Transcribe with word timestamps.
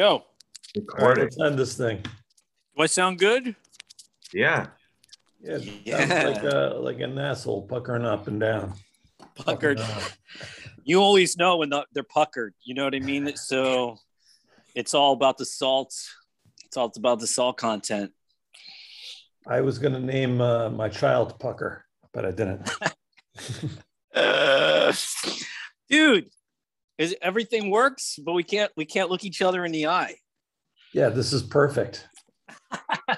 Yo, 0.00 0.06
All 0.06 0.14
right, 0.16 0.76
Recording. 0.76 1.24
let's 1.24 1.38
end 1.42 1.58
this 1.58 1.76
thing. 1.76 2.00
do 2.02 2.82
I 2.82 2.86
sound 2.86 3.18
good? 3.18 3.54
Yeah. 4.32 4.68
Yeah, 5.42 5.58
Yeah. 5.84 6.06
sounds 6.08 6.42
like 6.42 6.42
a 6.54 6.74
like 6.80 7.00
an 7.00 7.18
asshole 7.18 7.66
puckering 7.66 8.06
up 8.06 8.26
and 8.26 8.40
down. 8.40 8.72
Puckered. 9.34 9.78
You 10.84 11.02
always 11.02 11.36
know 11.36 11.58
when 11.58 11.68
the- 11.68 11.84
they're 11.92 12.02
puckered. 12.02 12.54
You 12.64 12.72
know 12.76 12.84
what 12.84 12.94
I 12.94 13.00
mean? 13.00 13.36
So 13.36 13.98
it's 14.74 14.94
all 14.94 15.12
about 15.12 15.36
the 15.36 15.44
salt. 15.44 15.92
It's 16.64 16.78
all 16.78 16.90
about 16.96 17.20
the 17.20 17.26
salt 17.26 17.58
content. 17.58 18.12
I 19.46 19.60
was 19.60 19.78
gonna 19.78 20.00
name 20.00 20.40
uh, 20.40 20.70
my 20.70 20.88
child 20.88 21.38
Pucker, 21.38 21.84
but 22.14 22.24
I 22.24 22.30
didn't. 22.30 22.70
Uh, 24.14 24.94
dude, 25.90 26.30
is 27.00 27.16
everything 27.22 27.70
works, 27.70 28.18
but 28.24 28.34
we 28.34 28.44
can't 28.44 28.70
we 28.76 28.84
can't 28.84 29.10
look 29.10 29.24
each 29.24 29.42
other 29.42 29.64
in 29.64 29.72
the 29.72 29.86
eye. 29.86 30.14
yeah, 30.92 31.08
this 31.08 31.32
is 31.32 31.42
perfect. 31.42 32.06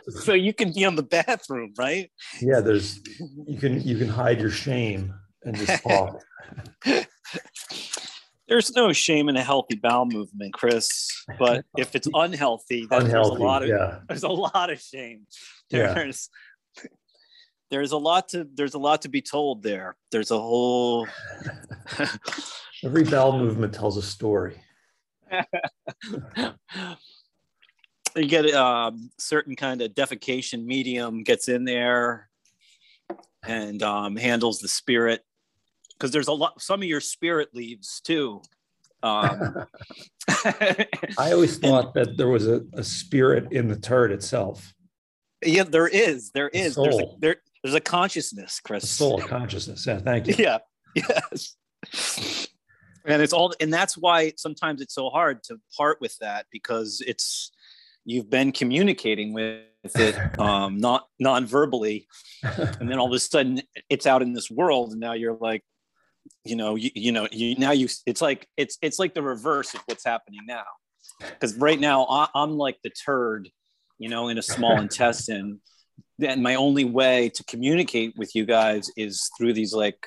So 0.09 0.33
you 0.33 0.55
can 0.55 0.73
be 0.73 0.85
on 0.87 0.97
the 0.97 1.03
bathroom, 1.03 1.75
right? 1.77 2.11
Yeah, 2.41 2.61
there's 2.61 3.01
you 3.47 3.59
can 3.59 3.83
you 3.83 3.99
can 3.99 4.09
hide 4.09 4.41
your 4.41 4.51
shame 4.51 5.13
and 5.45 5.55
just 5.57 5.83
talk. 5.83 6.19
There's 8.49 8.75
no 8.75 8.93
shame 8.93 9.29
in 9.29 9.37
a 9.37 9.43
healthy 9.43 9.77
bowel 9.77 10.07
movement, 10.07 10.53
Chris. 10.53 10.89
But 11.39 11.65
if 11.77 11.95
it's 11.95 12.09
unhealthy, 12.15 12.87
then 12.91 13.03
Unhealthy. 13.03 13.31
there's 13.31 13.41
a 13.41 13.45
lot 13.45 13.63
of 13.63 13.69
yeah. 13.69 13.99
there's 14.09 14.23
a 14.25 14.29
lot 14.29 14.71
of 14.71 14.81
shame. 14.81 15.27
Yeah. 15.71 15.95
There's 15.95 16.29
there's 17.71 17.93
a 17.93 17.99
lot 17.99 18.29
to 18.31 18.47
there's 18.55 18.75
a 18.75 18.79
lot 18.79 19.03
to 19.03 19.09
be 19.09 19.23
told 19.23 19.63
there. 19.63 19.97
There's 20.11 20.31
a 20.31 20.39
whole 20.39 21.07
Every 22.85 23.05
bowel 23.05 23.39
movement 23.39 23.73
tells 23.73 23.97
a 23.97 24.03
story. 24.03 24.61
you 28.17 28.27
get 28.27 28.45
a 28.47 28.63
um, 28.63 29.11
certain 29.19 29.57
kind 29.57 29.81
of 29.81 29.93
defecation 29.93 30.65
medium 30.65 31.23
gets 31.23 31.49
in 31.49 31.65
there 31.65 32.29
and 33.45 33.83
um, 33.83 34.17
handles 34.17 34.61
the 34.61 34.69
spirit 34.69 35.23
because 35.93 36.11
there's 36.11 36.29
a 36.29 36.33
lot 36.33 36.61
some 36.61 36.81
of 36.83 36.89
your 36.89 37.01
spirit 37.01 37.49
leaves 37.55 38.01
too 38.01 38.43
um, 39.03 39.67
I 40.29 41.33
always 41.33 41.59
thought 41.59 41.95
that 41.95 42.17
there 42.17 42.29
was 42.29 42.47
a, 42.47 42.63
a 42.75 42.85
spirit 42.85 43.51
in 43.53 43.67
the 43.67 43.77
turd 43.77 44.13
itself, 44.13 44.73
yeah 45.45 45.65
there 45.65 45.89
is 45.89 46.31
there 46.31 46.51
A 46.55 46.59
is 46.59 46.77
there's 46.77 46.95
a, 46.95 46.99
soul. 46.99 47.19
there, 47.21 47.37
there's 47.63 47.75
a 47.75 47.81
consciousness 47.81 48.61
a 48.61 48.69
chris 48.69 48.91
soul 48.91 49.21
of 49.21 49.29
consciousness. 49.29 49.87
Yeah, 49.87 49.99
thank 49.99 50.29
you. 50.29 50.35
yeah 50.39 50.59
yes 50.95 51.57
and 53.05 53.23
it's 53.23 53.33
all 53.33 53.53
and 53.61 53.73
that's 53.73 53.97
why 53.97 54.33
sometimes 54.37 54.81
it's 54.81 54.95
so 54.95 55.09
hard 55.11 55.43
to 55.45 55.61
part 55.77 56.01
with 56.01 56.17
that 56.21 56.47
because 56.51 57.03
it's 57.07 57.53
you've 58.05 58.31
been 58.31 58.53
communicating 58.53 59.33
with 59.33 59.63
it 59.85 60.17
um 60.39 60.79
not 60.79 61.07
non-verbally 61.19 62.07
and 62.43 62.91
then 62.91 62.99
all 62.99 63.07
of 63.07 63.13
a 63.13 63.19
sudden 63.19 63.61
it's 63.89 64.07
out 64.07 64.23
in 64.23 64.33
this 64.33 64.51
world 64.51 64.93
and 64.93 65.01
now 65.01 65.13
you're 65.13 65.37
like 65.41 65.63
you 66.45 66.57
know 66.57 66.75
you, 66.75 66.91
you 66.95 67.13
know 67.13 67.29
you 67.31 67.55
now 67.57 67.73
you 67.73 67.89
it's 68.07 68.21
like 68.21 68.47
it's 68.57 68.79
it's 68.83 68.99
like 68.99 69.15
the 69.15 69.23
reverse 69.23 69.75
of 69.75 69.81
what's 69.87 70.05
happening 70.05 70.41
now. 70.47 70.65
Because 71.21 71.57
right 71.57 71.79
now 71.79 72.07
I, 72.09 72.29
i'm 72.35 72.57
like 72.57 72.79
the 72.83 72.91
turd 72.91 73.49
you 73.99 74.09
know 74.09 74.29
in 74.29 74.39
a 74.39 74.43
small 74.43 74.81
intestine. 74.81 75.61
And 76.25 76.43
my 76.43 76.55
only 76.55 76.85
way 76.85 77.31
to 77.31 77.45
communicate 77.45 78.15
with 78.17 78.35
you 78.35 78.45
guys 78.45 78.91
is 78.97 79.29
through 79.37 79.55
these 79.55 79.73
like 79.73 80.07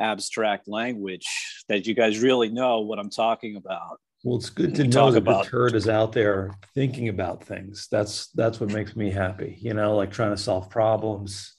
abstract 0.00 0.66
language 0.68 1.26
that 1.68 1.86
you 1.86 1.94
guys 1.94 2.18
really 2.20 2.48
know 2.50 2.80
what 2.80 2.98
i'm 2.98 3.10
talking 3.10 3.56
about 3.56 3.98
Well, 4.24 4.36
it's 4.38 4.50
good 4.50 4.74
to 4.76 4.84
know 4.84 4.90
talk 4.90 5.12
that 5.12 5.18
about- 5.18 5.44
the 5.44 5.50
turd 5.50 5.74
is 5.74 5.88
out 5.88 6.12
there 6.12 6.50
thinking 6.74 7.08
about 7.10 7.44
things. 7.44 7.88
That's 7.90 8.28
that's 8.32 8.58
what 8.60 8.70
makes 8.72 8.96
me 8.96 9.10
happy. 9.10 9.58
You 9.60 9.74
know, 9.74 9.94
like 9.96 10.10
trying 10.10 10.30
to 10.34 10.42
solve 10.42 10.70
problems, 10.70 11.54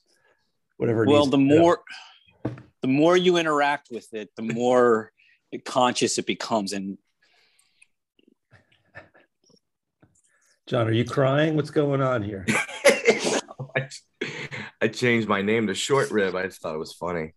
whatever. 0.78 1.04
it 1.04 1.10
well 1.10 1.26
needs 1.28 1.32
the 1.32 1.38
to 1.38 1.50
do. 1.50 1.60
more 1.60 1.80
the 2.82 2.88
more 2.88 3.16
you 3.16 3.38
interact 3.38 3.90
with 3.92 4.08
it 4.14 4.30
the 4.36 4.42
more 4.42 5.12
conscious 5.64 6.18
it 6.18 6.26
becomes 6.26 6.74
and 6.74 6.98
John, 10.68 10.88
are 10.88 10.92
you 10.92 11.06
crying? 11.06 11.56
What's 11.56 11.70
going 11.70 12.02
on 12.02 12.24
here? 12.24 12.46
I, 13.76 13.88
I 14.82 14.88
changed 14.88 15.28
my 15.28 15.42
name 15.44 15.68
to 15.68 15.76
Short 15.76 16.10
Rib. 16.12 16.36
I 16.36 16.44
just 16.48 16.62
thought 16.62 16.74
it 16.74 16.80
was 16.80 16.94
funny. 16.94 17.34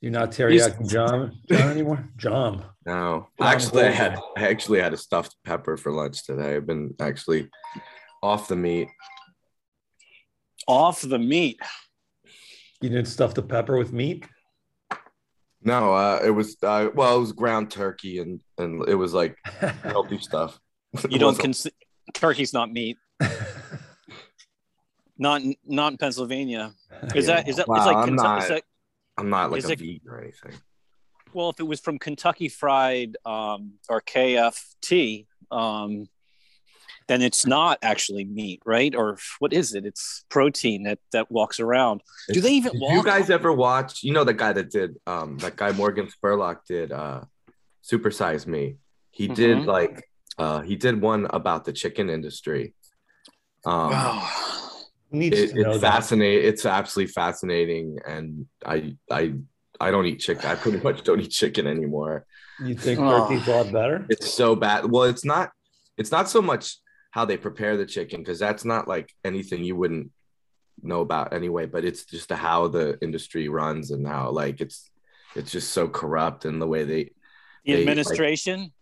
You're 0.00 0.12
not 0.12 0.30
teriyaki 0.30 0.88
John, 0.88 1.36
John 1.50 1.70
anymore? 1.70 2.08
John. 2.16 2.64
No, 2.86 3.28
John 3.38 3.48
actually, 3.48 3.82
I 3.84 3.90
had 3.90 4.16
I 4.36 4.46
actually 4.46 4.80
had 4.80 4.92
a 4.92 4.96
stuffed 4.96 5.34
pepper 5.44 5.76
for 5.76 5.90
lunch 5.92 6.24
today. 6.24 6.54
I've 6.56 6.66
been 6.66 6.94
actually 7.00 7.48
off 8.22 8.46
the 8.48 8.56
meat. 8.56 8.88
off 10.68 11.00
the 11.02 11.18
meat 11.18 11.58
You 12.80 12.90
didn't 12.90 13.06
stuff 13.06 13.34
the 13.34 13.42
pepper 13.42 13.76
with 13.76 13.92
meat? 13.92 14.24
No, 15.62 15.92
uh, 15.92 16.20
it 16.24 16.30
was 16.30 16.56
uh, 16.62 16.88
well, 16.94 17.16
it 17.16 17.20
was 17.20 17.32
ground 17.32 17.70
turkey 17.72 18.20
and 18.20 18.40
and 18.58 18.88
it 18.88 18.94
was 18.94 19.12
like 19.12 19.36
healthy 19.82 20.18
stuff. 20.28 20.60
You 21.10 21.18
don't 21.18 21.38
consider 21.46 21.74
turkey's 22.14 22.54
not 22.54 22.72
meat 22.72 22.96
not 25.18 25.42
not 25.66 25.92
in 25.92 25.98
pennsylvania 25.98 26.72
is 27.14 27.26
that 27.26 27.46
is 27.46 27.56
that 27.56 27.68
Wow, 27.68 27.76
it's 27.76 27.84
like 27.86 27.96
I'm 27.96 28.04
Kentucky, 28.08 28.28
not- 28.28 28.42
is 28.44 28.48
that, 28.48 28.62
I'm 29.18 29.28
not 29.30 29.50
like 29.50 29.58
is 29.58 29.66
a 29.68 29.72
it- 29.72 29.78
vegan 29.80 30.00
or 30.08 30.20
anything. 30.22 30.52
well 31.34 31.50
if 31.50 31.60
it 31.60 31.64
was 31.64 31.80
from 31.80 31.98
kentucky 31.98 32.48
fried 32.48 33.16
um 33.26 33.72
or 33.88 34.00
kft 34.00 35.26
um 35.50 36.06
then 37.08 37.20
it's 37.22 37.44
not 37.46 37.78
actually 37.82 38.24
meat 38.24 38.60
right 38.66 38.94
or 38.94 39.18
what 39.38 39.52
is 39.52 39.74
it 39.74 39.84
it's 39.86 40.24
protein 40.28 40.82
that 40.84 40.98
that 41.12 41.30
walks 41.30 41.58
around 41.60 42.00
do 42.32 42.40
they 42.40 42.52
even 42.52 42.72
Did 42.72 42.80
walk 42.82 42.92
you 42.94 43.02
guys 43.02 43.30
ever 43.30 43.50
watch? 43.52 44.02
You 44.04 44.12
know 44.12 44.24
the 44.24 44.34
guy 44.34 44.52
that 44.52 44.70
did 44.70 44.96
um 45.06 45.38
that 45.38 45.56
guy 45.56 45.72
Morgan 45.72 46.08
Spurlock 46.14 46.58
did 46.68 46.92
uh 46.92 47.22
Super 47.82 48.10
Size 48.10 48.46
Me. 48.46 48.76
He 49.10 49.26
did 49.28 49.58
Mhm. 49.58 49.66
like 49.66 50.04
uh 50.36 50.60
he 50.60 50.76
did 50.76 51.00
one 51.00 51.26
about 51.30 51.64
the 51.64 51.72
chicken 51.72 52.10
industry. 52.10 52.74
Um 53.64 53.90
wow 53.90 54.28
Needs 55.10 55.38
it, 55.38 55.54
to 55.54 55.62
know 55.62 55.70
it's 55.72 55.80
that. 55.80 55.92
fascinating 55.94 56.48
it's 56.48 56.66
absolutely 56.66 57.12
fascinating 57.12 57.98
and 58.06 58.46
I 58.64 58.96
I 59.10 59.34
I 59.80 59.90
don't 59.90 60.06
eat 60.06 60.18
chicken. 60.20 60.44
I 60.50 60.54
pretty 60.54 60.80
much 60.88 61.02
don't 61.04 61.20
eat 61.20 61.30
chicken 61.30 61.66
anymore. 61.66 62.26
You 62.64 62.74
think 62.74 62.98
Oh. 63.00 63.26
turkey's 63.28 63.46
a 63.48 63.50
lot 63.52 63.72
better? 63.72 64.06
It's 64.10 64.30
so 64.32 64.56
bad. 64.56 64.90
Well, 64.90 65.04
it's 65.04 65.24
not 65.24 65.50
it's 65.96 66.10
not 66.12 66.28
so 66.28 66.42
much 66.42 66.76
how 67.10 67.24
they 67.24 67.36
prepare 67.36 67.76
the 67.76 67.86
chicken 67.86 68.20
because 68.20 68.38
that's 68.38 68.64
not 68.64 68.86
like 68.86 69.10
anything 69.24 69.64
you 69.64 69.76
wouldn't 69.76 70.10
know 70.82 71.00
about 71.00 71.32
anyway, 71.32 71.66
but 71.66 71.84
it's 71.84 72.04
just 72.04 72.30
how 72.30 72.68
the 72.68 72.98
industry 73.00 73.48
runs 73.48 73.90
and 73.90 74.06
how 74.06 74.30
like 74.30 74.60
it's 74.60 74.90
it's 75.34 75.50
just 75.52 75.70
so 75.72 75.88
corrupt 75.88 76.44
and 76.44 76.60
the 76.60 76.66
way 76.66 76.84
they 76.84 77.04
the 77.04 77.10
they, 77.64 77.72
like- 77.72 77.80
administration 77.80 78.72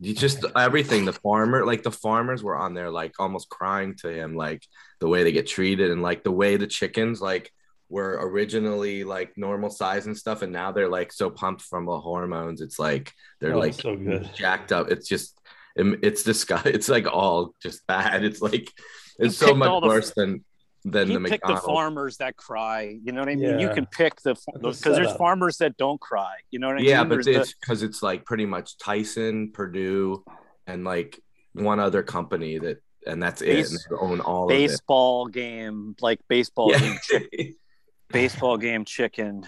you 0.00 0.14
just 0.14 0.44
everything 0.56 1.04
the 1.04 1.12
farmer 1.12 1.64
like 1.64 1.82
the 1.82 1.90
farmers 1.90 2.42
were 2.42 2.56
on 2.56 2.74
there 2.74 2.90
like 2.90 3.14
almost 3.18 3.48
crying 3.48 3.94
to 3.94 4.08
him 4.08 4.34
like 4.36 4.62
the 5.00 5.08
way 5.08 5.22
they 5.22 5.32
get 5.32 5.46
treated 5.46 5.90
and 5.90 6.02
like 6.02 6.24
the 6.24 6.32
way 6.32 6.56
the 6.56 6.66
chickens 6.66 7.20
like 7.20 7.50
were 7.88 8.18
originally 8.20 9.04
like 9.04 9.32
normal 9.36 9.70
size 9.70 10.06
and 10.06 10.16
stuff 10.18 10.42
and 10.42 10.52
now 10.52 10.72
they're 10.72 10.88
like 10.88 11.12
so 11.12 11.30
pumped 11.30 11.62
from 11.62 11.86
the 11.86 12.00
hormones 12.00 12.60
it's 12.60 12.78
like 12.78 13.12
they're 13.40 13.54
Oh, 13.54 13.58
like 13.58 13.74
so 13.74 13.94
jacked 14.34 14.72
up. 14.72 14.90
It's 14.90 15.06
just 15.08 15.38
it- 15.76 16.00
it's 16.02 16.22
disgust 16.24 16.66
it's 16.76 16.88
like 16.88 17.06
all 17.06 17.54
just 17.62 17.86
bad. 17.86 18.24
It's 18.24 18.40
like 18.42 18.70
You 19.18 19.26
it's 19.26 19.36
so 19.36 19.54
much 19.54 19.68
all 19.68 19.80
the- 19.80 19.86
worse 19.88 20.12
than 20.16 20.44
than 20.84 21.10
you 21.10 21.18
the 21.18 21.28
pick 21.28 21.40
the 21.46 21.56
farmers 21.56 22.18
that 22.18 22.36
cry 22.36 22.96
you 23.02 23.12
know 23.12 23.20
what 23.20 23.28
i 23.28 23.34
mean? 23.34 23.58
You 23.58 23.70
can 23.70 23.86
pick 23.86 24.20
the 24.22 24.34
because 24.34 24.80
there's 24.82 24.96
setup. 24.96 25.16
farmers 25.18 25.56
that 25.58 25.76
don't 25.76 26.00
cry 26.00 26.34
you 26.50 26.58
know 26.58 26.68
what 26.68 26.78
i 26.78 26.80
yeah 26.80 27.00
mean? 27.02 27.08
but 27.08 27.24
There's 27.24 27.26
it's 27.26 27.54
because 27.54 27.82
it's 27.82 28.02
like 28.02 28.24
pretty 28.26 28.46
much 28.46 28.76
tyson 28.78 29.50
perdue 29.52 30.22
and 30.66 30.84
like 30.84 31.20
one 31.54 31.80
other 31.80 32.02
company 32.02 32.58
that 32.58 32.82
and 33.06 33.22
that's 33.22 33.40
it 33.42 33.66
and 33.70 33.78
they 33.78 33.96
own 33.96 34.20
all 34.20 34.44
of 34.44 34.50
it. 34.50 34.68
baseball 34.68 35.26
game 35.26 35.94
like 36.00 36.20
baseball 36.28 36.70
game 36.70 36.98
chick, 37.02 37.54
baseball 38.10 38.56
game 38.58 38.84
chicken. 38.84 39.46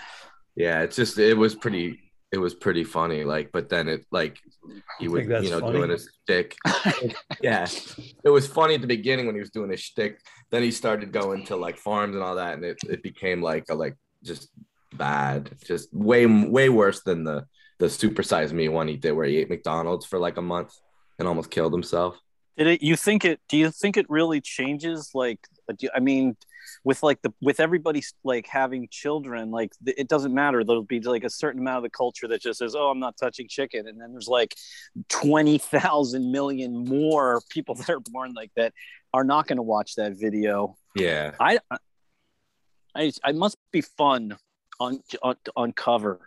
Yeah 0.54 0.82
it's 0.82 0.96
just 0.96 1.18
it 1.18 1.34
was 1.36 1.54
pretty 1.54 2.05
it 2.32 2.38
was 2.38 2.54
pretty 2.54 2.82
funny 2.84 3.22
like 3.24 3.50
but 3.52 3.68
then 3.68 3.88
it 3.88 4.04
like 4.10 4.36
he 4.98 5.04
You 5.04 5.10
would 5.12 5.24
you 5.44 5.50
know 5.50 5.60
funny? 5.60 5.78
doing 5.78 5.90
his 5.90 6.08
shtick. 6.24 6.56
Yeah. 7.40 7.66
It 8.24 8.30
was 8.30 8.46
funny 8.46 8.74
at 8.74 8.80
the 8.80 8.86
beginning 8.86 9.26
when 9.26 9.34
he 9.36 9.40
was 9.40 9.50
doing 9.50 9.70
his 9.70 9.80
shtick. 9.80 10.18
Then 10.50 10.62
he 10.62 10.70
started 10.72 11.12
going 11.12 11.44
to 11.46 11.56
like 11.56 11.76
farms 11.78 12.14
and 12.14 12.24
all 12.24 12.36
that 12.36 12.54
and 12.54 12.64
it, 12.64 12.78
it 12.88 13.02
became 13.02 13.40
like 13.42 13.66
a 13.70 13.74
like 13.74 13.96
just 14.24 14.48
bad. 14.92 15.50
Just 15.64 15.92
way 15.94 16.26
way 16.26 16.68
worse 16.68 17.02
than 17.02 17.24
the 17.24 17.46
the 17.78 17.86
supersize 17.86 18.52
me 18.52 18.68
one 18.68 18.88
he 18.88 18.96
did 18.96 19.12
where 19.12 19.26
he 19.26 19.36
ate 19.36 19.50
mcdonald's 19.50 20.06
for 20.06 20.18
like 20.18 20.38
a 20.38 20.42
month 20.42 20.72
and 21.18 21.28
almost 21.28 21.50
killed 21.50 21.72
himself. 21.72 22.18
Did 22.56 22.66
it 22.68 22.82
you 22.82 22.96
think 22.96 23.24
it 23.24 23.40
do 23.48 23.56
you 23.56 23.70
think 23.70 23.96
it 23.96 24.06
really 24.08 24.40
changes 24.40 25.10
like 25.14 25.38
do 25.68 25.76
you- 25.86 25.90
i 25.94 26.00
mean 26.00 26.36
with 26.86 27.02
like 27.02 27.20
the 27.22 27.34
with 27.42 27.58
everybody 27.58 28.00
like 28.22 28.46
having 28.46 28.86
children 28.88 29.50
like 29.50 29.72
it 29.84 30.06
doesn't 30.06 30.32
matter. 30.32 30.62
There'll 30.62 30.84
be 30.84 31.00
like 31.00 31.24
a 31.24 31.30
certain 31.30 31.60
amount 31.60 31.78
of 31.78 31.82
the 31.82 31.90
culture 31.90 32.28
that 32.28 32.40
just 32.40 32.60
says 32.60 32.76
oh 32.76 32.90
i'm 32.90 33.00
not 33.00 33.16
touching 33.20 33.48
chicken. 33.48 33.88
And 33.88 34.00
then 34.00 34.12
there's 34.12 34.28
like 34.28 34.54
20,000 35.08 36.30
million 36.30 36.84
more 36.84 37.42
people 37.50 37.74
that 37.78 37.90
are 37.90 37.98
born 37.98 38.34
like 38.34 38.52
that 38.54 38.72
are 39.12 39.24
not 39.24 39.48
going 39.48 39.56
to 39.56 39.64
watch 39.64 39.96
that 39.96 40.12
video. 40.12 40.76
Yeah. 40.94 41.32
i 41.40 41.58
i 42.94 43.12
i 43.24 43.32
must 43.32 43.58
be 43.72 43.80
fun 43.80 44.36
on 44.78 45.00
on 45.24 45.34
on 45.56 45.72
cover. 45.72 46.20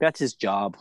That's 0.00 0.18
his 0.18 0.34
job. 0.34 0.76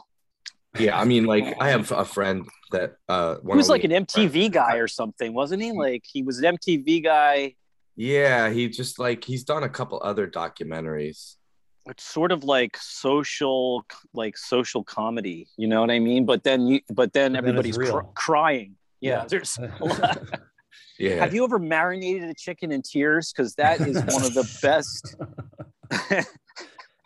Yeah. 0.80 1.00
I 1.00 1.06
mean, 1.06 1.26
like 1.26 1.56
I 1.62 1.70
have 1.70 1.92
a 1.92 2.04
friend 2.04 2.48
that 2.72 2.96
uh 3.08 3.36
he 3.46 3.56
was 3.56 3.70
like 3.70 3.84
an 3.84 3.92
mtv 3.92 4.52
guy 4.52 4.78
or 4.78 4.88
something 4.88 5.36
wasn't 5.36 5.62
he? 5.62 5.72
Like 5.72 6.04
he 6.04 6.24
was 6.24 6.40
an 6.40 6.58
mtv 6.58 7.04
guy 7.04 7.54
Yeah, 7.96 8.50
he 8.50 8.68
just 8.70 9.00
like 9.00 9.24
he's 9.24 9.44
done 9.44 9.64
a 9.64 9.70
couple 9.70 10.00
other 10.04 10.28
documentaries. 10.28 11.36
it's 11.88 12.04
sort 12.04 12.32
of 12.32 12.44
like 12.44 12.76
social 12.78 13.86
like 14.14 14.36
social 14.38 14.84
comedy 14.84 15.48
you 15.56 15.68
know 15.68 15.82
what 15.82 15.92
i 15.92 16.00
mean 16.00 16.26
but 16.26 16.44
then 16.44 16.66
you 16.66 16.80
but 16.90 17.14
then 17.14 17.34
But 17.34 17.34
then 17.34 17.36
everybody's 17.36 17.78
cr- 17.78 18.00
crying 18.16 18.76
yeah, 19.02 19.20
Yeah. 19.22 19.26
there's. 19.30 19.58
Yeah. 20.98 21.18
have 21.20 21.34
you 21.34 21.44
ever 21.44 21.60
marinated 21.60 22.30
a 22.30 22.34
chicken 22.34 22.72
in 22.72 22.82
tears 22.82 23.32
because 23.32 23.54
that 23.56 23.82
is 23.82 23.98
one 23.98 24.24
of 24.30 24.34
the 24.34 24.48
best 24.62 25.16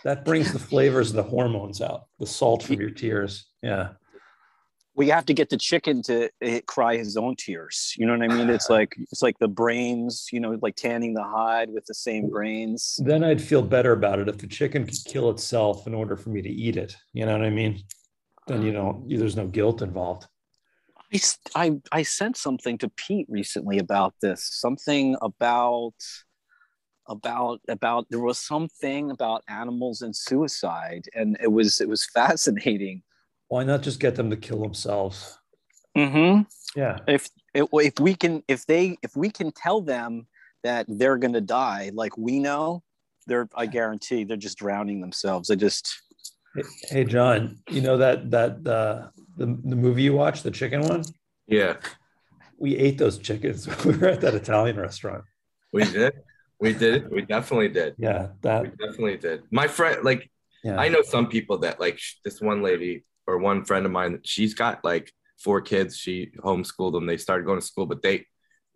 that 0.03 0.23
brings 0.25 0.51
the 0.53 0.59
flavors 0.59 1.09
of 1.09 1.15
the 1.17 1.23
hormones 1.23 1.81
out, 1.81 2.05
the 2.19 2.25
salt 2.27 2.63
from 2.63 2.79
your 2.79 2.91
tears. 2.91 3.47
Yeah. 3.61 3.89
We 4.99 5.07
have 5.07 5.25
to 5.25 5.33
get 5.33 5.49
the 5.49 5.57
chicken 5.57 6.03
to 6.03 6.29
eh, 6.41 6.59
cry 6.67 6.97
his 6.97 7.17
own 7.17 7.35
tears 7.35 7.93
you 7.97 8.05
know 8.05 8.15
what 8.17 8.21
i 8.21 8.27
mean 8.27 8.49
it's 8.49 8.69
like 8.77 8.95
it's 9.11 9.23
like 9.23 9.39
the 9.39 9.47
brains 9.47 10.27
you 10.31 10.39
know 10.39 10.57
like 10.61 10.75
tanning 10.75 11.13
the 11.13 11.23
hide 11.23 11.69
with 11.71 11.85
the 11.85 11.93
same 11.93 12.29
brains 12.29 12.99
Then 13.03 13.23
I'd 13.23 13.41
feel 13.41 13.61
better 13.61 13.93
about 13.93 14.19
it 14.19 14.27
if 14.27 14.37
the 14.37 14.47
chicken 14.47 14.85
could 14.85 14.97
kill 15.05 15.29
itself 15.29 15.87
in 15.87 15.93
order 15.93 16.15
for 16.15 16.29
me 16.29 16.41
to 16.41 16.49
eat 16.49 16.77
it. 16.77 16.95
You 17.13 17.25
know 17.25 17.33
what 17.33 17.45
I 17.45 17.49
mean? 17.49 17.83
Then 18.47 18.61
you 18.61 18.71
don't, 18.71 19.07
there's 19.07 19.35
no 19.35 19.47
guilt 19.47 19.81
involved. 19.81 20.27
I 21.55 21.79
I 21.91 22.03
sent 22.03 22.37
something 22.37 22.77
to 22.79 22.89
Pete 22.89 23.27
recently 23.29 23.79
about 23.79 24.13
this. 24.21 24.47
Something 24.51 25.15
about 25.21 25.95
about 27.07 27.61
about 27.67 28.05
there 28.09 28.19
was 28.19 28.37
something 28.37 29.09
about 29.09 29.43
animals 29.47 30.01
and 30.03 30.15
suicide, 30.15 31.05
and 31.15 31.37
it 31.41 31.51
was 31.51 31.81
it 31.81 31.89
was 31.89 32.05
fascinating. 32.13 33.01
Why 33.49 33.63
not 33.63 33.81
just 33.81 33.99
get 33.99 34.15
them 34.15 34.29
to 34.29 34.37
kill 34.37 34.61
themselves? 34.61 35.37
Mm-hmm. 35.97 36.43
Yeah. 36.79 36.99
If 37.07 37.29
if 37.53 37.99
we 37.99 38.15
can 38.15 38.43
if 38.47 38.65
they 38.65 38.97
if 39.01 39.15
we 39.17 39.29
can 39.29 39.51
tell 39.51 39.81
them 39.81 40.27
that 40.63 40.85
they're 40.87 41.17
gonna 41.17 41.41
die, 41.41 41.91
like 41.93 42.17
we 42.17 42.39
know, 42.39 42.83
they're 43.27 43.49
I 43.55 43.65
guarantee 43.65 44.23
they're 44.23 44.37
just 44.37 44.59
drowning 44.59 45.01
themselves. 45.01 45.49
I 45.49 45.55
just 45.55 46.01
Hey, 46.55 46.63
hey, 46.89 47.03
John, 47.03 47.59
you 47.69 47.81
know 47.81 47.97
that 47.97 48.31
that 48.31 48.65
uh, 48.67 49.09
the 49.37 49.45
the 49.63 49.75
movie 49.75 50.03
you 50.03 50.13
watched, 50.13 50.43
the 50.43 50.51
chicken 50.51 50.81
one? 50.81 51.03
Yeah. 51.47 51.77
We 52.57 52.75
ate 52.75 52.97
those 52.97 53.17
chickens. 53.17 53.67
we 53.85 53.97
were 53.97 54.07
at 54.07 54.21
that 54.21 54.35
Italian 54.35 54.77
restaurant. 54.77 55.23
We 55.71 55.85
did. 55.85 56.13
We 56.59 56.73
did. 56.73 57.09
We 57.09 57.21
definitely 57.21 57.69
did. 57.69 57.95
Yeah, 57.97 58.27
We 58.27 58.33
that 58.41 58.77
definitely 58.77 59.17
did. 59.17 59.43
My 59.51 59.67
friend, 59.67 60.03
like 60.03 60.29
yeah. 60.63 60.79
I 60.79 60.89
know 60.89 61.01
some 61.01 61.27
people 61.27 61.59
that 61.59 61.79
like 61.79 61.97
sh- 61.97 62.15
this 62.23 62.41
one 62.41 62.61
lady 62.61 63.05
or 63.29 63.37
one 63.37 63.63
friend 63.63 63.85
of 63.85 63.91
mine. 63.91 64.19
She's 64.23 64.55
got 64.55 64.83
like 64.83 65.13
four 65.37 65.61
kids. 65.61 65.95
She 65.95 66.31
homeschooled 66.39 66.93
them. 66.93 67.05
They 67.05 67.17
started 67.17 67.45
going 67.45 67.59
to 67.59 67.65
school, 67.65 67.85
but 67.85 68.01
they 68.01 68.25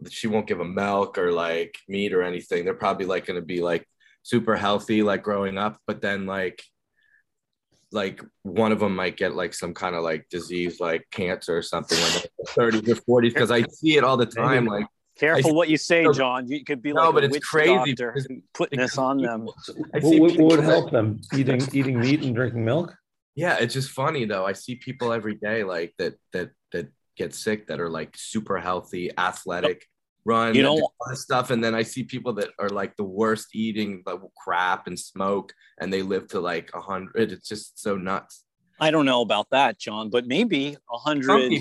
she 0.09 0.27
won't 0.27 0.47
give 0.47 0.57
them 0.59 0.75
milk 0.75 1.17
or 1.17 1.31
like 1.31 1.77
meat 1.87 2.13
or 2.13 2.21
anything. 2.21 2.63
They're 2.63 2.73
probably 2.73 3.05
like 3.05 3.25
going 3.25 3.39
to 3.39 3.45
be 3.45 3.61
like 3.61 3.87
super 4.21 4.55
healthy 4.55 5.01
like 5.01 5.23
growing 5.23 5.57
up, 5.57 5.79
but 5.87 6.01
then 6.01 6.25
like 6.27 6.61
like 7.91 8.21
one 8.43 8.71
of 8.71 8.79
them 8.79 8.95
might 8.95 9.17
get 9.17 9.35
like 9.35 9.53
some 9.53 9.73
kind 9.73 9.95
of 9.95 10.03
like 10.03 10.27
disease 10.29 10.79
like 10.79 11.05
cancer 11.11 11.55
or 11.57 11.61
something 11.61 11.97
when 11.99 12.11
they're 12.13 12.71
30s 12.71 12.97
or 13.07 13.21
40s 13.21 13.33
because 13.33 13.51
I 13.51 13.63
see 13.63 13.97
it 13.97 14.03
all 14.03 14.17
the 14.17 14.25
time. 14.25 14.65
Like 14.65 14.85
careful 15.17 15.53
what 15.53 15.69
you 15.69 15.77
say, 15.77 16.05
John. 16.13 16.47
You 16.47 16.63
could 16.63 16.81
be 16.81 16.91
like, 16.93 17.03
no, 17.03 17.09
like 17.09 17.13
but 17.15 17.23
a 17.23 17.25
it's 17.27 17.33
witch 17.33 17.43
crazy 17.43 17.93
doctor 17.93 18.15
putting 18.53 18.79
this 18.79 18.97
on 18.97 19.17
them. 19.19 19.45
What, 19.45 19.55
what- 20.03 20.37
what 20.37 20.57
would 20.57 20.63
help 20.63 20.91
them? 20.91 21.21
Eating 21.35 21.61
eating 21.73 21.99
meat 21.99 22.21
and 22.23 22.35
drinking 22.35 22.65
milk? 22.65 22.95
Yeah, 23.35 23.57
it's 23.59 23.73
just 23.73 23.91
funny 23.91 24.25
though. 24.25 24.45
I 24.45 24.53
see 24.53 24.75
people 24.75 25.11
every 25.11 25.35
day 25.35 25.63
like 25.63 25.93
that 25.97 26.15
that 26.33 26.51
that 26.71 26.87
get 27.17 27.33
sick 27.33 27.67
that 27.67 27.79
are 27.79 27.89
like 27.89 28.15
super 28.15 28.59
healthy, 28.59 29.11
athletic, 29.17 29.85
run, 30.25 30.55
You 30.55 30.63
know- 30.63 30.77
do 30.77 30.87
all 31.01 31.15
stuff, 31.15 31.49
and 31.51 31.63
then 31.63 31.75
I 31.75 31.83
see 31.83 32.03
people 32.03 32.33
that 32.33 32.49
are 32.59 32.69
like 32.69 32.95
the 32.95 33.03
worst 33.03 33.55
eating 33.55 34.03
like 34.05 34.19
crap 34.43 34.87
and 34.87 34.99
smoke, 34.99 35.53
and 35.79 35.91
they 35.91 36.01
live 36.01 36.27
to 36.29 36.39
like 36.39 36.71
a 36.73 36.81
hundred. 36.81 37.31
It's 37.31 37.47
just 37.47 37.79
so 37.79 37.97
nuts. 37.97 38.43
I 38.79 38.91
don't 38.91 39.05
know 39.05 39.21
about 39.21 39.49
that, 39.51 39.79
John, 39.79 40.09
but 40.09 40.25
maybe 40.27 40.75
a 40.91 40.97
hundred 40.97 41.53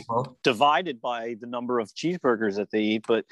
divided 0.43 1.01
by 1.01 1.37
the 1.41 1.47
number 1.47 1.79
of 1.79 1.89
cheeseburgers 1.95 2.57
that 2.57 2.71
they 2.71 2.81
eat. 2.81 3.05
But 3.07 3.25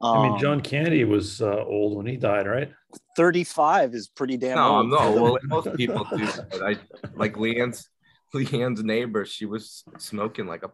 I 0.00 0.22
mean, 0.22 0.32
um, 0.32 0.38
John 0.38 0.60
Kennedy 0.60 1.04
was 1.04 1.42
uh, 1.42 1.64
old 1.64 1.96
when 1.96 2.06
he 2.06 2.16
died, 2.16 2.46
right? 2.46 2.72
35 3.20 3.94
is 3.94 4.08
pretty 4.08 4.38
damn 4.38 4.56
no, 4.56 4.76
old. 4.76 4.88
no, 4.88 5.12
well, 5.22 5.38
most 5.44 5.76
people 5.76 6.06
do. 6.16 6.26
But 6.50 6.62
I 6.62 6.76
like 7.14 7.34
Leanne's 7.34 7.86
Leanne's 8.34 8.82
neighbor. 8.82 9.26
She 9.26 9.44
was 9.44 9.84
smoking 9.98 10.46
like 10.46 10.62
a, 10.62 10.70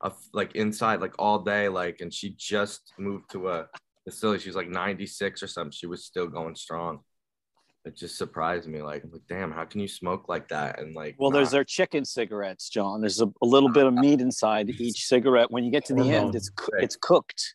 a 0.00 0.12
like 0.32 0.54
inside 0.54 1.02
like 1.02 1.12
all 1.18 1.40
day, 1.40 1.68
like, 1.68 2.00
and 2.00 2.10
she 2.12 2.34
just 2.38 2.94
moved 2.98 3.30
to 3.32 3.50
a 3.50 3.66
facility. 4.04 4.42
She 4.42 4.48
was 4.48 4.56
like 4.56 4.70
96 4.70 5.42
or 5.42 5.46
something. 5.46 5.70
She 5.70 5.86
was 5.86 6.06
still 6.06 6.28
going 6.28 6.56
strong. 6.56 7.00
It 7.84 7.94
just 7.94 8.16
surprised 8.16 8.68
me. 8.68 8.80
Like, 8.80 9.04
I'm 9.04 9.10
like, 9.10 9.26
damn, 9.28 9.52
how 9.52 9.66
can 9.66 9.80
you 9.80 9.88
smoke 9.88 10.30
like 10.30 10.48
that? 10.48 10.80
And 10.80 10.94
like, 10.94 11.16
Well, 11.18 11.30
there's 11.30 11.50
their 11.50 11.64
chicken 11.64 12.06
cigarettes, 12.06 12.70
John. 12.70 13.02
There's 13.02 13.20
a, 13.20 13.26
a 13.42 13.46
little 13.46 13.68
bit 13.68 13.84
of 13.84 13.92
meat 13.92 14.22
inside 14.22 14.70
each 14.78 15.04
cigarette. 15.04 15.50
When 15.50 15.62
you 15.62 15.70
get 15.70 15.84
to 15.86 15.94
the 15.94 16.10
end, 16.10 16.34
it's 16.36 16.50
it's 16.78 16.96
cooked. 16.96 17.54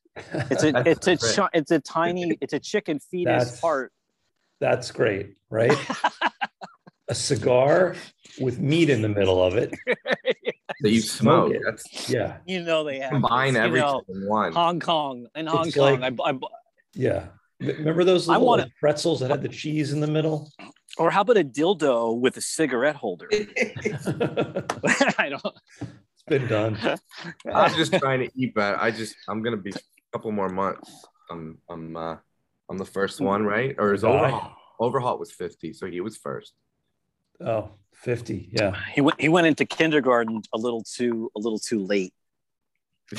It's 0.51 0.63
a 0.63 0.87
it's 0.87 1.07
a 1.07 1.15
great. 1.15 1.35
chi- 1.35 1.49
it's 1.53 1.71
a 1.71 1.79
tiny 1.79 2.37
it's 2.39 2.53
a 2.53 2.59
chicken 2.59 2.99
fetus 2.99 3.45
That's- 3.45 3.61
heart. 3.61 3.91
That's 4.59 4.91
great, 4.91 5.35
right? 5.49 5.73
a 7.09 7.15
cigar 7.15 7.95
with 8.39 8.59
meat 8.59 8.89
in 8.89 9.01
the 9.01 9.09
middle 9.09 9.41
of 9.43 9.55
it. 9.55 9.73
that 10.81 10.91
you 10.91 10.99
Smoke 11.01 11.49
smoke. 11.49 11.55
it. 11.55 11.61
That's 11.65 12.09
yeah. 12.09 12.37
you 12.45 12.61
know 12.61 12.83
they 12.83 12.99
have 12.99 13.11
combine 13.11 13.53
this, 13.53 13.61
you 13.61 13.65
everything 13.67 13.87
know, 13.89 14.03
in 14.09 14.27
one. 14.27 14.53
Hong 14.53 14.79
Kong 14.79 15.27
in 15.35 15.47
Hong 15.47 15.67
It's 15.67 15.75
Kong. 15.75 15.99
like- 16.01 16.13
I, 16.23 16.29
I, 16.31 16.37
Yeah. 16.93 17.27
Remember 17.59 18.03
those 18.03 18.27
I 18.29 18.33
little 18.33 18.47
wanna- 18.47 18.63
like, 18.63 18.71
pretzels 18.79 19.19
that 19.21 19.31
had 19.31 19.41
the 19.41 19.49
cheese 19.49 19.93
in 19.93 19.99
the 19.99 20.07
middle? 20.07 20.51
or 20.99 21.09
how 21.11 21.21
about 21.21 21.37
a 21.37 21.43
dildo 21.43 22.19
with 22.19 22.37
a 22.37 22.41
cigarette 22.41 22.95
holder? 22.95 23.27
I 23.33 25.29
don't. 25.29 25.55
It's 25.81 26.23
been 26.27 26.47
done. 26.47 26.77
I'm 27.53 27.73
just 27.75 27.93
trying 27.93 28.19
to 28.19 28.29
eat 28.35 28.53
better. 28.55 28.77
I 28.79 28.91
just 28.91 29.15
I'm 29.27 29.41
gonna 29.43 29.57
be 29.57 29.71
a 29.71 29.79
couple 30.13 30.31
more 30.31 30.49
months. 30.49 30.89
I'm 31.31 31.57
I'm 31.69 31.95
uh 31.95 32.15
I'm 32.69 32.77
the 32.77 32.85
first 32.85 33.21
one, 33.21 33.43
right? 33.45 33.75
Or 33.77 33.93
is 33.93 34.01
Die. 34.01 34.51
Overhaul? 34.79 35.13
Overhaul 35.13 35.19
was 35.19 35.31
50, 35.31 35.73
so 35.73 35.85
he 35.87 36.01
was 36.01 36.17
first. 36.17 36.53
Oh, 37.39 37.71
50. 37.93 38.49
Yeah. 38.51 38.75
He 38.93 39.01
went 39.01 39.19
he 39.21 39.29
went 39.29 39.47
into 39.47 39.65
kindergarten 39.65 40.41
a 40.53 40.57
little 40.57 40.83
too 40.83 41.31
a 41.35 41.39
little 41.39 41.59
too 41.59 41.83
late. 41.83 42.13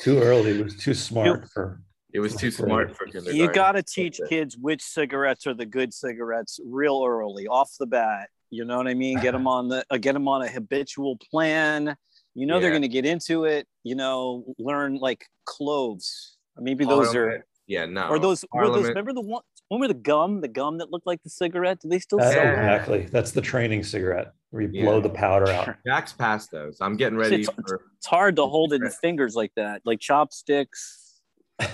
Too 0.00 0.18
early. 0.18 0.58
It 0.58 0.64
was 0.64 0.76
too 0.76 0.94
smart 0.94 1.48
for. 1.50 1.82
It 2.12 2.20
was 2.20 2.34
too 2.34 2.50
smart 2.50 2.96
for 2.96 3.04
kindergarten. 3.04 3.36
You 3.36 3.52
got 3.52 3.72
to 3.72 3.82
teach 3.82 4.18
kids 4.28 4.56
which 4.56 4.82
cigarettes 4.82 5.46
are 5.46 5.54
the 5.54 5.66
good 5.66 5.92
cigarettes 5.92 6.58
real 6.64 7.04
early, 7.06 7.46
off 7.46 7.70
the 7.78 7.86
bat. 7.86 8.30
You 8.48 8.64
know 8.64 8.78
what 8.78 8.88
I 8.88 8.94
mean? 8.94 9.20
Get 9.20 9.32
them 9.32 9.46
on 9.46 9.68
the 9.68 9.84
uh, 9.90 9.98
get 9.98 10.14
them 10.14 10.26
on 10.26 10.42
a 10.42 10.48
habitual 10.48 11.18
plan. 11.30 11.96
You 12.34 12.46
know 12.46 12.60
they're 12.60 12.70
going 12.70 12.82
to 12.82 12.88
get 12.88 13.04
into 13.04 13.44
it. 13.44 13.68
You 13.84 13.94
know, 13.94 14.54
learn 14.58 14.96
like 14.96 15.26
cloves. 15.44 16.38
Maybe 16.56 16.84
those 16.84 17.14
are 17.14 17.44
yeah 17.66 17.84
no 17.84 18.08
or 18.08 18.18
those 18.18 18.44
those. 18.52 18.88
Remember 18.88 19.12
the 19.12 19.20
one? 19.20 19.42
When 19.70 19.80
were 19.80 19.86
the 19.88 19.94
gum? 19.94 20.40
The 20.40 20.48
gum 20.48 20.78
that 20.78 20.90
looked 20.90 21.06
like 21.06 21.22
the 21.22 21.30
cigarette? 21.30 21.78
Do 21.80 21.88
they 21.88 22.00
still 22.00 22.18
That, 22.18 22.32
sell? 22.32 22.42
Yeah. 22.42 22.50
Exactly. 22.74 23.06
That's 23.06 23.30
the 23.30 23.40
training 23.40 23.84
cigarette 23.84 24.32
where 24.50 24.62
you 24.64 24.70
Yeah. 24.72 24.84
blow 24.84 25.00
the 25.00 25.08
powder 25.10 25.48
out. 25.48 25.76
Jack's 25.86 26.12
past 26.12 26.50
those. 26.50 26.78
I'm 26.80 26.96
getting 26.96 27.16
ready 27.16 27.42
It's- 27.42 27.54
for. 27.68 27.80
It's 27.96 28.06
hard 28.08 28.34
to 28.36 28.46
hold 28.46 28.72
it 28.72 28.82
in 28.82 28.90
fingers 29.00 29.36
like 29.36 29.52
that, 29.54 29.82
like 29.84 30.00
chopsticks. 30.00 31.20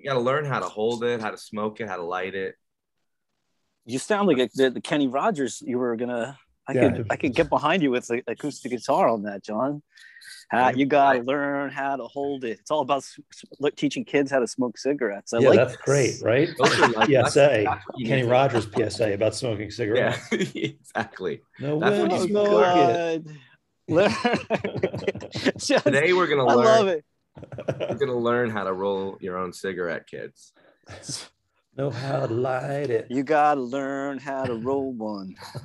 You 0.00 0.04
got 0.08 0.14
to 0.14 0.20
learn 0.20 0.44
how 0.44 0.60
to 0.60 0.66
hold 0.66 1.02
it, 1.02 1.20
how 1.20 1.32
to 1.32 1.36
smoke 1.36 1.80
it, 1.80 1.88
how 1.88 1.96
to 1.96 2.04
light 2.04 2.36
it. 2.36 2.54
You 3.84 3.98
sound 3.98 4.28
like 4.28 4.38
a, 4.38 4.48
the, 4.54 4.70
the 4.70 4.80
Kenny 4.80 5.08
Rogers. 5.08 5.60
You 5.60 5.76
were 5.78 5.96
gonna. 5.96 6.38
I 6.68 6.72
Yeah. 6.72 6.90
could 6.92 7.06
I 7.10 7.16
could 7.16 7.34
get 7.34 7.48
behind 7.48 7.82
you 7.82 7.90
with 7.90 8.06
the 8.06 8.22
acoustic 8.28 8.70
guitar 8.70 9.08
on 9.08 9.24
that, 9.24 9.42
John. 9.42 9.82
Uh, 10.50 10.72
you 10.74 10.86
gotta 10.86 11.20
learn 11.20 11.70
how 11.70 11.96
to 11.96 12.04
hold 12.04 12.42
it. 12.44 12.58
It's 12.60 12.70
all 12.70 12.80
about 12.80 12.98
s- 12.98 13.18
s- 13.34 13.44
look, 13.60 13.76
teaching 13.76 14.04
kids 14.04 14.30
how 14.30 14.38
to 14.38 14.46
smoke 14.46 14.78
cigarettes. 14.78 15.34
I 15.34 15.40
yeah, 15.40 15.48
like 15.50 15.56
that's 15.58 15.72
this. 15.72 15.80
great, 15.82 16.14
right? 16.22 16.48
Those 16.58 16.78
are 16.80 16.88
like- 16.88 17.08
that's- 17.10 17.32
PSA. 17.34 17.64
that's 17.66 17.84
Kenny 18.06 18.22
Rogers 18.22 18.66
PSA 18.76 19.12
about 19.12 19.34
smoking 19.34 19.70
cigarettes. 19.70 20.18
Yeah, 20.32 20.38
cigarettes. 20.38 20.52
exactly. 20.54 21.42
No 21.60 21.78
That's 21.78 21.92
way 21.96 22.02
what 22.02 22.10
to 22.10 22.16
you 22.16 22.28
smoke 22.28 23.26
it. 23.88 23.88
Just- 25.58 25.84
Today 25.84 26.12
we're 26.12 26.26
gonna 26.26 26.46
learn. 26.46 26.66
I 26.66 26.76
love 26.78 26.88
it. 26.88 27.04
We're 27.90 27.94
gonna 27.98 28.18
learn 28.18 28.50
how 28.50 28.64
to 28.64 28.72
roll 28.72 29.16
your 29.20 29.36
own 29.36 29.52
cigarette, 29.52 30.06
kids. 30.06 30.52
Know 31.78 31.90
how 31.90 32.26
to 32.26 32.34
light 32.34 32.90
it. 32.90 33.06
You 33.08 33.22
gotta 33.22 33.60
learn 33.60 34.18
how 34.18 34.44
to 34.44 34.54
roll 34.68 34.92
one. 34.92 35.36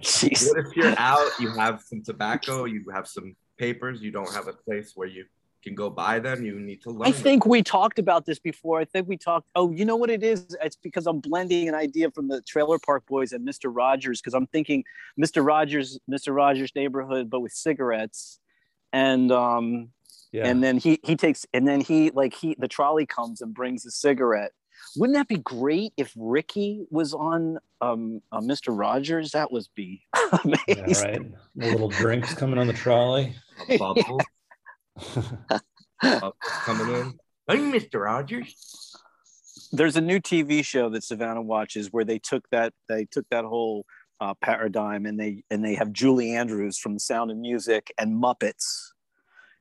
Jeez. 0.00 0.48
What 0.48 0.64
if 0.64 0.76
you're 0.76 0.94
out, 0.96 1.28
you 1.40 1.50
have 1.50 1.82
some 1.82 2.02
tobacco, 2.02 2.64
you 2.64 2.84
have 2.94 3.08
some 3.08 3.34
papers, 3.58 4.00
you 4.00 4.12
don't 4.12 4.32
have 4.32 4.46
a 4.46 4.52
place 4.52 4.92
where 4.94 5.08
you 5.08 5.24
can 5.62 5.74
go 5.74 5.90
buy 5.90 6.18
them, 6.18 6.42
you 6.42 6.58
need 6.58 6.80
to 6.82 6.90
learn. 6.90 7.08
I 7.08 7.10
them. 7.10 7.22
think 7.22 7.44
we 7.44 7.62
talked 7.62 7.98
about 7.98 8.24
this 8.24 8.38
before. 8.38 8.80
I 8.80 8.86
think 8.86 9.08
we 9.08 9.18
talked. 9.18 9.50
Oh, 9.54 9.70
you 9.70 9.84
know 9.84 9.96
what 9.96 10.08
it 10.08 10.22
is? 10.22 10.56
It's 10.62 10.76
because 10.76 11.06
I'm 11.06 11.20
blending 11.20 11.68
an 11.68 11.74
idea 11.74 12.10
from 12.10 12.28
the 12.28 12.40
Trailer 12.42 12.78
Park 12.78 13.04
Boys 13.06 13.32
and 13.32 13.46
Mr. 13.46 13.74
Rogers 13.74 14.20
because 14.20 14.32
I'm 14.32 14.46
thinking 14.46 14.84
Mr. 15.20 15.44
Rogers, 15.44 15.98
Mr. 16.10 16.34
Rogers' 16.34 16.72
neighborhood, 16.74 17.28
but 17.28 17.40
with 17.40 17.52
cigarettes, 17.52 18.38
and 18.92 19.30
um, 19.30 19.90
yeah. 20.32 20.46
and 20.46 20.62
then 20.62 20.78
he 20.78 21.00
he 21.02 21.16
takes 21.16 21.46
and 21.52 21.66
then 21.66 21.80
he 21.80 22.10
like 22.10 22.34
he 22.34 22.56
the 22.58 22.68
trolley 22.68 23.06
comes 23.06 23.40
and 23.40 23.54
brings 23.54 23.84
a 23.86 23.90
cigarette. 23.90 24.52
Wouldn't 24.96 25.16
that 25.16 25.28
be 25.28 25.36
great 25.36 25.92
if 25.96 26.12
Ricky 26.16 26.86
was 26.90 27.12
on 27.12 27.58
um, 27.80 28.22
uh, 28.32 28.40
Mr. 28.40 28.76
Rogers? 28.76 29.32
That 29.32 29.52
would 29.52 29.66
be 29.76 30.02
amazing. 30.44 30.58
yeah, 30.68 31.02
right. 31.02 31.20
The 31.54 31.70
little 31.70 31.90
drinks 31.90 32.34
coming 32.34 32.58
on 32.58 32.66
the 32.66 32.72
trolley. 32.72 33.36
A 33.68 33.76
bubble 33.76 34.20
up 36.02 36.36
coming 36.40 36.94
in. 36.94 37.18
Hey, 37.46 37.56
Mr. 37.58 38.04
Rogers. 38.04 38.54
there's 39.72 39.96
a 39.96 40.00
new 40.00 40.18
TV 40.18 40.64
show 40.64 40.88
that 40.90 41.04
Savannah 41.04 41.42
watches 41.42 41.88
where 41.92 42.04
they 42.04 42.18
took 42.18 42.48
that 42.50 42.72
they 42.88 43.04
took 43.04 43.26
that 43.30 43.44
whole 43.44 43.84
uh, 44.20 44.34
paradigm 44.40 45.06
and 45.06 45.18
they 45.18 45.42
and 45.50 45.64
they 45.64 45.74
have 45.74 45.92
Julie 45.92 46.34
Andrews 46.34 46.78
from 46.78 46.94
The 46.94 47.00
Sound 47.00 47.30
of 47.30 47.36
Music 47.36 47.92
and 47.98 48.22
Muppets, 48.22 48.92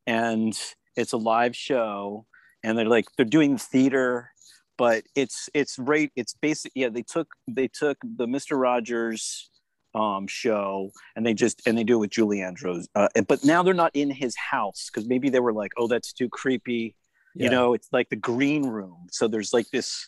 and 0.09 0.59
it's 0.95 1.13
a 1.13 1.17
live 1.17 1.55
show, 1.55 2.25
and 2.63 2.77
they're 2.77 2.85
like 2.85 3.05
they're 3.15 3.25
doing 3.25 3.57
theater, 3.57 4.31
but 4.79 5.03
it's 5.13 5.49
it's 5.53 5.77
right 5.77 6.09
it's 6.15 6.33
basic 6.33 6.71
yeah 6.73 6.89
they 6.89 7.03
took 7.03 7.27
they 7.47 7.67
took 7.67 7.97
the 8.17 8.25
Mister 8.25 8.57
Rogers 8.57 9.49
um 9.93 10.27
show 10.27 10.91
and 11.15 11.25
they 11.25 11.33
just 11.33 11.61
and 11.67 11.77
they 11.77 11.83
do 11.83 11.95
it 11.95 11.99
with 11.99 12.11
Julie 12.11 12.41
Andrews 12.41 12.87
uh, 12.95 13.09
but 13.27 13.43
now 13.43 13.61
they're 13.63 13.73
not 13.73 13.91
in 13.95 14.11
his 14.11 14.35
house 14.35 14.89
because 14.91 15.07
maybe 15.07 15.29
they 15.29 15.39
were 15.39 15.51
like 15.51 15.71
oh 15.77 15.87
that's 15.87 16.13
too 16.13 16.29
creepy 16.29 16.95
you 17.33 17.49
know 17.49 17.73
it's 17.73 17.89
like 17.91 18.07
the 18.09 18.15
green 18.15 18.67
room 18.67 19.07
so 19.11 19.27
there's 19.27 19.51
like 19.51 19.65
this 19.71 20.07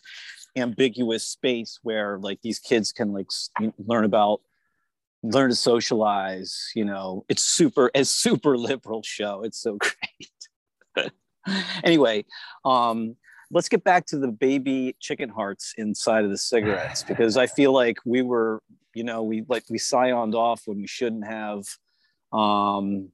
ambiguous 0.56 1.26
space 1.26 1.80
where 1.82 2.18
like 2.18 2.38
these 2.42 2.60
kids 2.60 2.92
can 2.92 3.12
like 3.12 3.26
learn 3.86 4.04
about 4.04 4.40
learn 5.22 5.50
to 5.50 5.56
socialize 5.56 6.70
you 6.74 6.84
know 6.84 7.24
it's 7.28 7.42
super 7.42 7.90
a 7.94 8.04
super 8.04 8.56
liberal 8.70 9.02
show 9.02 9.42
it's 9.42 9.58
so 9.58 9.78
great 10.96 11.10
anyway 11.84 12.24
um 12.64 13.16
let's 13.50 13.68
get 13.68 13.84
back 13.84 14.06
to 14.06 14.18
the 14.18 14.28
baby 14.28 14.96
chicken 15.00 15.28
hearts 15.28 15.74
inside 15.78 16.24
of 16.24 16.30
the 16.30 16.38
cigarettes 16.38 17.02
because 17.08 17.36
i 17.36 17.46
feel 17.46 17.72
like 17.72 17.98
we 18.04 18.22
were 18.22 18.60
you 18.94 19.04
know 19.04 19.22
we 19.22 19.44
like 19.48 19.64
we 19.70 19.78
scioned 19.78 20.34
off 20.34 20.62
when 20.66 20.78
we 20.78 20.86
shouldn't 20.86 21.26
have 21.26 21.64
um 22.32 23.10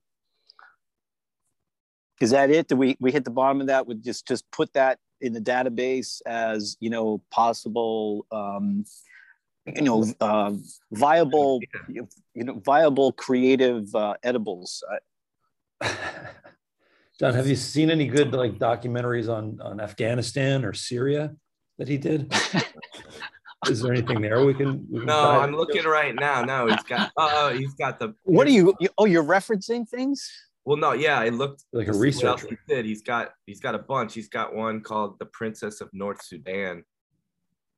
is 2.20 2.30
that 2.30 2.50
it? 2.50 2.68
Did 2.68 2.78
we 2.78 2.96
we 3.00 3.12
hit 3.12 3.24
the 3.24 3.30
bottom 3.30 3.60
of 3.60 3.68
that? 3.68 3.86
Would 3.86 4.02
just 4.02 4.26
just 4.26 4.50
put 4.50 4.72
that 4.72 4.98
in 5.20 5.32
the 5.32 5.40
database 5.40 6.20
as 6.26 6.76
you 6.80 6.90
know 6.90 7.22
possible, 7.30 8.26
um, 8.32 8.84
you 9.76 9.82
know, 9.82 10.04
uh, 10.20 10.52
viable, 10.92 11.60
you 11.88 12.06
know, 12.34 12.60
viable 12.64 13.12
creative 13.12 13.94
uh, 13.94 14.14
edibles. 14.22 14.82
I, 15.82 15.96
John, 17.18 17.34
have 17.34 17.46
you 17.48 17.56
seen 17.56 17.90
any 17.90 18.06
good 18.06 18.32
like 18.32 18.58
documentaries 18.58 19.28
on 19.32 19.60
on 19.60 19.80
Afghanistan 19.80 20.64
or 20.64 20.72
Syria 20.72 21.34
that 21.78 21.88
he 21.88 21.98
did? 21.98 22.32
Is 23.68 23.82
there 23.82 23.92
anything 23.92 24.20
there 24.20 24.44
we 24.44 24.54
can? 24.54 24.86
We 24.88 25.00
can 25.00 25.06
No, 25.06 25.22
dive 25.22 25.40
I'm 25.40 25.48
into? 25.48 25.58
looking 25.58 25.84
right 25.84 26.14
now. 26.14 26.44
No, 26.44 26.68
he's 26.68 26.82
got. 26.84 27.10
Oh, 27.16 27.52
he's 27.52 27.74
got 27.74 27.98
the. 27.98 28.14
what 28.22 28.46
are 28.46 28.50
you, 28.50 28.72
you? 28.78 28.88
Oh, 28.96 29.04
you're 29.04 29.24
referencing 29.24 29.88
things. 29.88 30.30
Well, 30.64 30.76
no, 30.76 30.92
yeah, 30.92 31.18
I 31.18 31.30
looked 31.30 31.64
Like 31.72 31.88
a 31.88 31.92
to 31.92 31.98
what 31.98 32.06
else 32.06 32.42
researcher. 32.42 32.48
He 32.50 32.74
did. 32.74 32.84
He's 32.84 33.02
got. 33.02 33.30
He's 33.46 33.58
got 33.58 33.74
a 33.74 33.78
bunch. 33.78 34.14
He's 34.14 34.28
got 34.28 34.54
one 34.54 34.80
called 34.80 35.18
"The 35.18 35.26
Princess 35.26 35.80
of 35.80 35.88
North 35.92 36.22
Sudan." 36.24 36.84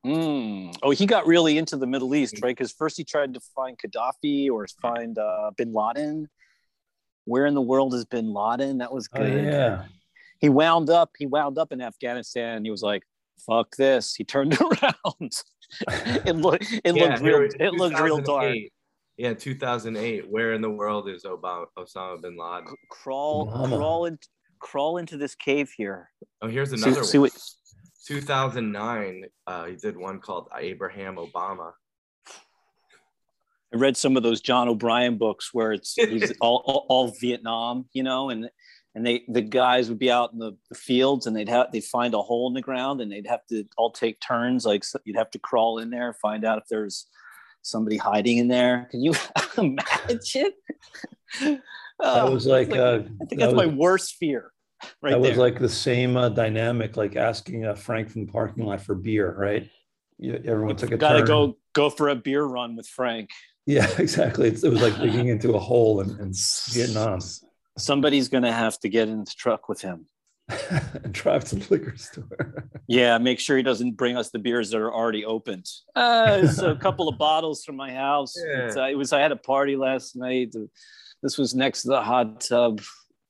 Mm. 0.06 0.74
Oh, 0.82 0.90
he 0.90 1.04
got 1.06 1.26
really 1.26 1.58
into 1.58 1.76
the 1.76 1.86
Middle 1.86 2.14
East, 2.14 2.34
right? 2.42 2.56
Because 2.56 2.72
first 2.72 2.96
he 2.96 3.04
tried 3.04 3.34
to 3.34 3.40
find 3.54 3.76
Gaddafi 3.78 4.50
or 4.50 4.66
find 4.80 5.18
uh, 5.18 5.50
Bin 5.56 5.72
Laden. 5.72 6.28
Where 7.26 7.44
in 7.46 7.54
the 7.54 7.60
world 7.60 7.92
is 7.94 8.04
Bin 8.06 8.32
Laden? 8.32 8.78
That 8.78 8.92
was 8.92 9.08
Oh 9.14 9.18
good. 9.22 9.44
yeah, 9.44 9.84
he 10.40 10.48
wound 10.48 10.88
up 10.88 11.10
he 11.18 11.26
wound 11.26 11.58
up 11.58 11.70
in 11.70 11.82
afghanistan 11.82 12.64
he 12.64 12.70
was 12.70 12.82
like 12.82 13.02
fuck 13.46 13.76
this 13.76 14.14
he 14.14 14.24
turned 14.24 14.56
around 14.60 15.30
it 16.26 16.34
looked 16.36 16.64
it 16.84 16.94
Yeah, 16.96 17.04
looked 17.04 17.20
real 17.22 17.48
it 17.60 17.72
looked 17.74 18.00
real 18.00 18.20
dark 18.22 18.56
Yeah, 19.18 19.34
2008. 19.34 20.30
Where 20.30 20.54
in 20.54 20.62
the 20.62 20.70
world 20.70 21.10
is 21.10 21.24
Obama, 21.24 21.66
Osama 21.78 22.22
bin 22.22 22.36
Laden? 22.38 22.74
crawl 22.90 23.44
Mama. 23.46 23.76
crawl 23.76 24.06
in, 24.06 24.18
crawl 24.60 24.96
into 24.96 25.18
this 25.18 25.34
cave 25.34 25.70
here 25.76 26.08
Oh, 26.40 26.48
here's 26.48 26.72
another 26.72 27.04
see 27.04 27.18
one. 27.18 27.28
what 27.28 27.32
2009. 28.10 29.24
Uh, 29.46 29.64
he 29.66 29.76
did 29.76 29.96
one 29.96 30.18
called 30.18 30.48
Abraham 30.58 31.14
Obama. 31.14 31.70
i 33.72 33.76
read 33.76 33.96
some 33.96 34.16
of 34.16 34.24
those 34.24 34.40
john 34.40 34.68
o'brien 34.68 35.16
books 35.16 35.54
where 35.54 35.72
it's 35.72 35.94
he's 35.94 36.32
all, 36.40 36.62
all, 36.66 36.86
all 36.88 37.14
vietnam 37.20 37.84
you 37.92 38.02
know 38.02 38.30
and 38.30 38.50
and 38.96 39.06
they 39.06 39.22
the 39.28 39.40
guys 39.40 39.88
would 39.88 39.98
be 40.00 40.10
out 40.10 40.32
in 40.32 40.40
the, 40.40 40.56
the 40.70 40.74
fields 40.74 41.26
and 41.26 41.36
they'd 41.36 41.48
have 41.48 41.70
they'd 41.70 41.84
find 41.84 42.12
a 42.14 42.20
hole 42.20 42.48
in 42.48 42.54
the 42.54 42.60
ground 42.60 43.00
and 43.00 43.12
they'd 43.12 43.28
have 43.28 43.46
to 43.46 43.64
all 43.76 43.92
take 43.92 44.18
turns 44.20 44.66
like 44.66 44.82
so 44.82 44.98
you'd 45.04 45.16
have 45.16 45.30
to 45.30 45.38
crawl 45.38 45.78
in 45.78 45.90
there 45.90 46.12
find 46.14 46.44
out 46.44 46.58
if 46.58 46.64
there's 46.68 47.06
somebody 47.62 47.96
hiding 47.96 48.38
in 48.38 48.48
there 48.48 48.88
can 48.90 49.00
you 49.00 49.14
imagine 49.56 50.50
that 51.40 51.60
Oh, 52.02 52.32
was 52.32 52.46
like, 52.46 52.72
uh, 52.72 53.00
I 53.20 53.24
think 53.26 53.40
that 53.40 53.40
that's 53.40 53.52
my 53.52 53.66
worst 53.66 54.16
fear. 54.16 54.52
Right 55.02 55.10
that 55.12 55.22
there. 55.22 55.30
was 55.30 55.38
like 55.38 55.58
the 55.58 55.68
same 55.68 56.16
uh, 56.16 56.28
dynamic, 56.28 56.96
like 56.96 57.16
asking 57.16 57.66
uh, 57.66 57.74
Frank 57.74 58.10
from 58.10 58.26
the 58.26 58.32
parking 58.32 58.64
lot 58.64 58.80
for 58.80 58.94
beer, 58.94 59.34
right? 59.38 59.68
You, 60.18 60.40
everyone 60.44 60.76
took 60.76 60.90
a 60.92 60.96
Got 60.96 61.12
to 61.12 61.18
turn. 61.18 61.26
go 61.26 61.56
go 61.72 61.90
for 61.90 62.08
a 62.08 62.16
beer 62.16 62.44
run 62.44 62.76
with 62.76 62.86
Frank. 62.86 63.30
Yeah, 63.66 63.88
exactly. 63.98 64.48
It's, 64.48 64.64
it 64.64 64.70
was 64.70 64.82
like 64.82 64.98
digging 65.00 65.28
into 65.28 65.54
a 65.54 65.58
hole 65.58 66.00
in, 66.00 66.10
in 66.20 66.32
Vietnam 66.70 67.20
Somebody's 67.78 68.28
gonna 68.28 68.52
have 68.52 68.78
to 68.80 68.88
get 68.88 69.08
in 69.08 69.24
the 69.24 69.32
truck 69.36 69.68
with 69.68 69.80
him. 69.80 70.06
and 71.04 71.12
drive 71.12 71.44
to 71.44 71.56
the 71.56 71.66
liquor 71.70 71.96
store. 71.96 72.66
Yeah, 72.88 73.18
make 73.18 73.38
sure 73.38 73.56
he 73.56 73.62
doesn't 73.62 73.92
bring 73.92 74.16
us 74.16 74.30
the 74.30 74.40
beers 74.40 74.70
that 74.70 74.78
are 74.78 74.92
already 74.92 75.24
opened. 75.24 75.64
Uh, 75.94 76.40
it's 76.42 76.58
a 76.58 76.74
couple 76.74 77.08
of 77.08 77.16
bottles 77.18 77.62
from 77.64 77.76
my 77.76 77.92
house. 77.92 78.34
Yeah. 78.36 78.66
It's, 78.66 78.76
uh, 78.76 78.88
it 78.88 78.96
was 78.96 79.12
I 79.12 79.20
had 79.20 79.30
a 79.30 79.36
party 79.36 79.76
last 79.76 80.16
night. 80.16 80.52
This 81.22 81.38
was 81.38 81.54
next 81.54 81.82
to 81.82 81.88
the 81.90 82.02
hot 82.02 82.40
tub. 82.40 82.80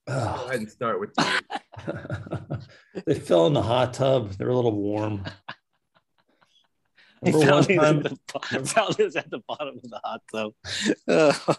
Go 0.07 0.15
ahead 0.15 0.61
and 0.61 0.71
start 0.71 1.01
with 1.01 1.15
the 1.15 2.61
they 3.07 3.15
fell 3.15 3.47
in 3.47 3.53
the 3.53 3.63
hot 3.63 3.95
tub. 3.95 4.33
They're 4.33 4.49
a 4.49 4.57
little 4.57 4.73
warm. 4.75 5.25
I 7.23 7.31
Remember 7.31 7.53
one 7.53 7.65
found 7.65 7.67
these, 7.67 7.79
at 7.79 7.83
time, 7.83 8.03
the, 8.03 8.65
found 8.67 8.95
this 8.95 9.17
at 9.17 9.31
the 9.31 9.41
bottom 9.47 9.79
of 9.83 9.91
the 9.91 10.01
hot 10.03 10.23
tub. 10.33 10.53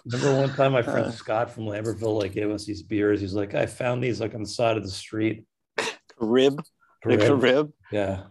Remember 0.06 0.42
one 0.42 0.56
time 0.56 0.72
my 0.72 0.82
friend 0.82 1.08
Uh. 1.08 1.12
Scott 1.12 1.52
from 1.52 1.66
Lambertville 1.66 2.20
like 2.20 2.34
gave 2.34 2.50
us 2.50 2.66
these 2.66 2.82
beers. 2.82 3.22
He's 3.22 3.36
like, 3.36 3.54
I 3.54 3.68
found 3.68 4.04
these 4.04 4.20
like 4.20 4.34
on 4.34 4.42
the 4.42 4.50
side 4.50 4.76
of 4.76 4.84
the 4.84 4.90
street. 4.90 5.46
Carib, 5.78 6.58
the 7.04 7.18
Carib. 7.18 7.42
Carib. 7.42 7.72
Yeah. 7.92 8.24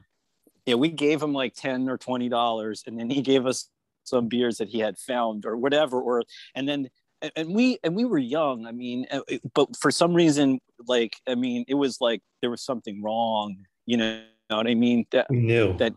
yeah, 0.67 0.75
we 0.75 0.89
gave 0.89 1.23
him 1.23 1.33
like 1.33 1.55
10 1.55 1.89
or 1.89 1.99
20 1.99 2.29
dollars 2.29 2.83
and 2.87 2.99
then 2.99 3.09
he 3.11 3.23
gave 3.23 3.47
us 3.47 3.69
some 4.05 4.27
beers 4.29 4.59
that 4.59 4.69
he 4.69 4.81
had 4.81 4.99
found 4.99 5.47
or 5.47 5.57
whatever 5.57 6.01
or 6.01 6.23
and 6.57 6.69
then 6.69 6.89
and- 7.23 7.33
and 7.37 7.55
we 7.55 7.79
and 7.85 7.95
we 7.95 8.05
were 8.05 8.19
young 8.19 8.67
i 8.67 8.73
mean 8.73 9.07
uh, 9.11 9.21
it- 9.29 9.43
but 9.55 9.75
for 9.77 9.91
some 9.91 10.13
reason 10.15 10.61
like 10.87 11.17
i 11.27 11.35
mean 11.35 11.65
it 11.69 11.75
was 11.75 12.01
like 12.01 12.23
there 12.41 12.51
was 12.51 12.63
something 12.63 13.03
wrong 13.03 13.57
you 13.87 13.97
know, 13.97 14.23
know 14.49 14.57
what 14.57 14.67
i 14.67 14.75
mean 14.75 15.05
that 15.11 15.27
We 15.31 15.41
knew. 15.41 15.77
that 15.79 15.93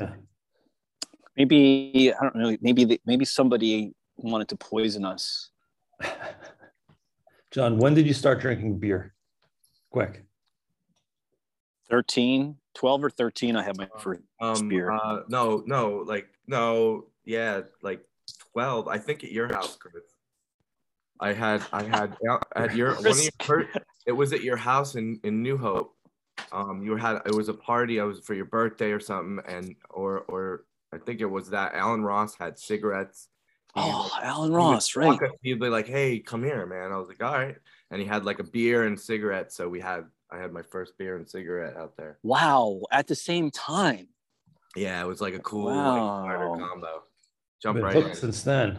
Yeah. 0.00 0.14
maybe 1.36 2.12
i 2.18 2.22
don't 2.22 2.36
know 2.36 2.56
maybe 2.60 2.84
the, 2.84 3.00
maybe 3.06 3.24
somebody 3.24 3.92
wanted 4.16 4.48
to 4.48 4.56
poison 4.56 5.04
us 5.04 5.50
John, 7.50 7.78
when 7.78 7.94
did 7.94 8.06
you 8.06 8.12
start 8.12 8.40
drinking 8.40 8.78
beer? 8.78 9.14
Quick. 9.90 10.24
13 11.88 12.56
12 12.74 13.04
or 13.04 13.10
13 13.10 13.56
i 13.56 13.62
had 13.62 13.76
my 13.78 13.88
first 13.98 14.20
um 14.40 14.68
beer. 14.68 14.90
uh 14.92 15.20
no 15.28 15.62
no 15.66 16.04
like 16.06 16.28
no 16.46 17.06
yeah 17.24 17.62
like 17.82 18.04
12 18.52 18.86
i 18.88 18.98
think 18.98 19.24
at 19.24 19.32
your 19.32 19.48
house 19.48 19.76
chris 19.76 20.02
i 21.20 21.32
had 21.32 21.62
i 21.72 21.82
had 21.82 22.16
at 22.56 22.74
your 22.74 22.94
one 22.96 23.06
of 23.06 23.22
your 23.22 23.30
fir- 23.42 23.68
it 24.06 24.12
was 24.12 24.32
at 24.32 24.42
your 24.42 24.56
house 24.56 24.94
in 24.94 25.18
in 25.24 25.42
new 25.42 25.56
hope 25.56 25.94
um 26.52 26.82
you 26.82 26.96
had 26.96 27.20
it 27.26 27.34
was 27.34 27.48
a 27.48 27.54
party 27.54 28.00
i 28.00 28.04
was 28.04 28.20
for 28.20 28.34
your 28.34 28.44
birthday 28.44 28.90
or 28.92 29.00
something 29.00 29.40
and 29.52 29.74
or 29.90 30.20
or 30.28 30.64
i 30.92 30.98
think 30.98 31.20
it 31.20 31.26
was 31.26 31.50
that 31.50 31.74
alan 31.74 32.02
ross 32.02 32.34
had 32.36 32.58
cigarettes 32.58 33.28
He- 33.74 33.80
oh 33.84 34.10
alan 34.22 34.50
he 34.50 34.50
would 34.52 34.56
ross 34.56 34.96
right 34.96 35.06
walk 35.08 35.22
up- 35.22 35.32
he'd 35.42 35.60
be 35.60 35.68
like 35.68 35.86
hey 35.86 36.20
come 36.20 36.42
here 36.44 36.64
man 36.66 36.92
i 36.92 36.96
was 36.96 37.08
like 37.08 37.22
all 37.22 37.32
right 37.34 37.56
and 37.90 38.00
he 38.00 38.06
had 38.06 38.24
like 38.24 38.38
a 38.38 38.44
beer 38.44 38.84
and 38.84 38.98
cigarettes 38.98 39.56
so 39.56 39.68
we 39.68 39.80
had 39.80 40.04
I 40.30 40.36
had 40.36 40.52
my 40.52 40.60
first 40.60 40.98
beer 40.98 41.16
and 41.16 41.26
cigarette 41.26 41.74
out 41.78 41.96
there. 41.96 42.18
Wow, 42.22 42.82
at 42.92 43.06
the 43.06 43.14
same 43.14 43.50
time. 43.50 44.08
Yeah, 44.76 45.00
it 45.02 45.06
was 45.06 45.22
like 45.22 45.32
a 45.32 45.38
cool 45.38 45.64
Wow. 45.64 46.20
like, 46.26 46.36
harder 46.36 46.62
combo. 46.66 47.02
Jump 47.62 47.80
right 47.82 47.96
in. 47.96 48.14
since 48.14 48.42
then. 48.42 48.78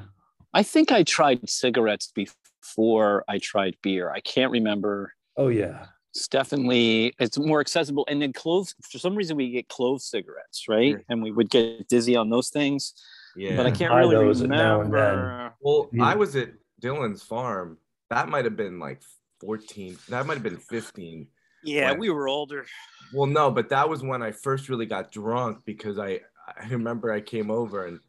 I 0.53 0.63
think 0.63 0.91
I 0.91 1.03
tried 1.03 1.48
cigarettes 1.50 2.12
before 2.13 3.24
I 3.27 3.38
tried 3.38 3.75
beer. 3.82 4.12
I 4.12 4.20
can't 4.22 4.51
remember. 4.51 5.13
Oh 5.38 5.48
yeah. 5.50 5.86
It's 6.15 6.27
definitely 6.27 7.13
it's 7.20 7.38
more 7.38 7.60
accessible. 7.62 8.06
And 8.10 8.22
then 8.22 8.34
clove 8.34 8.70
for 8.89 8.98
some 8.98 9.15
reason 9.15 9.38
we 9.38 9.51
get 9.51 9.68
clove 9.70 10.01
cigarettes, 10.01 10.65
right? 10.68 10.91
Yeah. 10.94 11.03
And 11.10 11.22
we 11.22 11.32
would 11.32 11.50
get 11.50 11.88
dizzy 11.88 12.15
on 12.15 12.29
those 12.29 12.50
things. 12.50 12.94
Yeah. 13.36 13.56
But 13.56 13.68
I 13.68 13.72
can't 13.72 13.94
really 13.94 14.15
those 14.15 14.41
now 14.41 14.82
and 14.82 14.91
then. 14.94 15.00
remember. 15.00 15.53
well, 15.62 15.89
Yeah. 15.94 16.03
I 16.06 16.15
was 16.15 16.36
at 16.36 16.50
Dylan's 16.82 17.22
farm. 17.22 17.77
That 18.10 18.27
might 18.27 18.46
have 18.46 18.56
been 18.58 18.79
like 18.79 19.01
14. 19.41 19.98
That 20.10 20.25
might 20.25 20.34
have 20.34 20.44
been 20.44 20.58
15. 20.58 21.27
Yeah, 21.63 21.91
When- 21.91 22.00
we 22.00 22.10
were 22.10 22.27
older. 22.27 22.65
Well, 23.13 23.27
no, 23.27 23.51
but 23.51 23.70
that 23.70 23.88
was 23.88 24.01
when 24.01 24.24
I 24.24 24.32
first 24.32 24.70
really 24.70 24.86
got 24.86 25.12
drunk 25.12 25.60
because 25.65 26.00
I 26.00 26.22
I 26.48 26.68
remember 26.70 27.12
I 27.12 27.22
came 27.22 27.51
over 27.51 27.86
and 27.86 28.00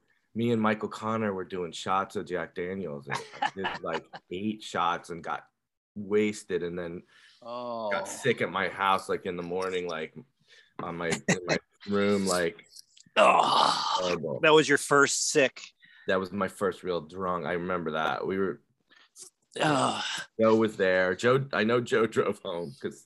me 0.40 0.52
and 0.52 0.62
Michael 0.62 0.88
Connor 0.88 1.34
were 1.34 1.44
doing 1.44 1.70
shots 1.70 2.16
of 2.16 2.24
Jack 2.24 2.54
Daniels 2.54 3.06
and 3.08 3.18
I 3.42 3.50
did 3.54 3.66
like 3.82 4.06
eight 4.30 4.62
shots 4.62 5.10
and 5.10 5.22
got 5.22 5.44
wasted 5.94 6.62
and 6.62 6.78
then 6.78 7.02
Oh, 7.42 7.90
got 7.90 8.08
sick 8.08 8.40
at 8.40 8.50
my 8.50 8.68
house 8.68 9.10
like 9.10 9.26
in 9.26 9.36
the 9.36 9.42
morning 9.42 9.86
like 9.86 10.14
on 10.82 10.96
my 10.96 11.08
in 11.08 11.38
my 11.46 11.58
room 11.90 12.26
like 12.26 12.64
Oh, 13.18 13.40
horrible. 13.42 14.40
that 14.42 14.54
was 14.54 14.66
your 14.66 14.78
first 14.78 15.30
sick. 15.30 15.60
That 16.08 16.18
was 16.18 16.32
my 16.32 16.48
first 16.48 16.82
real 16.84 17.02
drunk. 17.02 17.44
I 17.44 17.52
remember 17.52 17.90
that. 17.92 18.26
We 18.26 18.38
were 18.38 18.62
Joe 19.58 20.54
was 20.56 20.76
there. 20.78 21.14
Joe 21.14 21.44
I 21.52 21.64
know 21.64 21.82
Joe 21.82 22.06
drove 22.06 22.38
home 22.42 22.72
because 22.80 23.04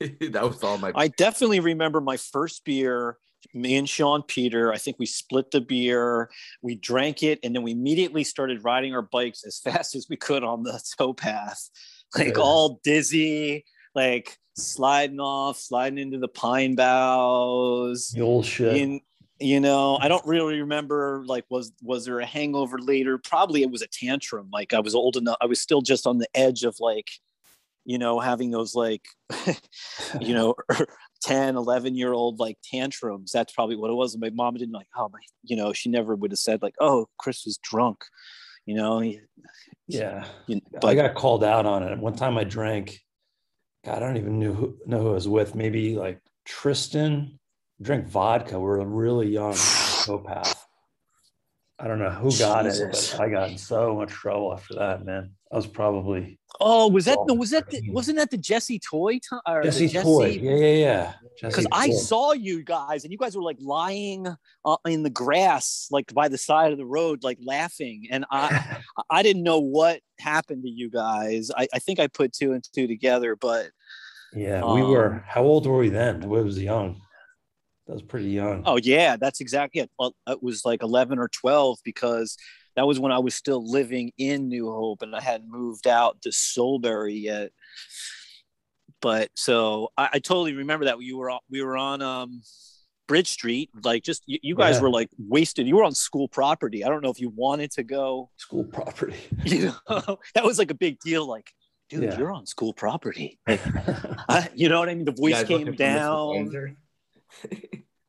that 0.00 0.42
was 0.42 0.64
all 0.64 0.76
my 0.78 0.90
I 0.92 1.06
definitely 1.06 1.60
remember 1.60 2.00
my 2.00 2.16
first 2.16 2.64
beer. 2.64 3.16
Me 3.54 3.76
and 3.76 3.88
Sean 3.88 4.22
Peter, 4.22 4.72
I 4.72 4.78
think 4.78 4.98
we 4.98 5.06
split 5.06 5.50
the 5.50 5.60
beer, 5.60 6.30
we 6.62 6.74
drank 6.74 7.22
it, 7.22 7.38
and 7.42 7.54
then 7.54 7.62
we 7.62 7.72
immediately 7.72 8.24
started 8.24 8.64
riding 8.64 8.94
our 8.94 9.02
bikes 9.02 9.44
as 9.44 9.58
fast 9.64 9.94
as 9.94 10.06
we 10.10 10.16
could 10.16 10.44
on 10.44 10.62
the 10.64 10.80
towpath, 10.98 11.70
like 12.16 12.36
Yeah. 12.36 12.42
all 12.42 12.80
dizzy, 12.84 13.64
like 13.94 14.38
sliding 14.56 15.20
off, 15.20 15.58
sliding 15.58 15.98
into 15.98 16.18
the 16.18 16.28
pine 16.28 16.74
boughs. 16.74 18.10
The 18.10 18.20
old 18.20 18.44
shit. 18.44 18.76
In, 18.76 19.00
you 19.40 19.60
know, 19.60 19.96
I 20.00 20.08
don't 20.08 20.26
really 20.26 20.60
remember 20.60 21.22
like 21.26 21.44
was 21.48 21.72
was 21.80 22.04
there 22.04 22.18
a 22.18 22.26
hangover 22.26 22.78
later? 22.80 23.18
Probably 23.18 23.62
it 23.62 23.70
was 23.70 23.82
a 23.82 23.86
tantrum. 23.86 24.48
Like 24.52 24.74
I 24.74 24.80
was 24.80 24.94
old 24.96 25.16
enough, 25.16 25.36
I 25.40 25.46
was 25.46 25.60
still 25.60 25.80
just 25.80 26.06
on 26.08 26.18
the 26.18 26.28
edge 26.34 26.64
of 26.64 26.76
like, 26.80 27.10
you 27.84 27.98
know, 27.98 28.18
having 28.18 28.50
those 28.50 28.74
like, 28.74 29.06
you 30.20 30.34
know, 30.34 30.54
10, 31.22 31.56
11 31.56 31.96
year 31.96 32.12
old 32.12 32.38
like 32.38 32.58
tantrums. 32.62 33.32
That's 33.32 33.52
probably 33.52 33.76
what 33.76 33.90
it 33.90 33.94
was. 33.94 34.14
And 34.14 34.20
my 34.20 34.30
mom 34.30 34.54
didn't 34.54 34.74
like, 34.74 34.88
oh 34.96 35.08
my, 35.12 35.20
you 35.42 35.56
know, 35.56 35.72
she 35.72 35.88
never 35.90 36.14
would 36.14 36.30
have 36.30 36.38
said 36.38 36.62
like, 36.62 36.74
oh, 36.80 37.06
Chris 37.18 37.44
was 37.44 37.58
drunk, 37.58 38.04
you 38.66 38.74
know. 38.74 39.00
yeah. 39.86 40.24
you- 40.46 40.60
I 40.74 40.78
but 40.80 40.94
got 40.94 41.14
called 41.14 41.44
out 41.44 41.66
on 41.66 41.82
it. 41.82 41.98
One 41.98 42.14
time 42.14 42.38
I 42.38 42.44
drank, 42.44 42.98
God, 43.84 43.96
I 43.96 44.00
don't 44.00 44.16
even 44.16 44.38
know 44.38 44.52
who, 44.52 44.76
know 44.86 45.00
who 45.00 45.10
I 45.10 45.14
was 45.14 45.28
with. 45.28 45.54
Maybe 45.54 45.96
like 45.96 46.20
Tristan 46.44 47.38
drank 47.80 48.06
vodka. 48.06 48.58
We're 48.58 48.84
really 48.84 49.28
young. 49.28 49.54
Towpath. 49.54 50.56
I 51.78 51.86
don't 51.86 52.00
know 52.00 52.10
who 52.10 52.36
got 52.36 52.64
Jesus. 52.64 53.12
it, 53.12 53.16
but 53.16 53.20
I 53.24 53.28
got 53.28 53.50
in 53.50 53.58
so 53.58 53.94
much 53.94 54.10
trouble 54.10 54.52
after 54.52 54.74
that, 54.74 55.04
man. 55.04 55.30
I 55.50 55.56
was 55.56 55.66
probably 55.66 56.38
oh, 56.60 56.88
was 56.88 57.04
that 57.06 57.18
no? 57.26 57.34
Was 57.34 57.50
that 57.50 57.70
the, 57.70 57.82
wasn't 57.90 58.18
that 58.18 58.30
the 58.30 58.36
Jesse 58.36 58.78
Toy 58.78 59.18
time? 59.18 59.40
Or 59.46 59.62
the 59.62 59.70
Jesse 59.70 59.88
Toy. 59.88 60.38
Yeah, 60.40 60.54
yeah, 60.54 60.74
yeah. 60.74 61.12
because 61.40 61.66
I 61.72 61.90
saw 61.90 62.32
you 62.32 62.62
guys 62.62 63.04
and 63.04 63.12
you 63.12 63.18
guys 63.18 63.36
were 63.36 63.42
like 63.42 63.58
lying 63.60 64.26
uh, 64.64 64.76
in 64.86 65.02
the 65.02 65.10
grass, 65.10 65.88
like 65.90 66.12
by 66.12 66.28
the 66.28 66.38
side 66.38 66.72
of 66.72 66.78
the 66.78 66.86
road, 66.86 67.22
like 67.22 67.38
laughing. 67.42 68.08
And 68.10 68.24
I, 68.30 68.78
I 69.10 69.22
didn't 69.22 69.42
know 69.42 69.58
what 69.58 70.00
happened 70.18 70.64
to 70.64 70.70
you 70.70 70.90
guys. 70.90 71.50
I, 71.56 71.68
I 71.72 71.78
think 71.78 72.00
I 72.00 72.08
put 72.08 72.32
two 72.32 72.52
and 72.52 72.64
two 72.74 72.86
together, 72.86 73.36
but 73.36 73.70
yeah, 74.34 74.64
we 74.72 74.82
were. 74.82 75.14
Um, 75.14 75.22
How 75.26 75.42
old 75.42 75.66
were 75.66 75.78
we 75.78 75.88
then? 75.88 76.20
We 76.20 76.42
was 76.42 76.60
young. 76.60 77.00
That 77.86 77.94
was 77.94 78.02
pretty 78.02 78.28
young. 78.28 78.64
oh 78.66 78.76
yeah, 78.76 79.16
that's 79.16 79.40
exactly 79.40 79.80
it. 79.80 79.90
Well, 79.98 80.14
it 80.26 80.42
was 80.42 80.66
like 80.66 80.82
11 80.82 81.18
or 81.18 81.28
12 81.28 81.78
because 81.84 82.36
that 82.78 82.86
was 82.86 83.00
when 83.00 83.10
I 83.12 83.18
was 83.18 83.34
still 83.34 83.62
living 83.68 84.12
in 84.18 84.48
New 84.48 84.70
Hope 84.70 85.02
and 85.02 85.14
I 85.14 85.20
hadn't 85.20 85.50
moved 85.50 85.86
out 85.88 86.22
to 86.22 86.28
Solebury 86.30 87.20
yet. 87.22 87.50
But 89.00 89.30
so 89.34 89.90
I, 89.96 90.08
I 90.14 90.18
totally 90.20 90.54
remember 90.54 90.84
that 90.86 91.00
you 91.00 91.18
were 91.18 91.32
we 91.50 91.62
were 91.62 91.76
on 91.76 92.02
um, 92.02 92.40
Bridge 93.08 93.28
Street, 93.28 93.70
like 93.82 94.02
just 94.04 94.22
you, 94.26 94.38
you 94.42 94.54
guys 94.54 94.76
Yeah. 94.76 94.82
were 94.82 94.90
like 94.90 95.08
wasted. 95.18 95.66
You 95.66 95.76
were 95.76 95.84
on 95.84 95.94
school 95.94 96.28
property. 96.28 96.84
I 96.84 96.88
don't 96.88 97.02
know 97.02 97.10
if 97.10 97.20
you 97.20 97.30
wanted 97.30 97.70
to 97.72 97.82
go. 97.82 98.30
School 98.36 98.64
property. 98.64 99.16
You 99.44 99.72
know, 99.88 100.18
that 100.34 100.44
was 100.44 100.58
like 100.58 100.70
a 100.70 100.74
big 100.74 100.98
deal. 101.00 101.26
Like, 101.26 101.50
dude, 101.90 102.04
Yeah. 102.04 102.18
you're 102.18 102.32
on 102.32 102.46
school 102.46 102.72
property. 102.74 103.38
I, 103.48 104.48
you 104.54 104.68
know 104.68 104.78
what 104.80 104.88
I 104.88 104.94
mean? 104.94 105.04
The 105.04 105.12
voice 105.12 105.42
came 105.44 105.66
looking 105.66 105.66
for 105.66 105.82
Mr. 105.82 106.56
down. 106.56 106.76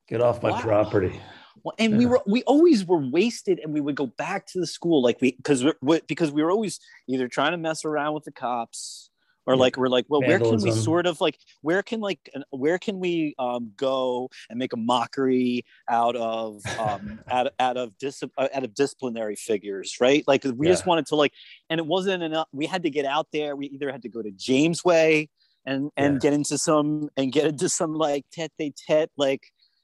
Get 0.08 0.21
off 0.21 0.41
my 0.43 0.51
Wow. 0.51 0.62
property. 0.62 1.19
Well, 1.63 1.76
and 1.78 1.98
we 1.98 2.06
were 2.06 2.22
we 2.26 2.43
always 2.43 2.86
were 2.86 2.98
wasted, 2.98 3.60
and 3.60 3.74
we 3.74 3.82
would 3.82 3.95
go 3.95 4.08
back 4.08 4.45
to 4.48 4.60
the 4.60 4.67
school 4.67 5.02
like 5.02 5.19
we 5.22 5.32
because 5.34 5.65
we 5.82 6.02
because 6.08 6.32
we 6.32 6.43
were 6.43 6.52
always 6.52 6.80
either 7.08 7.28
trying 7.28 7.52
to 7.52 7.58
mess 7.58 7.86
around 7.86 8.13
with 8.13 8.24
the 8.24 8.32
cops 8.32 9.10
or 9.50 9.56
like 9.56 9.78
we're 9.78 9.88
like, 9.88 10.06
well, 10.10 10.22
where 10.22 10.39
can 10.39 10.62
we 10.62 10.69
sort 10.69 11.08
of 11.08 11.19
like 11.19 11.39
where 11.62 11.82
can 11.82 12.02
like 12.02 12.19
where 12.52 12.78
can 12.78 13.00
we 13.00 13.34
um, 13.39 13.72
go 13.76 14.30
and 14.48 14.60
make 14.60 14.74
a 14.74 14.78
mockery 14.78 15.65
out 15.89 16.15
of 16.15 16.62
um, 16.78 17.19
out, 17.32 17.52
out 17.60 17.76
of 17.76 17.98
dis- 17.98 18.24
uh, 18.38 18.48
out 18.54 18.63
of 18.63 18.76
disciplinary 18.76 19.36
figures, 19.36 19.95
right? 20.00 20.24
Like 20.28 20.43
we 20.56 20.67
just 20.67 20.86
wanted 20.86 21.08
to 21.08 21.15
like, 21.15 21.34
and 21.69 21.80
it 21.80 21.88
wasn't 21.88 22.22
enough. 22.22 22.48
We 22.52 22.67
had 22.67 22.84
to 22.84 22.91
get 22.91 23.06
out 23.06 23.28
there. 23.34 23.56
We 23.56 23.67
either 23.67 23.91
had 23.91 24.04
to 24.04 24.10
go 24.10 24.22
to 24.22 24.30
Jamesway 24.30 25.30
and 25.65 25.89
and 25.98 26.15
Yeah. 26.15 26.19
get 26.19 26.34
into 26.34 26.60
some 26.60 27.10
and 27.17 27.32
get 27.32 27.48
into 27.48 27.69
some 27.69 27.95
like 27.95 28.26
tete-a-tete 28.32 29.10
like 29.17 29.41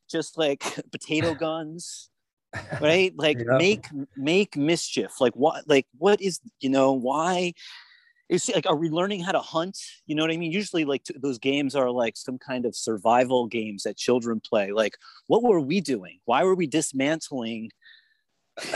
just 0.10 0.38
like 0.38 0.64
potato 0.92 1.34
guns 1.46 2.10
right? 2.80 3.14
Like 3.16 3.38
Yeah. 3.40 3.58
make 3.58 3.88
make 4.16 4.58
mischief. 4.58 5.20
Like 5.20 5.34
what 5.36 5.68
like 5.68 5.88
what 5.98 6.22
is 6.22 6.40
you 6.60 6.70
know 6.70 6.94
why 6.94 7.54
is 8.30 8.50
like 8.54 8.66
are 8.66 8.76
we 8.76 8.90
learning 8.90 9.22
how 9.22 9.32
to 9.32 9.40
hunt? 9.40 9.78
You 10.08 10.16
know 10.16 10.24
what 10.24 10.32
i 10.32 10.38
mean? 10.38 10.52
Usually 10.52 10.86
like 10.86 11.04
those 11.16 11.38
games 11.38 11.76
are 11.76 11.92
like 11.92 12.18
some 12.18 12.38
kind 12.38 12.66
of 12.66 12.76
survival 12.76 13.48
games 13.48 13.84
that 13.84 13.98
children 13.98 14.40
play. 14.40 14.72
Like 14.72 14.98
what 15.28 15.44
were 15.44 15.60
we 15.62 15.82
doing? 15.82 16.20
Why 16.26 16.44
were 16.44 16.56
we 16.56 16.68
dismantling 16.68 17.72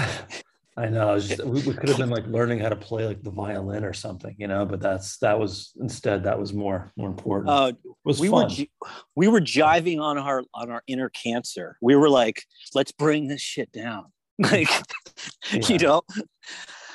I 0.78 0.88
know. 0.88 1.16
It's 1.16 1.28
just, 1.28 1.44
we, 1.44 1.62
we 1.64 1.74
could 1.74 1.90
have 1.90 1.98
been 1.98 2.10
like 2.10 2.26
learning 2.28 2.60
how 2.60 2.70
to 2.70 2.76
play 2.76 3.06
like 3.06 3.22
the 3.22 3.32
violin 3.32 3.84
or 3.84 3.92
something, 3.92 4.34
you 4.38 4.48
know. 4.48 4.66
But 4.66 4.80
that's 4.80 5.18
that 5.18 5.38
was 5.38 5.72
instead 5.82 6.24
that 6.24 6.40
was 6.40 6.54
more 6.54 6.94
more 6.96 7.10
important. 7.10 7.50
uh 7.50 7.74
we 8.06 8.30
fun. 8.30 8.50
were 8.50 8.66
we 9.16 9.28
were 9.28 9.42
jiving 9.42 10.00
on 10.00 10.18
our 10.18 10.44
on 10.54 10.72
our 10.72 10.82
inner 10.88 11.10
cancer 11.10 11.78
we 11.82 11.96
were 11.96 12.10
like 12.10 12.44
let's 12.74 12.92
bring 12.94 13.28
this 13.28 13.42
shit 13.42 13.72
down 13.72 14.06
like 14.40 14.70
Yeah. 15.52 15.60
you 15.68 15.78
know 15.80 16.02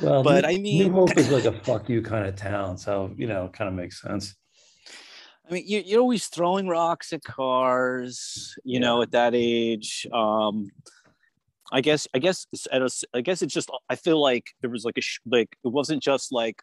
well, 0.01 0.23
but 0.23 0.45
New- 0.45 0.51
I 0.51 0.59
mean- 0.59 0.83
New 0.85 0.93
Hope 0.93 1.17
is 1.19 1.31
like 1.31 1.45
a 1.45 1.53
fuck 1.65 1.89
you 1.89 2.01
kind 2.03 2.27
of 2.27 2.37
town, 2.37 2.79
so 2.79 3.13
you 3.17 3.27
know, 3.27 3.45
it 3.47 3.53
kind 3.53 3.69
of 3.69 3.75
makes 3.75 4.01
sense. 4.01 4.35
I 5.49 5.53
mean, 5.53 5.65
you, 5.67 5.83
you're 5.85 6.01
always 6.01 6.27
throwing 6.29 6.69
rocks 6.69 7.13
at 7.13 7.23
cars, 7.23 8.55
you 8.65 8.81
know, 8.81 9.03
at 9.03 9.11
that 9.11 9.35
age. 9.37 10.07
Um, 10.13 10.69
I 11.75 11.81
guess, 11.81 12.07
I 12.15 12.21
guess, 12.21 12.47
it's 12.53 12.69
at 12.71 12.83
a 12.83 12.89
I 13.13 13.21
guess 13.21 13.43
it's 13.43 13.53
just, 13.53 13.69
I 13.91 13.97
feel 13.97 14.21
like 14.21 14.47
there 14.61 14.71
was 14.71 14.85
like 14.85 14.97
a, 14.97 15.01
sh- 15.01 15.19
like, 15.27 15.57
it 15.65 15.69
wasn't 15.69 16.03
just 16.03 16.33
like 16.33 16.63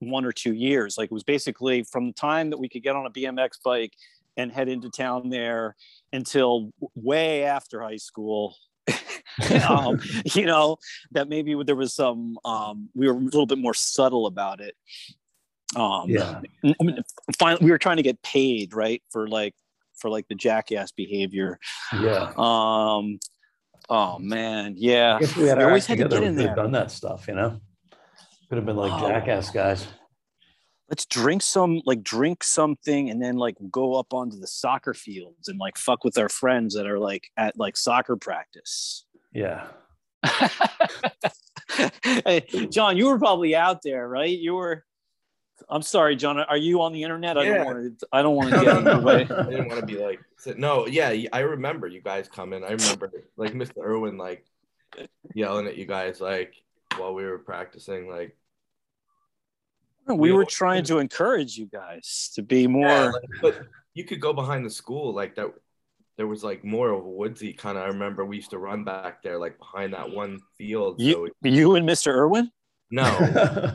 one 0.00 0.24
or 0.24 0.32
two 0.32 0.52
years. 0.52 0.98
Like 0.98 1.06
it 1.06 1.14
was 1.14 1.22
basically 1.22 1.84
from 1.84 2.08
the 2.08 2.12
time 2.12 2.50
that 2.50 2.58
we 2.58 2.68
could 2.68 2.82
get 2.82 2.96
on 2.96 3.06
a 3.06 3.10
BMX 3.10 3.50
bike 3.64 3.92
and 4.36 4.50
head 4.50 4.68
into 4.68 4.90
town 4.90 5.30
there 5.30 5.76
until 6.12 6.72
way 6.96 7.44
after 7.44 7.80
high 7.80 7.96
school. 7.96 8.56
um, 9.68 10.00
you 10.34 10.46
know, 10.46 10.78
that 11.12 11.28
maybe 11.28 11.54
there 11.64 11.76
was 11.76 11.94
some, 11.94 12.38
um, 12.44 12.88
we 12.96 13.06
were 13.06 13.14
a 13.14 13.18
little 13.18 13.46
bit 13.46 13.58
more 13.58 13.74
subtle 13.74 14.26
about 14.26 14.60
it. 14.60 14.74
Um, 15.76 16.10
Yeah. 16.10 16.40
I 16.64 16.82
mean, 16.82 16.98
finally, 17.38 17.64
we 17.64 17.70
were 17.70 17.78
trying 17.78 17.98
to 17.98 18.02
get 18.02 18.20
paid, 18.22 18.74
right, 18.74 19.02
for 19.10 19.28
like 19.28 19.54
for 19.98 20.10
like 20.10 20.28
the 20.28 20.34
jackass 20.34 20.92
behavior. 20.92 21.58
Yeah. 21.92 22.32
Um, 22.36 23.18
oh 23.88 24.18
man, 24.18 24.74
yeah. 24.76 25.18
I 25.20 25.38
we 25.38 25.44
We 25.44 25.50
always 25.50 25.86
had 25.86 25.98
to 25.98 26.04
get 26.08 26.10
we 26.20 26.26
in 26.26 26.36
have 26.36 26.36
there. 26.36 26.54
done 26.54 26.72
that 26.72 26.90
stuff, 26.90 27.26
you 27.28 27.34
know. 27.34 27.60
Could 28.48 28.56
have 28.56 28.66
been 28.66 28.76
like 28.76 28.92
Oh. 28.92 29.08
jackass 29.08 29.50
guys. 29.50 29.86
Let's 30.88 31.04
drink 31.04 31.42
some, 31.42 31.82
like 31.84 32.02
drink 32.02 32.42
something, 32.42 33.10
and 33.10 33.22
then 33.22 33.36
like 33.36 33.56
go 33.70 33.94
up 33.94 34.14
onto 34.14 34.38
the 34.38 34.46
soccer 34.46 34.94
fields 34.94 35.48
and 35.48 35.58
like 35.58 35.76
fuck 35.76 36.02
with 36.02 36.16
our 36.16 36.30
friends 36.30 36.74
that 36.74 36.86
are 36.86 36.98
like 36.98 37.28
at 37.36 37.58
like 37.58 37.76
soccer 37.76 38.16
practice. 38.16 39.04
Yeah. 39.32 39.66
hey, 42.02 42.40
John, 42.70 42.96
you 42.96 43.06
were 43.06 43.18
probably 43.18 43.54
out 43.54 43.82
there, 43.82 44.08
right? 44.08 44.30
You 44.36 44.54
were. 44.54 44.84
I'm 45.68 45.82
sorry, 45.82 46.16
John. 46.16 46.38
Are 46.38 46.56
you 46.56 46.80
on 46.82 46.92
the 46.92 47.02
internet? 47.02 47.36
I 47.38 47.44
Yeah. 47.44 47.54
don't 47.58 47.66
want 47.66 47.98
to. 48.00 48.08
I 48.12 48.22
don't 48.22 48.36
want 48.36 48.50
to 48.50 48.60
get 48.64 48.76
in 48.78 48.84
the 48.84 48.98
way. 49.00 49.22
I 49.30 49.42
didn't 49.44 49.68
want 49.68 49.80
to 49.80 49.86
be 49.86 49.98
like 49.98 50.20
no, 50.56 50.86
yeah, 50.86 51.14
I 51.32 51.40
remember 51.40 51.86
you 51.88 52.00
guys 52.00 52.28
coming. 52.28 52.62
I 52.64 52.70
remember 52.70 53.10
like 53.36 53.52
Mr. 53.52 53.82
Irwin 53.82 54.16
like 54.16 54.44
yelling 55.34 55.66
at 55.66 55.76
you 55.76 55.84
guys 55.86 56.20
like 56.20 56.54
while 56.96 57.12
we 57.14 57.24
were 57.24 57.38
practicing, 57.38 58.08
like 58.08 58.36
We 60.06 60.32
were 60.32 60.44
trying 60.44 60.84
to 60.84 60.98
encourage 60.98 61.58
you 61.58 61.66
guys 61.66 62.30
to 62.34 62.42
be 62.42 62.66
more. 62.66 62.86
Yeah, 62.88 63.10
like, 63.10 63.22
but 63.42 63.58
you 63.94 64.04
could 64.04 64.20
go 64.20 64.32
behind 64.32 64.64
the 64.64 64.70
school 64.70 65.12
like 65.12 65.34
that. 65.36 65.52
There 66.16 66.26
was 66.26 66.42
like 66.42 66.64
more 66.64 66.90
of 66.90 67.04
a 67.04 67.08
woodsy 67.08 67.52
kind 67.52 67.78
of. 67.78 67.84
I 67.84 67.88
remember 67.88 68.24
we 68.24 68.36
used 68.36 68.50
to 68.50 68.58
run 68.58 68.82
back 68.84 69.22
there, 69.22 69.38
like 69.38 69.58
behind 69.58 69.92
that 69.92 70.10
one 70.10 70.40
field. 70.56 71.00
You, 71.00 71.12
so 71.12 71.48
you 71.48 71.74
and 71.76 71.88
Mr. 71.88 72.08
Irwin? 72.12 72.50
No, 72.90 73.02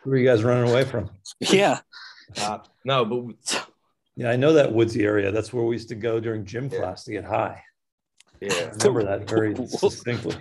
Who 0.00 0.10
are 0.12 0.16
you 0.16 0.24
guys 0.26 0.42
running 0.42 0.70
away 0.70 0.84
from? 0.84 1.10
Yeah. 1.40 1.80
uh, 2.40 2.58
no, 2.84 3.04
but 3.04 3.62
Yeah, 4.16 4.30
I 4.30 4.36
know 4.36 4.52
that 4.54 4.72
woodsy 4.72 5.04
area. 5.04 5.30
That's 5.32 5.52
where 5.52 5.64
we 5.64 5.74
used 5.74 5.88
to 5.88 5.94
go 5.94 6.20
during 6.20 6.44
gym 6.44 6.68
Yeah. 6.70 6.78
class 6.78 7.04
to 7.04 7.12
get 7.12 7.24
high. 7.24 7.62
I 8.42 8.46
yeah, 8.46 8.70
remember 8.72 9.04
that 9.04 9.28
very 9.28 9.54
distinctly. 9.80 10.36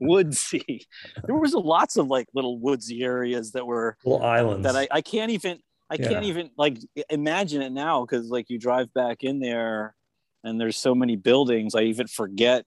woodsy. 0.00 0.86
There 1.26 1.36
was 1.36 1.54
lots 1.54 1.96
of 1.96 2.08
like 2.08 2.26
little 2.34 2.58
woodsy 2.58 3.02
areas 3.04 3.52
that 3.52 3.66
were 3.66 3.96
Little 4.04 4.24
islands. 4.24 4.64
that 4.64 4.76
I, 4.76 4.88
I 4.90 5.00
can't 5.02 5.30
even 5.30 5.58
I 5.90 5.96
Yeah. 5.96 6.08
can't 6.08 6.24
even 6.24 6.50
like 6.58 6.78
imagine 7.10 7.62
it 7.62 7.70
now 7.70 8.04
because 8.04 8.28
like 8.28 8.50
you 8.50 8.58
drive 8.58 8.92
back 8.94 9.22
in 9.22 9.38
there 9.40 9.94
and 10.42 10.60
there's 10.60 10.76
so 10.76 10.94
many 10.94 11.16
buildings 11.16 11.74
I 11.74 11.82
even 11.82 12.06
forget 12.08 12.64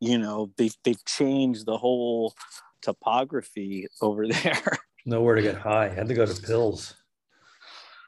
you 0.00 0.18
know 0.18 0.50
they've 0.56 0.74
they've 0.84 1.04
changed 1.06 1.64
the 1.66 1.78
whole 1.78 2.34
topography 2.82 3.86
over 4.00 4.26
there 4.42 4.62
Nowhere 5.08 5.36
to 5.36 5.42
get 5.42 5.54
high. 5.56 5.88
Had 5.88 6.08
to 6.08 6.14
go 6.14 6.26
to 6.26 6.42
pills. 6.42 6.94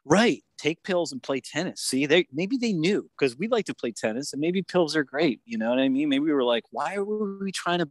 right 0.04 0.42
take 0.56 0.82
pills 0.82 1.12
and 1.12 1.22
play 1.22 1.40
tennis 1.40 1.80
see 1.80 2.04
they 2.06 2.26
maybe 2.32 2.56
they 2.56 2.72
knew 2.72 3.08
because 3.16 3.36
we 3.38 3.46
like 3.46 3.64
to 3.66 3.74
play 3.74 3.92
tennis 3.92 4.32
and 4.32 4.40
maybe 4.40 4.60
pills 4.62 4.96
are 4.96 5.04
great 5.04 5.40
you 5.44 5.56
know 5.58 5.70
what 5.70 5.78
I 5.78 5.88
mean 5.88 6.08
maybe 6.08 6.24
we 6.24 6.32
were 6.32 6.42
like 6.44 6.64
why 6.72 6.98
were 6.98 7.38
we 7.38 7.52
trying 7.52 7.78
to 7.78 7.88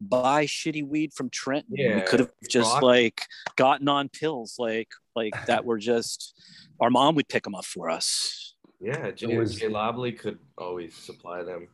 buy 0.00 0.46
shitty 0.46 0.86
weed 0.86 1.12
from 1.12 1.28
Trenton 1.28 1.74
we 1.76 2.00
could 2.02 2.20
have 2.20 2.30
just 2.48 2.72
rock. 2.74 2.82
like 2.82 3.20
gotten 3.56 3.88
on 3.88 4.08
pills 4.08 4.54
like 4.58 4.88
like 5.14 5.34
that 5.46 5.64
were 5.66 5.78
just 5.78 6.34
our 6.80 6.88
mom 6.88 7.14
would 7.16 7.28
pick 7.28 7.42
them 7.44 7.54
up 7.54 7.64
for 7.66 7.90
us 7.90 8.54
yeah. 8.80 9.10
Jay, 9.10 9.32
It 9.32 9.38
was- 9.38 9.56
Jay 9.56 9.68
Lobley 9.68 10.12
could 10.12 10.38
always 10.58 10.94
supply 10.94 11.42
them. 11.42 11.68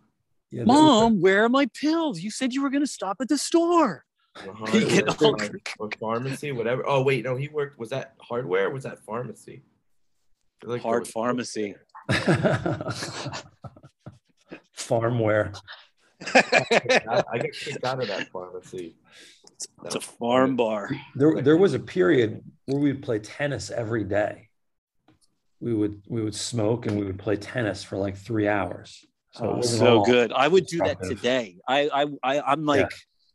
Yeah, 0.52 0.58
there 0.58 0.66
was 0.66 0.76
Mom, 0.76 1.20
where 1.20 1.44
are 1.44 1.48
my 1.48 1.66
pills? 1.74 2.20
You 2.20 2.30
said 2.30 2.52
you 2.52 2.62
were 2.62 2.70
going 2.70 2.84
to 2.84 2.90
stop 2.90 3.16
at 3.20 3.28
the 3.28 3.36
store. 3.38 4.04
Uh-huh, 4.36 4.66
You 4.78 4.88
get 4.88 5.22
or, 5.22 5.26
all- 5.26 5.36
like, 5.38 5.74
or 5.78 5.90
pharmacy, 6.00 6.52
whatever. 6.52 6.84
Oh 6.86 7.02
wait, 7.02 7.24
no, 7.24 7.36
he 7.36 7.48
worked. 7.48 7.78
Was 7.78 7.90
that 7.90 8.14
hardware? 8.20 8.68
Or 8.68 8.70
was 8.70 8.84
that 8.84 8.98
pharmacy? 9.00 9.62
Like 10.64 10.80
Hard 10.82 11.06
pharmacy. 11.08 11.74
Farmware. 14.76 15.56
I, 16.34 17.22
I 17.32 17.38
get 17.38 17.52
kicked 17.52 17.84
out 17.84 18.00
of 18.00 18.08
that 18.08 18.30
pharmacy. 18.30 18.94
It's 19.84 19.94
a 19.94 20.00
farm 20.00 20.56
bar. 20.56 20.90
There, 21.14 21.40
there 21.40 21.56
was 21.56 21.74
a 21.74 21.78
period 21.78 22.42
where 22.66 22.80
we'd 22.80 23.02
play 23.02 23.18
tennis 23.18 23.70
every 23.70 24.04
day. 24.04 24.48
We 25.60 25.74
would 25.74 26.02
we 26.08 26.22
would 26.22 26.34
smoke 26.34 26.86
and 26.86 26.98
we 26.98 27.04
would 27.04 27.18
play 27.18 27.36
tennis 27.36 27.84
for 27.84 27.96
like 27.96 28.16
three 28.16 28.48
hours. 28.48 29.04
So, 29.32 29.54
Oh, 29.58 29.62
so 29.62 30.02
good. 30.02 30.32
I 30.32 30.48
would 30.48 30.66
do 30.66 30.78
that 30.78 31.02
today. 31.02 31.58
I, 31.68 31.88
I, 31.92 32.06
I 32.22 32.40
I'm 32.40 32.64
like, 32.66 32.90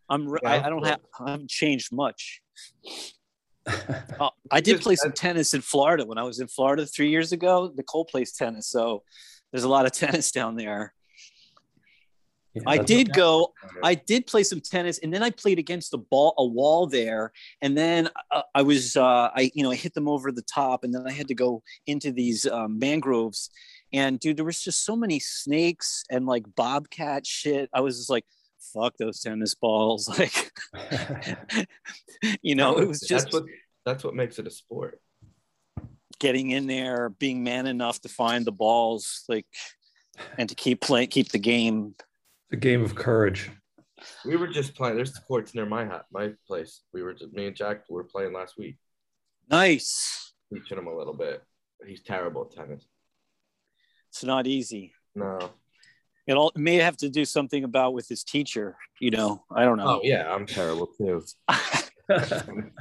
I'm, 0.09 0.27
re- 0.27 0.39
I, 0.45 0.65
I 0.65 0.69
don't 0.69 0.85
have, 0.85 0.99
I 1.19 1.31
haven't 1.31 1.49
changed 1.49 1.91
much. 1.91 2.41
Uh, 4.17 4.29
I 4.49 4.61
did 4.61 4.79
play 4.79 4.95
some 4.95 5.11
tennis 5.11 5.53
in 5.53 5.59
Florida 5.59 6.05
when 6.05 6.17
I 6.17 6.23
was 6.23 6.39
in 6.39 6.47
Florida 6.47 6.85
three 6.85 7.09
years 7.09 7.33
ago. 7.33 7.69
Nicole 7.75 8.05
plays 8.05 8.31
tennis, 8.31 8.69
so 8.69 9.03
there's 9.51 9.65
a 9.65 9.69
lot 9.69 9.85
of 9.85 9.91
tennis 10.03 10.31
down 10.31 10.55
there. 10.55 10.93
Yeah, 12.53 12.61
I 12.65 12.77
did 12.77 13.13
go. 13.13 13.53
I 13.83 13.93
did 13.95 14.25
play 14.25 14.43
some 14.43 14.61
tennis, 14.61 14.99
and 14.99 15.13
then 15.13 15.21
I 15.21 15.29
played 15.29 15.59
against 15.59 15.91
the 15.91 15.97
ball, 15.97 16.33
a 16.37 16.45
wall 16.45 16.87
there, 16.87 17.33
and 17.61 17.77
then 17.77 18.09
uh, 18.31 18.43
I 18.55 18.61
was, 18.61 18.95
uh, 18.95 19.29
I 19.35 19.51
you 19.53 19.63
know, 19.63 19.71
I 19.71 19.75
hit 19.75 19.93
them 19.93 20.07
over 20.07 20.31
the 20.31 20.43
top, 20.43 20.83
and 20.83 20.93
then 20.93 21.03
I 21.05 21.11
had 21.11 21.27
to 21.27 21.35
go 21.35 21.61
into 21.85 22.11
these 22.11 22.47
um, 22.47 22.79
mangroves, 22.79 23.49
and 23.93 24.19
dude, 24.19 24.37
there 24.37 24.45
was 24.45 24.61
just 24.61 24.85
so 24.85 24.95
many 24.95 25.19
snakes 25.19 26.03
and 26.09 26.25
like 26.25 26.43
bobcat 26.55 27.27
shit. 27.27 27.69
I 27.73 27.81
was 27.81 27.97
just 27.97 28.09
like, 28.09 28.25
fuck 28.73 28.95
those 28.97 29.19
tennis 29.21 29.55
balls, 29.55 30.07
like, 30.19 30.51
you 32.41 32.55
know, 32.55 32.77
it 32.77 32.87
was 32.87 32.99
just 33.01 33.25
that's 33.25 33.33
what 33.33 33.43
that's 33.85 34.03
what 34.03 34.13
makes 34.15 34.39
it 34.39 34.47
a 34.47 34.51
sport. 34.51 34.99
getting 36.19 36.51
in 36.51 36.67
there, 36.67 37.09
being 37.09 37.43
man 37.43 37.67
enough 37.67 38.01
to 38.01 38.09
find 38.09 38.45
the 38.45 38.51
balls, 38.51 39.23
like, 39.29 39.45
and 40.37 40.49
to 40.49 40.55
keep 40.55 40.81
playing, 40.81 41.07
keep 41.09 41.29
the 41.31 41.39
game. 41.39 41.95
the 42.49 42.57
game 42.57 42.83
of 42.83 42.95
courage. 42.95 43.49
We 44.25 44.35
were 44.35 44.47
just 44.47 44.75
playing. 44.75 44.95
There's 44.95 45.17
courts 45.17 45.55
near 45.55 45.65
my 45.65 45.83
hat 45.85 46.05
my 46.11 46.31
place. 46.47 46.81
We 46.93 47.01
were 47.01 47.13
just 47.13 47.33
me 47.33 47.47
and 47.47 47.55
Jack 47.55 47.83
were 47.89 48.03
playing 48.03 48.33
last 48.33 48.57
week, 48.57 48.77
Nice. 49.49 50.33
teaching 50.53 50.77
him 50.77 50.87
a 50.87 50.95
little 50.95 51.13
bit. 51.15 51.41
He's 51.85 52.01
terrible 52.01 52.43
at 52.49 52.51
tennis. 52.55 52.85
It's 54.09 54.23
not 54.23 54.47
easy. 54.47 54.93
No. 55.15 55.51
It 56.27 56.33
all 56.33 56.51
may 56.55 56.75
have 56.75 56.97
to 56.97 57.09
do 57.09 57.25
something 57.25 57.63
about 57.63 57.93
with 57.93 58.07
his 58.07 58.23
teacher 58.23 58.77
you 58.99 59.09
know 59.09 59.43
i 59.55 59.63
don't 59.63 59.77
know. 59.77 59.87
Oh 59.87 60.01
yeah, 60.03 60.31
I'm 60.33 60.45
terrible 60.45 60.87
too. 60.87 61.23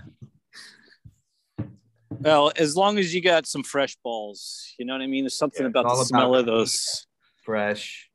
well 2.11 2.53
as 2.57 2.77
long 2.77 2.99
as 2.99 3.15
you 3.15 3.21
got 3.21 3.47
some 3.47 3.63
fresh 3.63 3.97
balls 4.05 4.75
you 4.79 4.85
know 4.85 4.95
what 4.95 5.03
i 5.03 5.07
mean 5.07 5.25
there's 5.25 5.39
something 5.39 5.63
Yeah, 5.63 5.69
about 5.69 5.85
the 5.85 6.05
smell 6.05 6.35
about 6.35 6.41
of 6.41 6.47
those 6.47 7.07
Fresh. 7.47 8.11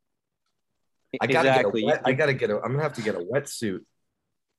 I 1.22 1.28
gotta 1.28 1.48
exactly 1.48 1.82
get 1.82 1.88
a 1.88 1.92
wet, 1.94 2.02
I 2.04 2.12
gotta 2.12 2.34
get 2.34 2.50
a. 2.50 2.56
I'm 2.58 2.72
gonna 2.72 2.84
have 2.84 2.94
to 2.94 3.02
get 3.02 3.16
a 3.16 3.20
wetsuit. 3.20 3.80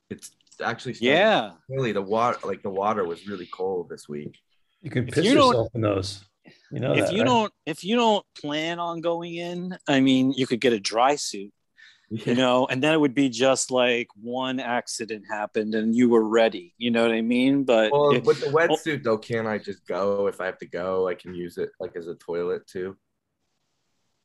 It's 0.08 0.30
actually 0.62 0.96
yeah 1.00 1.50
Really, 1.68 1.92
the 1.92 2.00
water 2.00 2.38
like 2.44 2.62
the 2.62 2.70
water 2.70 3.04
was 3.04 3.28
really 3.28 3.46
cold 3.46 3.90
this 3.90 4.08
week. 4.08 4.38
You 4.80 4.90
can 4.90 5.06
piss 5.06 5.26
you 5.26 5.32
yourself 5.32 5.68
in 5.74 5.82
those. 5.82 6.24
You 6.70 6.80
know 6.80 6.92
if 6.94 7.06
that, 7.06 7.12
you 7.12 7.20
right? 7.22 7.26
don't 7.26 7.52
if 7.66 7.84
you 7.84 7.96
don't 7.96 8.24
plan 8.40 8.78
on 8.78 9.00
going 9.00 9.34
in 9.34 9.76
i 9.88 10.00
mean 10.00 10.32
you 10.32 10.46
could 10.46 10.60
get 10.60 10.72
a 10.72 10.80
dry 10.80 11.16
suit 11.16 11.52
you 12.10 12.34
know 12.34 12.66
and 12.66 12.82
then 12.82 12.92
it 12.92 13.00
would 13.00 13.14
be 13.14 13.28
just 13.28 13.70
like 13.70 14.08
one 14.20 14.58
accident 14.58 15.24
happened 15.30 15.74
and 15.74 15.94
you 15.94 16.08
were 16.08 16.26
ready 16.26 16.74
you 16.78 16.90
know 16.90 17.02
what 17.02 17.12
i 17.14 17.20
mean 17.22 17.64
but 17.64 17.92
Well, 17.92 18.10
if- 18.12 18.24
with 18.24 18.40
the 18.40 18.46
wetsuit 18.46 18.98
oh 18.98 19.02
though, 19.04 19.18
can 19.18 19.46
I 19.46 19.58
just 19.58 19.86
go 19.86 20.26
if 20.26 20.40
I 20.40 20.46
have 20.46 20.58
to 20.58 20.66
go? 20.66 21.08
I 21.08 21.14
can 21.14 21.34
use 21.34 21.58
it 21.58 21.70
like 21.80 21.94
as 21.96 22.08
a 22.08 22.14
toilet 22.16 22.66
too. 22.66 22.96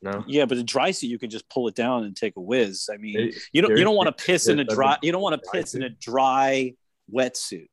No. 0.01 0.23
yeah 0.27 0.45
but 0.45 0.57
a 0.59 0.63
dry 0.63 0.91
suit 0.91 1.07
you 1.09 1.17
can 1.17 1.29
just 1.31 1.49
pull 1.49 1.67
it 1.67 1.73
down 1.75 2.03
and 2.03 2.15
take 2.15 2.35
a 2.37 2.41
whiz 2.41 2.87
i 2.93 2.97
mean 2.97 3.29
It- 3.29 3.35
you 3.51 3.61
don't 3.63 3.75
you 3.77 3.83
don't 3.83 3.95
want 3.95 4.15
to 4.15 4.25
piss 4.25 4.47
in 4.47 4.59
a 4.59 4.63
dry 4.63 4.95
you 5.01 5.11
don't 5.11 5.23
want 5.23 5.41
to 5.41 5.49
piss 5.51 5.73
in 5.73 5.81
a 5.83 5.89
dry 5.89 6.73
wetsuit 7.11 7.67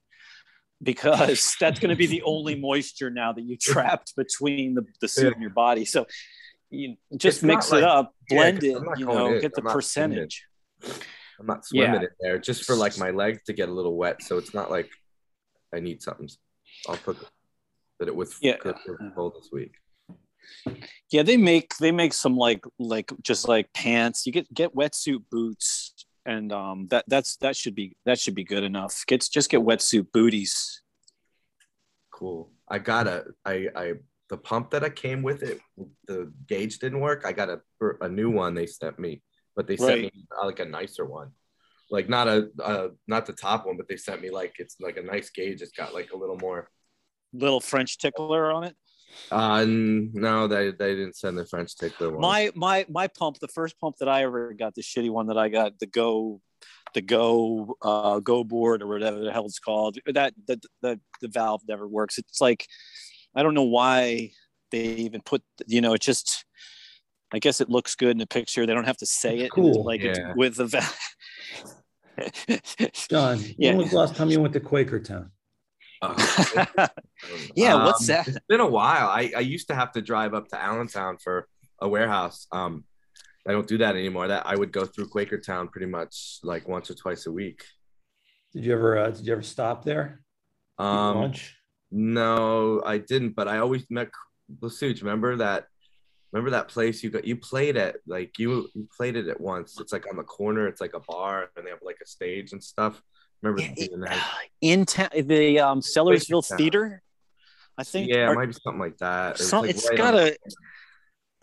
because 0.82 1.56
that's 1.60 1.80
going 1.80 1.90
to 1.90 1.96
be 1.96 2.06
the 2.06 2.22
only 2.22 2.54
moisture 2.54 3.10
now 3.10 3.32
that 3.32 3.42
you 3.42 3.56
trapped 3.56 4.14
between 4.16 4.74
the, 4.74 4.84
the 5.00 5.08
suit 5.08 5.32
and 5.32 5.40
your 5.42 5.50
body 5.50 5.84
so 5.84 6.06
you 6.70 6.96
just 7.16 7.38
It's 7.38 7.42
mix 7.44 7.68
it 7.72 7.76
like- 7.76 7.84
up 7.84 8.12
yeah, 8.30 8.46
it 8.48 8.62
you 8.62 9.06
know 9.06 9.34
in. 9.34 9.40
get 9.40 9.54
the 9.54 9.60
I'm 9.60 9.64
not 9.66 9.74
percentage 9.74 10.44
I'm 11.38 11.46
not 11.46 11.64
swimming 11.64 11.92
Yeah. 11.94 12.00
in 12.00 12.08
there 12.20 12.38
just 12.38 12.64
for 12.64 12.74
like 12.76 12.96
my 12.98 13.10
legs 13.10 13.40
to 13.46 13.52
get 13.52 13.68
a 13.68 13.72
little 13.72 13.96
wet. 13.96 14.22
So 14.22 14.38
it's 14.38 14.54
not 14.54 14.70
like 14.70 14.88
I 15.74 15.80
need 15.80 16.00
something. 16.00 16.28
I'll 16.88 16.96
put 16.96 17.16
that 17.98 18.06
it 18.08 18.14
was 18.14 18.36
Yeah. 18.40 18.56
cold 19.16 19.34
this 19.36 19.48
week. 19.52 19.72
yeah 21.10 21.22
they 21.22 21.36
make 21.36 21.76
they 21.78 21.90
make 21.90 22.12
some 22.12 22.36
like 22.36 22.64
like 22.78 23.10
just 23.22 23.48
like 23.48 23.72
pants 23.72 24.26
you 24.26 24.32
get 24.32 24.52
get 24.54 24.74
wetsuit 24.74 25.22
boots 25.30 25.83
and 26.26 26.52
um 26.52 26.86
that 26.88 27.04
that's 27.08 27.36
that 27.36 27.56
should 27.56 27.74
be 27.74 27.96
that 28.04 28.18
should 28.18 28.34
be 28.34 28.44
good 28.44 28.64
enough 28.64 29.04
get 29.06 29.26
just 29.30 29.50
get 29.50 29.60
wetsuit 29.60 30.10
booties 30.12 30.82
Cool. 32.10 32.50
I 32.68 32.78
got 32.78 33.06
a 33.06 33.24
I 33.44 33.68
I 33.74 33.92
the 34.30 34.36
pump 34.36 34.70
that 34.70 34.84
I 34.84 34.88
came 34.90 35.22
with 35.22 35.42
it 35.42 35.60
the 36.06 36.32
gauge 36.46 36.78
didn't 36.78 37.00
work. 37.00 37.24
I 37.26 37.32
got 37.32 37.50
a 37.50 37.60
a 38.00 38.08
new 38.08 38.30
one 38.30 38.54
they 38.54 38.66
sent 38.66 38.98
me, 38.98 39.22
but 39.56 39.66
they 39.66 39.76
sent 39.76 40.00
Right. 40.00 40.12
me 40.14 40.26
uh, 40.40 40.46
like 40.46 40.60
a 40.60 40.64
nicer 40.64 41.04
one. 41.04 41.32
Like 41.90 42.08
not 42.08 42.28
a 42.28 42.48
uh 42.62 42.88
not 43.06 43.26
the 43.26 43.32
top 43.32 43.66
one, 43.66 43.76
but 43.76 43.88
they 43.88 43.96
sent 43.96 44.22
me 44.22 44.30
like 44.30 44.54
it's 44.58 44.76
like 44.80 44.96
a 44.96 45.02
nice 45.02 45.30
gauge. 45.30 45.60
It's 45.60 45.72
got 45.72 45.92
like 45.92 46.12
a 46.12 46.16
little 46.16 46.38
more. 46.38 46.70
little 47.32 47.60
french 47.60 47.98
tickler 47.98 48.52
on 48.52 48.62
it 48.64 48.76
Uh 49.30 49.64
no, 49.66 50.46
they 50.46 50.70
they 50.70 50.94
didn't 50.94 51.16
send 51.16 51.36
the 51.38 51.46
French 51.46 51.76
tickler 51.76 52.10
one. 52.12 52.20
my 52.20 52.50
my 52.54 52.86
my 52.88 53.06
pump 53.08 53.38
the 53.40 53.48
first 53.48 53.78
pump 53.80 53.96
that 53.98 54.08
i 54.08 54.22
ever 54.22 54.52
got 54.52 54.74
the 54.74 54.82
shitty 54.82 55.10
one 55.10 55.26
that 55.28 55.38
i 55.38 55.48
got 55.48 55.78
the 55.78 55.86
go 55.86 56.40
the 56.94 57.00
go 57.00 57.74
uh 57.82 58.20
go 58.20 58.44
board 58.44 58.82
or 58.82 58.86
whatever 58.86 59.18
the 59.24 59.32
hell 59.32 59.46
it's 59.46 59.58
called 59.58 59.96
that 60.06 60.34
the 60.46 60.60
the, 60.82 61.00
the 61.20 61.28
valve 61.28 61.62
never 61.66 61.88
works 61.88 62.18
it's 62.18 62.40
like 62.40 62.66
i 63.34 63.42
don't 63.42 63.54
know 63.54 63.62
why 63.62 64.30
they 64.70 64.82
even 65.06 65.20
put 65.22 65.42
you 65.66 65.80
know 65.80 65.94
it 65.94 66.00
just 66.02 66.44
i 67.32 67.38
guess 67.38 67.60
it 67.60 67.68
looks 67.68 67.94
good 67.96 68.10
in 68.10 68.18
the 68.18 68.26
picture 68.26 68.66
they 68.66 68.74
don't 68.74 68.84
have 68.86 68.96
to 68.98 69.06
say 69.06 69.34
It's 69.38 69.44
it 69.46 69.50
cool. 69.52 69.84
like 69.84 70.02
it's 70.02 70.18
Yeah. 70.18 70.34
with 70.36 70.56
the 70.56 70.66
valve 70.66 70.98
John, 73.10 73.40
Yeah. 73.58 73.70
when 73.70 73.78
was 73.78 73.90
the 73.90 73.96
last 73.96 74.14
time 74.14 74.30
you 74.30 74.40
went 74.40 74.52
to 74.54 74.60
Quakertown? 74.60 75.30
Uh, 76.02 76.14
yeah, 77.56 77.84
what's 77.84 78.02
um, 78.02 78.06
that? 78.14 78.28
It's 78.28 78.38
been 78.48 78.60
a 78.60 78.66
while. 78.66 79.08
I, 79.08 79.32
I 79.36 79.40
used 79.40 79.68
to 79.68 79.74
have 79.74 79.92
to 79.92 80.02
drive 80.02 80.34
up 80.34 80.48
to 80.48 80.60
Allentown 80.60 81.18
for 81.18 81.48
a 81.80 81.88
warehouse. 81.88 82.46
Um, 82.52 82.84
I 83.46 83.52
don't 83.52 83.66
do 83.66 83.78
that 83.78 83.96
anymore. 83.96 84.28
That 84.28 84.46
I 84.46 84.56
would 84.56 84.72
go 84.72 84.86
through 84.86 85.08
Quakertown 85.08 85.70
pretty 85.70 85.86
much 85.86 86.38
like 86.42 86.66
once 86.68 86.90
or 86.90 86.94
twice 86.94 87.26
a 87.26 87.32
week. 87.32 87.64
Did 88.52 88.64
you 88.64 88.72
ever 88.72 88.98
uh, 88.98 89.10
did 89.10 89.26
you 89.26 89.32
ever 89.32 89.42
stop 89.42 89.84
there? 89.84 90.22
Um, 90.78 91.18
lunch? 91.18 91.56
no, 91.90 92.82
I 92.84 92.98
didn't. 92.98 93.30
But 93.30 93.48
I 93.48 93.58
always 93.58 93.84
met 93.90 94.10
Lasuch. 94.60 95.00
Remember 95.02 95.36
that? 95.36 95.66
Remember 96.32 96.50
that 96.50 96.68
place 96.68 97.02
you 97.02 97.10
got? 97.10 97.26
You 97.26 97.36
played 97.36 97.76
at 97.76 97.96
like 98.06 98.38
you 98.38 98.68
you 98.74 98.88
played 98.96 99.16
it 99.16 99.28
at 99.28 99.40
once. 99.40 99.78
It's 99.78 99.92
like 99.92 100.08
on 100.08 100.16
the 100.16 100.24
corner. 100.24 100.66
It's 100.66 100.80
like 100.80 100.94
a 100.94 101.00
bar, 101.00 101.50
and 101.56 101.66
they 101.66 101.70
have 101.70 101.80
like 101.82 101.98
a 102.02 102.06
stage 102.06 102.52
and 102.52 102.62
stuff. 102.62 103.00
Remember 103.44 103.62
Yeah, 103.76 103.86
doing 103.86 104.04
in 104.60 104.86
town, 104.86 105.10
the 105.14 105.60
um, 105.60 105.80
Sellersville 105.80 106.48
Town. 106.48 106.58
Theater. 106.58 107.02
I 107.76 107.84
think. 107.84 108.08
Yeah, 108.08 108.28
or- 108.28 108.32
it 108.32 108.36
might 108.36 108.46
be 108.46 108.52
something 108.52 108.80
like 108.80 108.98
that. 108.98 109.34
It 109.34 109.38
was, 109.38 109.48
some, 109.48 109.62
like, 109.62 109.70
it's 109.70 109.88
right 109.88 109.98
got 109.98 110.14
on- 110.14 110.20
a. 110.28 110.36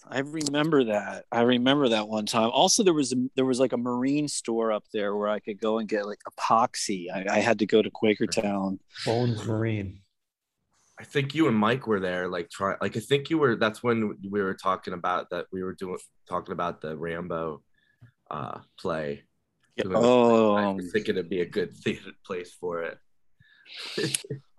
I 0.09 0.19
remember 0.19 0.85
that. 0.85 1.25
I 1.31 1.41
remember 1.41 1.89
that 1.89 2.07
one 2.09 2.25
time. 2.25 2.49
Also, 2.51 2.83
there 2.83 2.93
was 2.93 3.13
a, 3.13 3.15
there 3.35 3.45
was 3.45 3.59
like 3.61 3.71
a 3.71 3.77
marine 3.77 4.27
store 4.27 4.71
up 4.71 4.83
there 4.91 5.15
where 5.15 5.29
I 5.29 5.39
could 5.39 5.61
go 5.61 5.77
and 5.77 5.87
get 5.87 6.05
like 6.05 6.19
epoxy. 6.29 7.05
I, 7.13 7.25
I 7.29 7.39
had 7.39 7.59
to 7.59 7.65
go 7.65 7.81
to 7.81 7.89
Quakertown. 7.89 8.79
Bones 9.05 9.45
Marine. 9.45 10.01
I 10.99 11.03
think 11.03 11.33
you 11.33 11.47
and 11.47 11.55
Mike 11.55 11.87
were 11.87 11.99
there, 11.99 12.27
like 12.27 12.49
try, 12.49 12.75
like 12.81 12.97
I 12.97 12.99
think 12.99 13.29
you 13.29 13.37
were. 13.37 13.55
That's 13.55 13.81
when 13.81 14.17
we 14.29 14.41
were 14.41 14.53
talking 14.53 14.93
about 14.93 15.29
that. 15.29 15.45
We 15.51 15.63
were 15.63 15.73
doing 15.73 15.97
talking 16.27 16.51
about 16.51 16.81
the 16.81 16.97
Rambo 16.97 17.61
uh 18.29 18.59
play. 18.77 19.23
Doing- 19.77 19.95
Oh, 19.95 20.53
I 20.55 20.67
was 20.73 20.91
thinking 20.91 21.15
it'd 21.15 21.29
be 21.29 21.41
a 21.41 21.45
good 21.45 21.75
theater 21.83 22.11
place 22.25 22.53
for 22.53 22.83
it. 22.83 22.97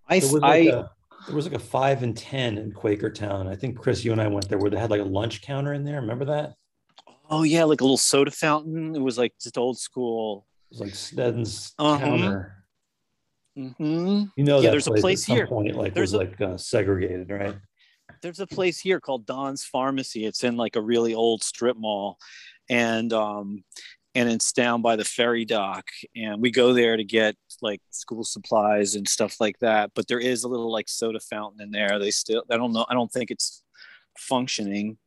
I, 0.09 0.19
There 0.21 0.33
was, 0.33 0.41
like 0.43 0.67
a, 0.69 0.91
there 1.27 1.37
was 1.37 1.47
like 1.47 1.55
a 1.55 1.59
five 1.65 2.03
and 2.03 2.17
ten 2.17 2.59
in 2.59 2.73
Quakertown. 2.73 3.47
I 3.47 3.55
think 3.55 3.79
Chris, 3.79 4.05
you 4.05 4.13
and 4.13 4.21
I 4.21 4.27
went 4.29 4.49
there 4.49 4.59
where 4.59 4.71
they 4.71 4.79
had 4.79 4.91
like 4.91 5.01
a 5.01 5.05
lunch 5.05 5.43
counter 5.43 5.73
in 5.75 5.85
there. 5.85 6.01
Remember 6.01 6.25
that? 6.27 6.55
oh 7.31 7.45
yeah, 7.45 7.65
like 7.65 7.81
a 7.81 7.85
little 7.85 7.97
soda 7.97 8.31
fountain. 8.31 8.95
It 8.95 9.01
was 9.01 9.17
like 9.19 9.33
just 9.41 9.57
old 9.57 9.79
school. 9.79 10.47
It 10.71 10.75
was 10.75 10.81
like 10.81 10.91
Sneddon's 10.95 11.73
Uh-huh. 11.79 11.99
counter. 12.05 12.65
hmm 13.57 14.25
You 14.37 14.45
know 14.45 14.57
Yeah, 14.57 14.63
that 14.63 14.71
there's 14.73 14.87
a 14.87 14.91
place, 14.91 15.01
place 15.03 15.23
at 15.23 15.27
some 15.27 15.37
here. 15.37 15.47
point 15.47 15.75
like 15.77 15.95
There's 15.95 16.13
was 16.13 16.21
a- 16.21 16.25
like 16.25 16.41
uh, 16.41 16.57
segregated, 16.57 17.31
right? 17.31 17.57
there's 18.21 18.41
a 18.41 18.47
place 18.47 18.79
here 18.79 19.01
called 19.01 19.25
Don's 19.27 19.65
Pharmacy. 19.65 20.27
It's 20.27 20.45
in 20.45 20.57
like 20.57 20.77
a 20.77 20.81
really 20.83 21.15
old 21.15 21.43
strip 21.43 21.77
mall, 21.77 22.19
and 22.69 23.13
um, 23.13 23.65
and 24.15 24.29
it's 24.29 24.53
down 24.53 24.83
by 24.83 24.97
the 24.97 25.05
ferry 25.05 25.45
dock. 25.45 25.87
And 26.15 26.41
we 26.41 26.51
go 26.51 26.73
there 26.73 26.97
to 26.97 27.05
get 27.05 27.37
like 27.63 27.81
school 27.91 28.25
supplies 28.25 28.95
and 28.95 29.09
stuff 29.09 29.41
like 29.41 29.59
that. 29.61 29.93
But 29.95 30.09
there 30.09 30.19
is 30.19 30.45
a 30.45 30.49
little 30.49 30.71
like 30.71 30.89
soda 30.89 31.21
fountain 31.21 31.63
in 31.63 31.71
there. 31.71 31.99
They 31.99 32.11
still, 32.11 32.43
I 32.51 32.57
don't 32.57 32.73
know, 32.73 32.85
I 32.89 32.95
don't 32.95 33.11
think 33.11 33.31
it's 33.31 33.63
functioning. 34.19 34.99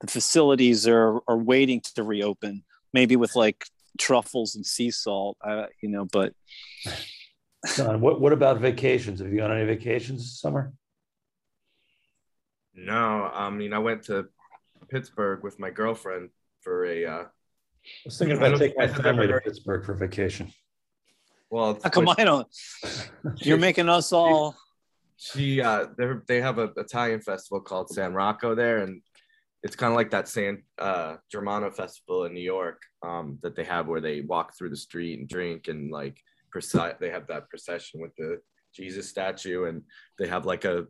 The 0.00 0.06
facilities 0.06 0.88
are 0.88 1.20
are 1.28 1.36
waiting 1.36 1.82
to 1.94 2.02
reopen, 2.02 2.64
maybe 2.94 3.16
with 3.16 3.36
like 3.36 3.66
truffles 3.98 4.54
and 4.54 4.64
sea 4.64 4.90
salt. 4.90 5.36
Uh, 5.44 5.66
you 5.82 5.90
know, 5.90 6.06
but 6.06 6.32
John, 7.76 8.00
what, 8.00 8.18
what 8.22 8.32
about 8.32 8.58
vacations? 8.58 9.20
Have 9.20 9.30
you 9.30 9.36
gone 9.36 9.50
on 9.50 9.58
any 9.58 9.66
vacations 9.66 10.22
this 10.22 10.40
summer? 10.40 10.72
No, 12.74 13.30
I 13.30 13.50
mean 13.50 13.74
I 13.74 13.78
went 13.78 14.04
to 14.04 14.28
Pittsburgh 14.88 15.42
with 15.42 15.58
my 15.58 15.68
girlfriend 15.68 16.30
for 16.62 16.86
a. 16.86 17.04
uh 17.04 17.24
I 17.24 17.26
was 18.04 18.18
thinking 18.18 18.36
about 18.36 18.58
taking 18.58 18.76
my 18.78 18.88
family 18.88 19.26
to 19.26 19.40
Pittsburgh 19.40 19.84
for 19.84 19.94
vacation. 19.94 20.52
Well, 21.50 21.78
how 21.82 21.90
come 21.90 22.08
I 22.08 22.24
don't? 22.24 22.46
You're 23.38 23.58
making 23.68 23.88
us 23.88 24.12
all. 24.12 24.54
she 25.16 25.60
uh 25.60 25.86
they 25.98 26.06
they 26.28 26.40
have 26.40 26.58
an 26.58 26.72
Italian 26.76 27.20
festival 27.20 27.60
called 27.60 27.90
San 27.90 28.14
Rocco 28.14 28.54
there 28.54 28.78
and 28.78 29.02
it's 29.62 29.76
kind 29.76 29.92
of 29.92 29.96
like 29.96 30.10
that 30.12 30.28
San 30.28 30.62
uh 30.78 31.16
Gennaro 31.30 31.70
festival 31.70 32.24
in 32.24 32.32
New 32.32 32.40
York 32.56 32.80
um 33.02 33.38
that 33.42 33.54
they 33.56 33.64
have 33.64 33.86
where 33.88 34.00
they 34.00 34.20
walk 34.22 34.56
through 34.56 34.70
the 34.70 34.76
street 34.76 35.18
and 35.18 35.28
drink 35.28 35.68
and 35.68 35.90
like 35.90 36.16
preci- 36.54 36.98
they 37.00 37.10
have 37.10 37.26
that 37.26 37.50
procession 37.50 38.00
with 38.00 38.14
the 38.16 38.40
Jesus 38.74 39.08
statue 39.08 39.64
and 39.64 39.82
they 40.18 40.28
have 40.28 40.46
like 40.46 40.64
a 40.64 40.86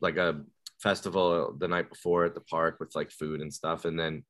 like 0.00 0.16
a 0.18 0.42
festival 0.82 1.54
the 1.58 1.68
night 1.68 1.88
before 1.88 2.24
at 2.26 2.34
the 2.34 2.40
park 2.42 2.78
with 2.80 2.94
like 2.94 3.10
food 3.10 3.40
and 3.40 3.54
stuff 3.54 3.84
and 3.86 3.98
then 3.98 4.24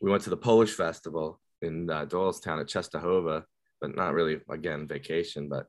we 0.00 0.10
went 0.10 0.22
to 0.24 0.30
the 0.30 0.36
Polish 0.36 0.72
festival 0.74 1.40
in 1.62 1.88
uh, 1.90 2.04
Doylestown 2.06 2.60
at 2.60 2.66
Czestochowa 2.68 3.44
but 3.80 3.94
not 3.96 4.14
really 4.14 4.40
again 4.50 4.86
vacation 4.86 5.48
but 5.48 5.66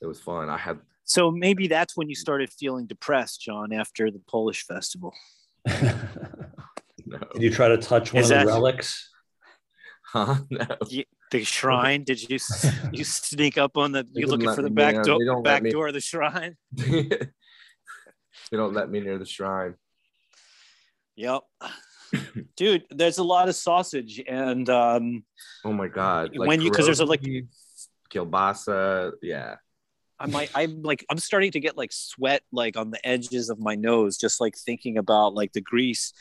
it 0.00 0.06
was 0.06 0.20
fun 0.20 0.48
I 0.48 0.56
had 0.58 0.78
So 1.04 1.30
maybe 1.30 1.66
that's 1.68 1.96
when 1.96 2.08
you 2.08 2.14
started 2.14 2.50
feeling 2.52 2.86
depressed, 2.86 3.40
John, 3.42 3.72
after 3.72 4.10
the 4.12 4.20
Polish 4.28 4.64
festival. 4.64 5.12
Did 5.66 7.42
you 7.42 7.50
try 7.50 7.68
to 7.68 7.76
touch 7.78 8.12
one 8.12 8.22
Is 8.22 8.30
of 8.30 8.40
the 8.40 8.46
relics? 8.46 9.08
Huh? 10.12 10.36
No. 10.50 10.66
The 11.30 11.44
shrine? 11.44 12.02
Did 12.04 12.20
you 12.28 12.38
you 12.92 13.04
sneak 13.04 13.58
up 13.58 13.76
on 13.76 13.92
the? 13.92 14.04
You 14.12 14.26
wouldn't 14.26 14.42
looking 14.42 14.54
for 14.56 14.62
the 14.62 14.70
back 14.70 14.96
in. 14.96 15.02
door? 15.02 15.18
They 15.20 15.42
Back 15.42 15.62
me- 15.62 15.70
door 15.70 15.86
of 15.88 15.94
the 15.94 16.00
shrine. 16.00 16.56
they 16.76 17.18
don't 18.50 18.74
let 18.74 18.90
me 18.90 18.98
near 19.00 19.18
the 19.18 19.26
shrine. 19.26 19.74
Yep. 21.14 21.42
Dude, 22.56 22.84
there's 22.90 23.18
a 23.18 23.24
lot 23.24 23.48
of 23.48 23.54
sausage, 23.54 24.20
and 24.26 24.68
um, 24.68 25.24
Oh 25.64 25.72
my 25.72 25.88
god! 25.88 26.30
When 26.36 26.60
you- 26.60 26.70
'cause 26.70 26.84
there's 26.86 27.00
a, 27.00 27.04
like- 27.04 27.22
pierogi, 27.22 27.46
kielbasa. 28.12 29.12
Yeah, 29.22 29.56
I 30.18 30.26
might, 30.26 30.50
I'm 30.54 30.82
like, 30.82 31.04
I'm 31.10 31.18
starting 31.18 31.52
to 31.52 31.60
get 31.60 31.76
like 31.76 31.92
sweat 31.92 32.42
like 32.52 32.76
on 32.76 32.90
the 32.90 33.04
edges 33.06 33.50
of 33.50 33.58
my 33.58 33.74
nose, 33.74 34.16
just 34.18 34.40
like 34.40 34.56
thinking 34.56 34.98
about 34.98 35.34
like 35.34 35.52
the 35.52 35.60
grease. 35.60 36.12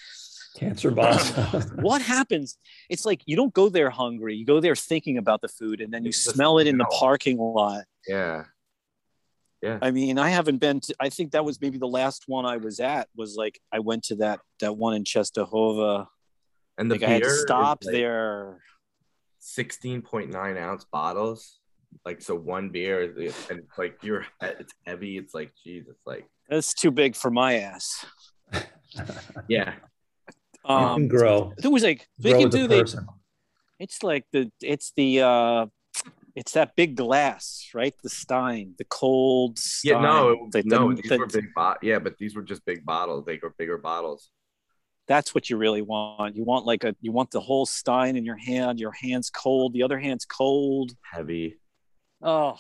Cancer 0.56 0.92
boss. 0.92 1.32
What 1.76 2.02
happens? 2.02 2.58
It's 2.90 3.06
like 3.06 3.22
you 3.26 3.36
don't 3.36 3.54
go 3.54 3.70
there 3.70 3.90
hungry. 3.90 4.36
You 4.36 4.46
go 4.46 4.60
there 4.60 4.76
thinking 4.76 5.18
about 5.18 5.42
the 5.42 5.48
food, 5.48 5.80
and 5.82 5.94
then 5.94 6.04
you 6.04 6.10
It's 6.10 6.24
smell 6.24 6.58
it 6.60 6.68
in 6.68 6.78
the 6.78 6.86
parking 6.86 7.38
lot. 7.38 7.86
yeah. 8.08 8.46
I 9.82 9.92
mean, 9.92 10.18
I 10.18 10.30
haven't 10.30 10.58
been 10.58 10.80
to. 10.82 10.96
I 11.00 11.10
think 11.10 11.32
that 11.32 11.44
was 11.44 11.60
maybe 11.62 11.78
the 11.78 11.88
last 11.88 12.24
one 12.28 12.46
I 12.46 12.58
was 12.58 12.80
at. 12.80 13.10
Was 13.16 13.36
like 13.36 13.60
I 13.72 13.80
went 13.80 14.04
to 14.06 14.16
that 14.18 14.40
that 14.62 14.78
one 14.78 14.94
in 14.96 15.04
Czestochowa. 15.04 16.08
And 16.78 16.90
the 16.90 16.96
Like 16.96 17.04
I 17.04 17.08
had 17.10 17.24
to 17.24 17.28
beer 17.28 17.36
is, 17.36 17.42
stop 17.42 17.84
like, 17.84 17.94
there. 17.94 18.62
Sixteen 19.40 20.02
point 20.02 20.32
nine 20.32 20.58
ounce 20.58 20.86
bottles. 20.86 21.60
Like 22.06 22.22
so, 22.22 22.36
one 22.36 22.70
beer 22.70 23.02
is 23.02 23.50
and 23.50 23.62
like 23.78 23.98
you're 24.02 24.26
it's 24.42 24.74
heavy. 24.86 25.18
It's 25.18 25.34
like 25.34 25.52
Jesus. 25.64 25.98
Like 26.06 26.26
That's 26.50 26.74
too 26.74 26.92
big 26.92 27.16
for 27.16 27.30
my 27.32 27.60
ass. 27.60 28.06
yeah, 29.50 29.74
you 29.76 30.34
can 30.66 30.84
Um, 30.84 31.08
grow. 31.08 31.54
there 31.58 31.72
was 31.72 31.84
like 31.84 32.08
they 32.18 32.32
can 32.32 32.50
do 32.50 32.68
they. 32.68 32.82
person. 32.82 33.06
It's 33.80 34.04
like 34.04 34.26
the 34.32 34.52
it's 34.62 34.94
the 34.96 35.22
uh 35.22 35.66
it's 36.40 36.54
that 36.54 36.76
big 36.76 36.96
glass, 36.96 37.70
right? 37.74 37.94
The 38.02 38.10
Stein, 38.10 38.74
the 38.78 38.86
cold. 38.86 39.60
Stein, 39.60 39.92
yeah. 39.96 40.02
No, 40.02 40.48
the- 40.52 40.62
the- 40.62 40.70
no. 40.70 40.94
These 40.94 41.10
the- 41.10 41.18
were 41.20 41.28
big. 41.28 41.46
Bo- 41.56 41.76
yeah, 41.82 42.00
but 42.00 42.18
these 42.18 42.36
were 42.36 42.42
just 42.42 42.64
big 42.66 42.86
bottles. 42.86 43.26
They 43.26 43.40
were 43.42 43.54
bigger 43.58 43.78
bottles. 43.78 44.30
that's 45.08 45.34
what 45.34 45.50
you 45.50 45.58
really 45.58 45.82
want. 45.82 46.36
You 46.36 46.44
want 46.44 46.66
like 46.68 46.84
a 46.84 46.96
you 47.02 47.12
want 47.12 47.32
the 47.32 47.42
whole 47.42 47.66
Stein 47.66 48.16
in 48.16 48.24
your 48.26 48.38
hand. 48.38 48.80
Your 48.80 48.92
hand's 48.92 49.30
cold. 49.30 49.74
The 49.74 49.84
other 49.84 50.00
hand's 50.00 50.24
cold. 50.26 50.92
Heavy. 51.02 51.58
Oh. 52.22 52.58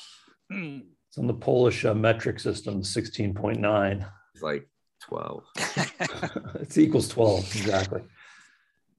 mm. 0.51 0.81
It's 1.07 1.17
on 1.17 1.27
the 1.27 1.33
Polish 1.33 1.85
uh, 1.85 1.93
metric 1.95 2.39
system, 2.39 2.81
16.9. 2.81 4.05
It's 4.33 4.43
like 4.43 4.67
twelve. 5.01 5.43
it's 6.61 6.77
equals 6.77 7.07
12, 7.07 7.39
exactly. 7.55 8.01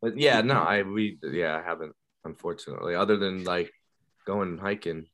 But 0.02 0.16
yeah, 0.18 0.40
no, 0.40 0.54
I 0.54 0.82
we 0.82 1.18
yeah, 1.22 1.56
I 1.56 1.62
haven't 1.62 1.94
unfortunately, 2.24 2.94
other 2.94 3.16
than 3.16 3.44
like 3.44 3.70
going 4.30 4.58
hiking. 4.58 5.06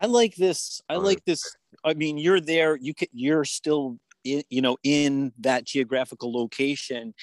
I 0.00 0.06
like 0.06 0.36
this. 0.36 0.80
I 0.88 0.96
like 0.96 1.24
this. 1.24 1.42
I 1.84 1.94
mean, 1.94 2.18
you're 2.18 2.40
there. 2.40 2.76
You 2.76 2.94
can. 2.94 3.08
You're 3.12 3.44
still, 3.44 3.98
in, 4.24 4.42
you 4.48 4.62
know, 4.62 4.76
in 4.84 5.32
that 5.40 5.64
geographical 5.64 6.32
location. 6.32 7.14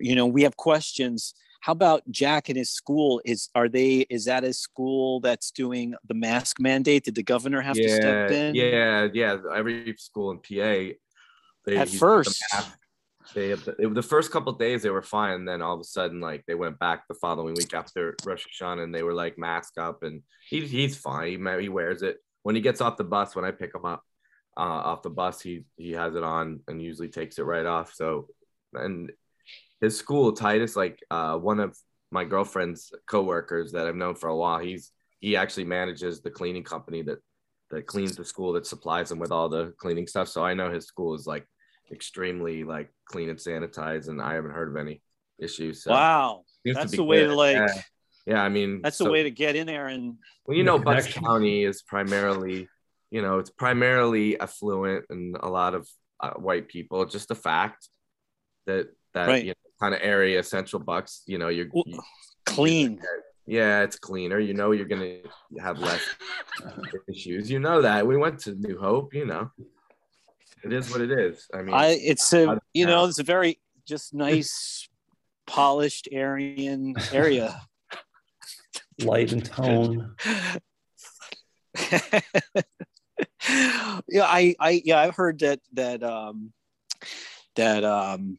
You 0.00 0.16
know, 0.16 0.26
we 0.26 0.42
have 0.42 0.56
questions. 0.56 1.34
How 1.60 1.72
about 1.72 2.02
Jack 2.10 2.48
and 2.48 2.58
his 2.58 2.70
school? 2.70 3.20
Is 3.24 3.50
are 3.54 3.68
they? 3.68 4.06
Is 4.10 4.24
that 4.24 4.44
a 4.44 4.52
school 4.52 5.20
that's 5.20 5.50
doing 5.50 5.94
the 6.08 6.14
mask 6.14 6.58
mandate? 6.58 7.04
Did 7.04 7.14
the 7.14 7.22
governor 7.22 7.60
have 7.60 7.76
to 7.76 7.88
step 7.88 8.30
in? 8.30 8.54
yeah, 8.54 9.08
yeah. 9.12 9.36
Every 9.54 9.94
school 9.98 10.30
in 10.32 10.38
PA, 10.38 10.96
they 11.66 11.76
At 11.76 11.88
first. 11.88 12.42
They 13.34 13.50
it- 13.52 13.94
the 13.94 14.02
first 14.02 14.30
couple 14.30 14.52
days 14.52 14.82
they 14.82 14.90
were 14.90 15.02
fine, 15.02 15.34
and 15.34 15.48
then 15.48 15.62
all 15.62 15.74
of 15.74 15.80
a 15.80 15.84
sudden, 15.84 16.20
like 16.20 16.44
they 16.46 16.54
went 16.54 16.78
back 16.78 17.06
the 17.08 17.14
following 17.14 17.54
week 17.54 17.72
after 17.74 18.16
Rosh 18.24 18.44
Hashanah, 18.46 18.82
and 18.82 18.94
they 18.94 19.02
were 19.02 19.14
like 19.14 19.38
mask 19.38 19.78
up, 19.78 20.02
and 20.02 20.22
he, 20.48 20.66
he's 20.66 20.96
fine. 20.96 21.28
He 21.28 21.62
he 21.62 21.68
wears 21.68 22.02
it 22.02 22.18
when 22.42 22.54
he 22.54 22.60
gets 22.60 22.80
off 22.80 22.96
the 22.96 23.04
bus. 23.04 23.34
When 23.34 23.44
I 23.44 23.50
pick 23.50 23.74
him 23.74 23.84
up 23.84 24.02
uh, 24.56 24.60
off 24.60 25.02
the 25.02 25.10
bus, 25.10 25.40
he 25.40 25.64
he 25.76 25.92
has 25.92 26.14
it 26.14 26.22
on 26.22 26.60
and 26.68 26.82
usually 26.82 27.08
takes 27.08 27.38
it 27.38 27.44
right 27.44 27.66
off. 27.66 27.94
So, 27.94 28.28
and 28.74 29.10
his 29.80 29.96
school, 29.96 30.32
Titus, 30.32 30.76
like 30.76 31.00
uh, 31.10 31.36
one 31.36 31.60
of 31.60 31.76
my 32.10 32.24
girlfriend's 32.24 32.92
coworkers 33.06 33.72
that 33.72 33.86
I've 33.86 33.96
known 33.96 34.14
for 34.14 34.28
a 34.28 34.36
while, 34.36 34.58
he's 34.58 34.92
he 35.20 35.36
actually 35.36 35.64
manages 35.64 36.20
the 36.20 36.30
cleaning 36.30 36.64
company 36.64 37.02
that 37.02 37.18
that 37.70 37.86
cleans 37.86 38.16
the 38.16 38.24
school 38.24 38.52
that 38.52 38.66
supplies 38.66 39.10
him 39.10 39.18
with 39.18 39.32
all 39.32 39.48
the 39.48 39.72
cleaning 39.78 40.06
stuff. 40.06 40.28
So 40.28 40.44
I 40.44 40.54
know 40.54 40.70
his 40.70 40.86
school 40.86 41.14
is 41.14 41.26
like 41.26 41.46
extremely 41.92 42.64
like 42.64 42.90
clean 43.06 43.28
and 43.28 43.38
sanitized, 43.38 44.08
and 44.08 44.20
I 44.20 44.34
haven't 44.34 44.52
heard 44.52 44.68
of 44.70 44.76
any 44.76 45.02
issues. 45.38 45.82
So 45.82 45.90
wow, 45.92 46.42
that's 46.64 46.90
be 46.92 46.96
the 46.98 47.04
way 47.04 47.18
good. 47.20 47.28
to 47.28 47.34
like. 47.34 47.56
Yeah. 47.56 47.82
Yeah, 48.26 48.42
I 48.42 48.48
mean 48.48 48.80
That's 48.82 48.96
the 48.96 49.04
so- 49.04 49.10
way 49.12 49.22
to 49.24 49.30
get 49.30 49.54
in 49.54 49.66
there 49.66 49.88
and 49.88 50.16
Well, 50.46 50.56
you 50.56 50.62
know, 50.64 50.78
Bucks 50.78 51.02
connection. 51.04 51.24
County 51.24 51.62
is 51.64 51.82
primarily, 51.82 52.68
you 53.10 53.20
know, 53.20 53.38
it's 53.38 53.50
primarily 53.50 54.40
affluent 54.40 55.04
and 55.10 55.36
a 55.40 55.48
lot 55.50 55.74
of 55.74 55.86
uh, 56.20 56.30
white 56.32 56.68
people. 56.68 57.04
Just 57.04 57.28
the 57.28 57.34
fact 57.34 57.86
that 58.64 58.88
that 59.12 59.28
Right. 59.28 59.44
you 59.44 59.50
know, 59.50 59.54
kind 59.78 59.94
of 59.94 60.00
area, 60.02 60.42
Central 60.42 60.80
Bucks, 60.82 61.22
you 61.26 61.36
know, 61.36 61.48
you're, 61.48 61.66
Well, 61.70 61.84
you- 61.86 62.00
clean. 62.46 62.98
yeah, 63.46 63.82
it's 63.82 63.98
cleaner. 63.98 64.38
You 64.38 64.54
know, 64.54 64.70
you're 64.72 64.86
gonna 64.86 65.18
have 65.60 65.78
less 65.78 66.00
issues. 67.08 67.50
You 67.50 67.58
know 67.60 67.82
that. 67.82 68.06
We 68.06 68.16
went 68.16 68.38
to 68.40 68.54
New 68.54 68.78
Hope. 68.78 69.12
You 69.12 69.26
know, 69.26 69.50
it 70.64 70.72
is 70.72 70.90
what 70.90 71.00
it 71.00 71.10
is. 71.10 71.46
I 71.52 71.62
mean, 71.62 71.74
I 71.74 71.88
it's 71.88 72.32
out 72.32 72.58
a 72.58 72.60
you 72.72 72.86
know 72.86 73.00
town. 73.00 73.08
it's 73.08 73.18
a 73.18 73.24
very 73.24 73.60
just 73.86 74.14
nice 74.14 74.88
polished 75.46 76.08
Aryan 76.14 76.94
area. 77.12 77.60
Light 79.02 79.32
and 79.32 79.44
tone. 79.44 80.14
yeah, 84.08 84.24
I 84.24 84.54
I 84.58 84.82
yeah 84.84 85.00
I've 85.00 85.16
heard 85.16 85.40
that 85.40 85.60
that 85.74 86.02
um 86.02 86.52
that 87.56 87.84
um 87.84 88.38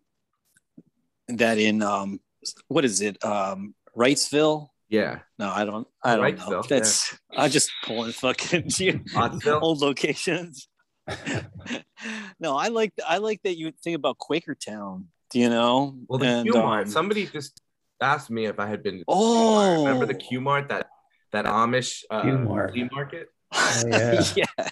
that 1.28 1.58
in 1.58 1.82
um 1.82 2.20
what 2.68 2.86
is 2.86 3.02
it 3.02 3.24
um 3.24 3.76
Wrightsville 3.96 4.70
yeah, 4.88 5.20
no 5.40 5.50
I 5.50 5.66
don't 5.66 5.88
I 6.04 6.16
don't 6.16 6.38
know 6.38 6.46
Wrightsville, 6.62 6.68
that's 6.68 7.18
I'm 7.36 7.50
just 7.50 7.72
pulling 7.84 8.12
fucking 8.12 8.70
Pottsville. 9.14 9.60
old 9.62 9.82
locations. 9.82 10.68
no, 12.40 12.56
I 12.58 12.68
like 12.70 12.94
I 13.08 13.18
like 13.18 13.42
that 13.44 13.58
you 13.58 13.72
think 13.84 13.96
about 13.96 14.18
Quakertown. 14.20 15.06
Do 15.32 15.40
you 15.40 15.50
know, 15.50 15.98
Well, 16.08 16.20
the 16.20 16.28
and, 16.28 16.44
Q 16.46 16.54
Mart. 16.54 16.86
um, 16.86 16.92
Somebody 16.92 17.26
just 17.26 17.60
asked 18.02 18.30
me 18.30 18.46
if 18.46 18.60
I 18.60 18.68
had 18.68 18.84
been. 18.84 19.00
to 19.00 19.04
Oh. 19.08 19.84
Remember 19.86 20.06
the 20.06 20.14
Q 20.16 20.42
Mart 20.42 20.70
that 20.70 20.88
that 21.32 21.46
Amish 21.46 22.04
uh, 22.10 22.22
Q-Mart. 22.22 22.72
flea 22.72 22.88
market? 22.92 23.28
Oh, 23.54 23.84
yeah. 23.88 24.24
yeah. 24.36 24.70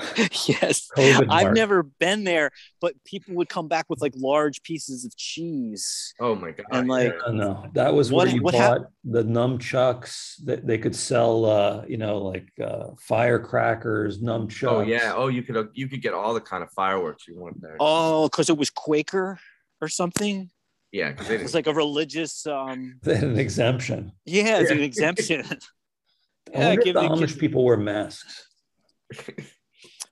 yes. 0.46 0.88
COVID 0.96 1.26
I've 1.30 1.44
mark. 1.46 1.54
never 1.54 1.82
been 1.82 2.24
there, 2.24 2.50
but 2.80 2.94
people 3.04 3.34
would 3.36 3.48
come 3.48 3.68
back 3.68 3.86
with 3.88 4.00
like 4.00 4.12
large 4.16 4.62
pieces 4.62 5.04
of 5.04 5.16
cheese. 5.16 6.14
Oh 6.20 6.34
my 6.34 6.50
god! 6.52 6.66
And, 6.70 6.88
like, 6.88 7.12
yeah. 7.12 7.32
No, 7.32 7.62
no, 7.62 7.70
that 7.74 7.94
was 7.94 8.10
What- 8.12 8.26
where 8.28 8.36
you 8.36 8.42
what 8.42 8.52
bought 8.54 8.80
hap- 8.80 8.90
the 9.04 9.24
nunchucks 9.24 10.34
that 10.44 10.66
they 10.66 10.78
could 10.78 10.94
sell, 10.96 11.44
uh, 11.44 11.84
you 11.86 11.96
know, 11.96 12.18
like 12.18 12.48
uh, 12.62 12.88
firecrackers, 12.98 14.20
nunchucks. 14.20 14.68
Oh 14.68 14.80
yeah. 14.80 15.12
Oh, 15.14 15.28
you 15.28 15.42
could 15.42 15.68
you 15.74 15.88
could 15.88 16.02
get 16.02 16.14
all 16.14 16.34
the 16.34 16.40
kind 16.40 16.62
of 16.62 16.70
fireworks 16.72 17.26
you 17.28 17.38
want 17.38 17.60
there. 17.60 17.76
Oh, 17.80 18.28
because 18.28 18.48
it 18.50 18.56
was 18.56 18.70
Quaker 18.70 19.38
or 19.80 19.88
something. 19.88 20.50
Yeah, 20.92 21.10
because 21.10 21.28
It 21.30 21.42
was 21.42 21.52
like 21.54 21.66
a 21.66 21.74
religious 21.74 22.46
um 22.46 22.98
They 23.02 23.14
had 23.16 23.24
an 23.24 23.38
exemption. 23.38 24.12
yeah, 24.24 24.60
it's 24.60 24.70
Yeah. 24.70 24.76
an 24.76 24.82
exemption. 24.82 25.44
I 26.54 26.58
yeah, 26.58 26.66
wonder 26.68 26.82
give 26.82 26.96
if 26.96 27.02
the 27.02 27.08
the 27.08 27.14
Amish 27.14 27.18
kids- 27.18 27.36
people 27.36 27.64
wear 27.64 27.76
masks. 27.76 28.48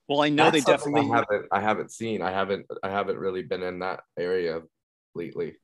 Well, 0.08 0.22
I 0.22 0.28
know 0.28 0.50
they 0.50 0.60
That's 0.60 0.82
something 0.82 0.94
definitely 0.94 1.12
I 1.12 1.16
haven't. 1.16 1.46
I 1.52 1.60
haven't 1.60 1.90
seen. 1.92 2.22
I 2.22 2.30
haven't. 2.30 2.66
I 2.82 2.90
haven't 2.90 3.18
really 3.18 3.42
been 3.42 3.62
in 3.62 3.78
that 3.80 4.00
area 4.18 4.60
lately. 5.14 5.56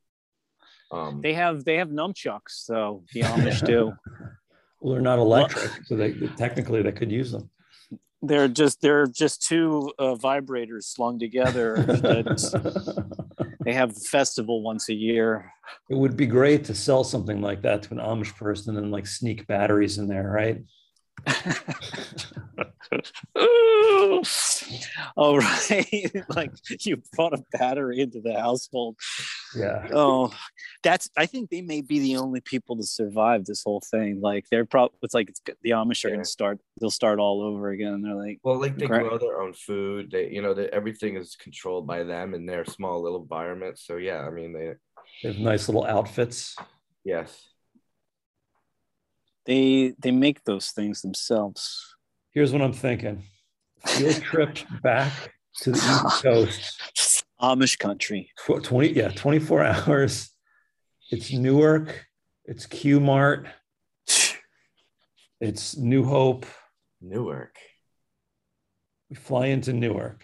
Um. 0.92 1.20
they 1.20 1.34
have 1.34 1.64
they 1.64 1.76
have 1.76 1.88
nunchucks, 1.88 2.50
so 2.50 3.04
the 3.12 3.20
Amish 3.22 3.64
do. 3.64 3.92
Well, 4.80 4.94
they're 4.94 5.02
not 5.02 5.18
electric, 5.18 5.70
so 5.84 5.96
they 5.96 6.12
technically 6.36 6.82
they 6.82 6.92
could 6.92 7.12
use 7.12 7.32
them. 7.32 7.50
They're 8.22 8.48
just 8.48 8.80
they're 8.80 9.06
just 9.06 9.46
two 9.46 9.92
uh, 9.98 10.14
vibrators 10.14 10.84
slung 10.84 11.18
together. 11.18 11.76
that 11.76 13.54
they 13.64 13.72
have 13.74 13.94
the 13.94 14.00
festival 14.00 14.62
once 14.62 14.88
a 14.88 14.94
year. 14.94 15.52
It 15.88 15.96
would 15.96 16.16
be 16.16 16.26
great 16.26 16.64
to 16.64 16.74
sell 16.74 17.04
something 17.04 17.40
like 17.40 17.62
that 17.62 17.82
to 17.84 17.92
an 17.92 18.00
Amish 18.00 18.34
person 18.36 18.76
and 18.76 18.90
like 18.90 19.06
sneak 19.06 19.46
batteries 19.46 19.98
in 19.98 20.08
there, 20.08 20.30
right? 20.30 20.62
oh 25.16 25.36
right, 25.36 26.12
like 26.36 26.50
you 26.84 27.02
brought 27.14 27.34
a 27.34 27.42
battery 27.52 28.00
into 28.00 28.20
the 28.20 28.38
household. 28.38 28.96
Yeah. 29.56 29.88
Oh, 29.92 30.32
that's. 30.82 31.10
I 31.16 31.26
think 31.26 31.50
they 31.50 31.62
may 31.62 31.80
be 31.80 31.98
the 31.98 32.16
only 32.16 32.40
people 32.40 32.76
to 32.76 32.84
survive 32.84 33.44
this 33.44 33.62
whole 33.64 33.82
thing. 33.90 34.20
Like 34.20 34.46
they're 34.50 34.64
probably. 34.64 34.96
It's 35.02 35.14
like 35.14 35.30
it's, 35.30 35.40
the 35.62 35.70
Amish 35.70 36.04
are 36.04 36.08
Yeah. 36.08 36.14
going 36.14 36.24
to 36.24 36.30
start. 36.30 36.58
They'll 36.80 36.90
start 36.90 37.18
all 37.18 37.42
over 37.42 37.70
again. 37.70 38.02
They're 38.02 38.14
like, 38.14 38.38
Well, 38.42 38.60
like 38.60 38.76
they 38.78 38.86
Correct. 38.86 39.08
grow 39.08 39.18
their 39.18 39.40
own 39.40 39.52
food. 39.52 40.10
They, 40.10 40.30
you 40.30 40.42
know, 40.42 40.54
that 40.54 40.70
everything 40.70 41.16
is 41.16 41.36
controlled 41.36 41.86
by 41.86 42.04
them 42.04 42.34
in 42.34 42.46
their 42.46 42.64
small 42.64 43.02
little 43.02 43.22
environment. 43.22 43.78
So 43.78 43.96
yeah, 43.96 44.26
I 44.26 44.30
mean, 44.30 44.52
they. 44.52 44.72
They 45.22 45.30
have 45.32 45.38
nice 45.38 45.68
little 45.68 45.84
outfits. 45.84 46.56
Yes. 47.04 47.49
They 49.50 49.94
they 49.98 50.12
make 50.12 50.44
those 50.44 50.68
things 50.70 51.02
themselves. 51.02 51.96
Here's 52.30 52.52
what 52.52 52.62
I'm 52.62 52.72
thinking. 52.72 53.24
Field 53.84 54.22
trip 54.22 54.58
back 54.80 55.12
to 55.62 55.72
the 55.72 55.76
East 55.76 56.22
Coast. 56.22 57.24
Amish 57.42 57.76
country. 57.78 58.30
Tw- 58.46 58.62
20, 58.62 58.92
yeah, 58.92 59.08
24 59.08 59.64
hours. 59.88 60.30
It's 61.10 61.32
Newark. 61.32 62.06
It's 62.44 62.66
Q 62.66 63.00
Mart. 63.00 63.48
It's 65.40 65.76
New 65.76 66.04
Hope. 66.04 66.46
Newark. 67.00 67.56
We 69.08 69.16
fly 69.16 69.46
into 69.46 69.72
Newark. 69.72 70.22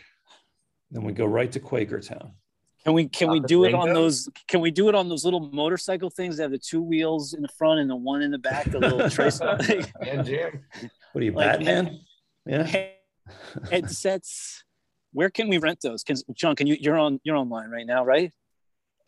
Then 0.93 1.03
we 1.03 1.13
go 1.13 1.25
right 1.27 1.51
to 1.51 1.59
Quakertown. 1.59 2.33
Can 2.87 2.95
we 2.95 3.09
can 3.09 3.31
we 3.33 3.41
do 3.41 3.65
it 3.65 3.75
on 3.75 3.93
those? 3.93 4.29
Can 4.47 4.61
we 4.61 4.71
do 4.71 4.89
it 4.89 4.95
on 4.95 5.09
those 5.09 5.25
little 5.25 5.41
motorcycle 5.41 6.09
things 6.09 6.37
that 6.37 6.45
have 6.45 6.53
the 6.53 6.59
two 6.59 6.81
wheels 6.81 7.35
in 7.35 7.43
the 7.43 7.49
front 7.49 7.81
and 7.81 7.91
the 7.91 7.97
one 7.97 8.23
in 8.23 8.31
the 8.31 8.39
back? 8.39 8.71
The 8.71 8.79
little 8.79 9.11
trace 9.17 9.41
And 9.41 10.25
Jam. 10.25 10.65
What 11.11 11.21
are 11.21 11.25
you, 11.25 11.33
Like- 11.33 11.59
Batman? 11.59 11.99
Yeah. 12.47 12.87
headsets. 13.73 14.63
Where 15.13 15.31
can 15.31 15.49
we 15.49 15.59
rent 15.59 15.81
those? 15.83 16.05
Can 16.05 16.15
John? 16.35 16.55
Can 16.55 16.69
you? 16.69 16.77
You're 16.79 16.97
on. 16.97 17.19
You're 17.25 17.35
online 17.37 17.71
right 17.71 17.87
now, 17.87 18.05
right? 18.05 18.33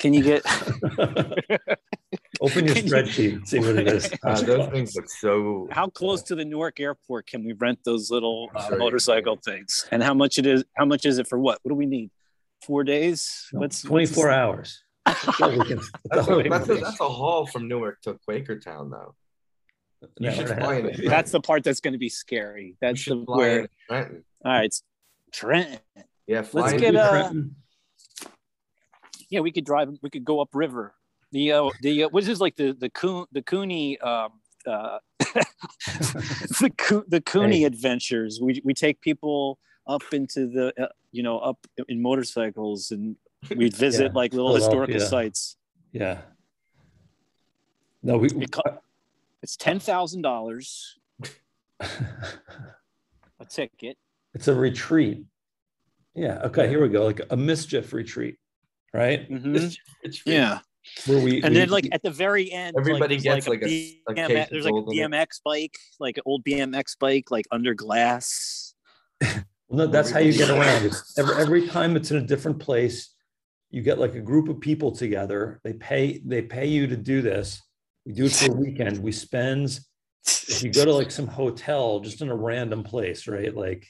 Can 0.00 0.12
you 0.12 0.24
get? 0.24 0.42
Open 2.40 2.66
your 2.66 2.74
Can 2.74 2.86
you- 2.86 2.92
spreadsheet, 2.92 3.46
see 3.46 3.60
what 3.60 3.76
it 3.76 3.86
is. 3.86 4.10
Uh, 4.24 4.40
those 4.40 4.68
things 4.70 4.96
look 4.96 5.08
so. 5.08 5.68
How 5.70 5.86
close 5.88 6.22
to 6.24 6.34
the 6.34 6.44
Newark 6.44 6.80
airport 6.80 7.28
can 7.28 7.44
we 7.44 7.52
rent 7.52 7.78
those 7.84 8.10
little 8.10 8.50
uh, 8.56 8.70
motorcycle 8.76 9.36
things? 9.44 9.86
And 9.92 10.02
how 10.02 10.14
much 10.14 10.36
it 10.38 10.46
is? 10.46 10.64
How 10.76 10.84
much 10.84 11.06
is 11.06 11.18
it 11.18 11.28
for 11.28 11.38
what? 11.38 11.58
What 11.62 11.70
do 11.70 11.74
we 11.76 11.86
need? 11.86 12.10
Four 12.68 12.85
days? 12.85 13.46
What's 13.52 13.81
24 13.83 14.31
hours. 14.31 14.85
That's 15.07 15.40
all 15.40 15.50
that's 15.50 15.68
That's 16.11 16.28
a, 16.28 16.42
that's, 16.48 16.68
a, 16.68 16.74
that's 16.74 17.00
a 17.00 17.09
haul 17.09 17.46
from 17.46 17.66
Newark 17.66 18.02
to 18.02 18.18
Quakertown, 18.28 18.90
though. 18.90 19.14
You 20.20 20.28
An 20.28 20.35
should 20.35 20.50
hour 20.50 20.52
and 20.52 20.61
a 20.61 20.64
fly 20.64 20.74
half. 20.90 20.98
in. 21.00 21.09
That's 21.09 21.31
the 21.31 21.40
part 21.40 21.64
that's 21.64 21.81
going 21.81 21.92
to 21.94 21.98
be 21.98 22.11
scary. 22.11 22.76
That's 22.81 22.98
the 23.04 23.11
should 23.12 23.24
where. 23.26 23.68
Trenton. 23.88 24.24
All 24.44 24.52
right, 24.52 24.66
it's 24.66 24.83
Trent. 25.33 25.81
Yeah, 26.26 26.42
fly 26.42 26.61
Let's 26.61 26.72
in- 26.74 26.81
get 26.81 26.94
a- 26.94 27.09
Trenton. 27.09 27.57
Yeah, 29.31 29.40
we 29.40 29.50
could 29.50 29.64
drive. 29.64 29.88
We 30.02 30.11
could 30.11 30.24
go 30.26 30.40
upriver. 30.40 30.94
The 31.33 31.52
uh, 31.52 31.70
the 31.83 32.04
uh, 32.04 32.09
what 32.11 32.22
is 32.22 32.26
this 32.26 32.40
like 32.40 32.57
the 32.57 32.72
the 32.78 32.90
coon 32.90 33.24
the 33.33 33.42
Cooney 33.42 33.98
um 34.00 34.33
uh 34.66 34.98
the 35.18 36.72
Coo- 36.76 37.04
the 37.09 37.20
Cooney 37.22 37.59
Hey. 37.61 37.64
adventures. 37.64 38.40
We 38.42 38.61
we 38.64 38.74
take 38.74 39.00
people 39.00 39.59
up 39.88 40.03
into 40.12 40.46
the 40.46 40.72
uh, 40.83 40.88
you 41.12 41.22
know 41.22 41.38
up 41.38 41.59
in 41.88 42.01
motorcycles 42.03 42.90
and 42.90 43.16
we'd 43.57 43.74
visit 43.87 44.05
Yeah, 44.07 44.12
like 44.14 44.33
little 44.35 44.55
historical 44.55 44.87
Philadelphia. 44.94 45.09
sites. 45.09 45.57
Yeah. 45.92 46.18
No, 48.03 48.18
we, 48.18 48.29
It 48.29 48.53
co- 48.53 48.79
it's 49.42 49.57
ten 49.57 49.81
thousand 49.81 50.22
dollars 50.22 50.98
a 51.81 53.44
ticket. 53.48 53.96
it's 54.35 54.48
a 54.48 54.55
retreat. 54.55 55.24
Yeah. 56.14 56.40
Okay. 56.44 56.68
Here 56.68 56.81
we 56.83 56.88
go. 56.88 57.05
Like 57.07 57.20
a 57.31 57.37
mischief 57.37 57.92
retreat, 57.92 58.37
right? 58.92 59.29
Mhm. 59.31 59.77
It's 60.03 60.22
Yeah, 60.27 60.61
Where 61.07 61.22
we 61.22 61.42
and 61.42 61.55
we- 61.55 61.61
then 61.61 61.70
like 61.70 61.88
at 61.92 62.03
the 62.03 62.11
very 62.11 62.51
end, 62.53 62.77
Everybody 62.79 63.16
like, 63.16 63.22
gets, 63.24 63.47
there's 63.47 63.61
like, 63.61 63.62
a- 63.68 64.01
a 64.09 64.14
BMX 64.14 64.49
there's 64.51 64.64
like 64.64 64.70
a 64.70 64.72
gold 64.72 64.93
in 64.93 64.99
it. 64.99 65.11
BMX 65.11 65.26
bike, 65.45 65.74
like 65.99 66.16
an 66.18 66.22
old 66.26 66.45
BMX 66.45 66.99
bike, 66.99 67.30
like 67.30 67.47
under 67.51 67.74
glass. 67.74 68.74
no, 69.70 69.86
that's 69.86 70.10
how 70.10 70.18
you 70.20 70.32
get 70.32 70.50
around. 70.50 70.84
It's 70.86 71.14
every, 71.18 71.34
every 71.36 71.66
time 71.68 71.96
it's 71.96 72.10
in 72.10 72.16
a 72.16 72.22
different 72.26 72.58
place, 72.58 73.14
you 73.70 73.82
get 73.82 73.98
like 73.98 74.14
a 74.14 74.20
group 74.20 74.48
of 74.48 74.60
people 74.60 74.92
together. 74.92 75.60
They 75.62 75.74
pay 75.74 76.22
they 76.24 76.42
pay 76.42 76.66
you 76.66 76.86
to 76.86 76.96
do 76.96 77.20
this. 77.22 77.62
We 78.06 78.12
do 78.14 78.24
it 78.26 78.32
for 78.32 78.52
a 78.52 78.54
weekend. 78.54 79.02
We 79.02 79.12
spend 79.12 79.78
if 80.26 80.62
you 80.62 80.70
go 80.72 80.84
to 80.84 80.92
like 80.94 81.10
some 81.10 81.26
hotel 81.26 82.00
just 82.00 82.22
in 82.22 82.28
a 82.30 82.36
random 82.36 82.82
place, 82.82 83.28
right? 83.28 83.54
Like 83.54 83.86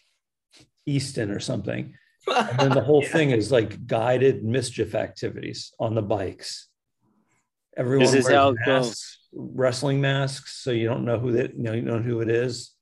Easton 0.86 1.30
or 1.30 1.40
something. 1.40 1.94
And 2.26 2.58
then 2.58 2.74
the 2.74 2.80
whole 2.80 3.02
Yeah. 3.04 3.08
thing 3.08 3.30
is 3.30 3.52
like 3.52 3.86
guided 3.86 4.44
mischief 4.44 4.94
activities 4.94 5.72
on 5.78 5.94
the 5.94 6.02
bikes. 6.02 6.68
Everyone 7.76 8.06
This 8.06 8.14
is 8.14 8.24
wears 8.24 8.34
how 8.34 8.54
masks, 8.66 9.18
wrestling 9.32 10.00
masks, 10.00 10.56
so 10.62 10.72
you 10.72 10.88
don't 10.88 11.04
know 11.04 11.18
who 11.20 11.32
that 11.32 11.54
you 11.56 11.62
know 11.62 11.72
you 11.72 11.82
don't 11.82 11.98
know 11.98 12.02
who 12.02 12.20
it 12.20 12.28
is. 12.28 12.72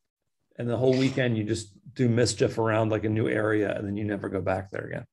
And 0.59 0.69
the 0.69 0.77
whole 0.79 0.97
weekend 0.97 1.37
you 1.37 1.45
just 1.45 1.69
do 1.97 2.09
mischief 2.09 2.59
around 2.59 2.91
like 2.91 3.05
a 3.05 3.09
new 3.09 3.29
area 3.29 3.75
and 3.77 3.87
then 3.87 3.97
you 3.97 4.05
never 4.05 4.29
go 4.29 4.41
back 4.41 4.71
there 4.71 4.85
again. 4.87 5.05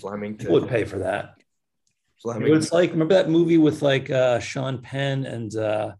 Flemington. 0.00 0.50
Would 0.50 0.68
pay 0.68 0.84
for 0.84 0.98
that. 1.00 1.34
Flemington. 2.22 2.56
It's 2.56 2.72
like 2.72 2.90
remember 2.90 3.14
that 3.14 3.28
movie 3.28 3.58
with 3.58 3.82
like 3.82 4.10
uh 4.10 4.40
Sean 4.40 4.80
Penn 4.80 5.26
and 5.26 5.54
uh 5.54 5.92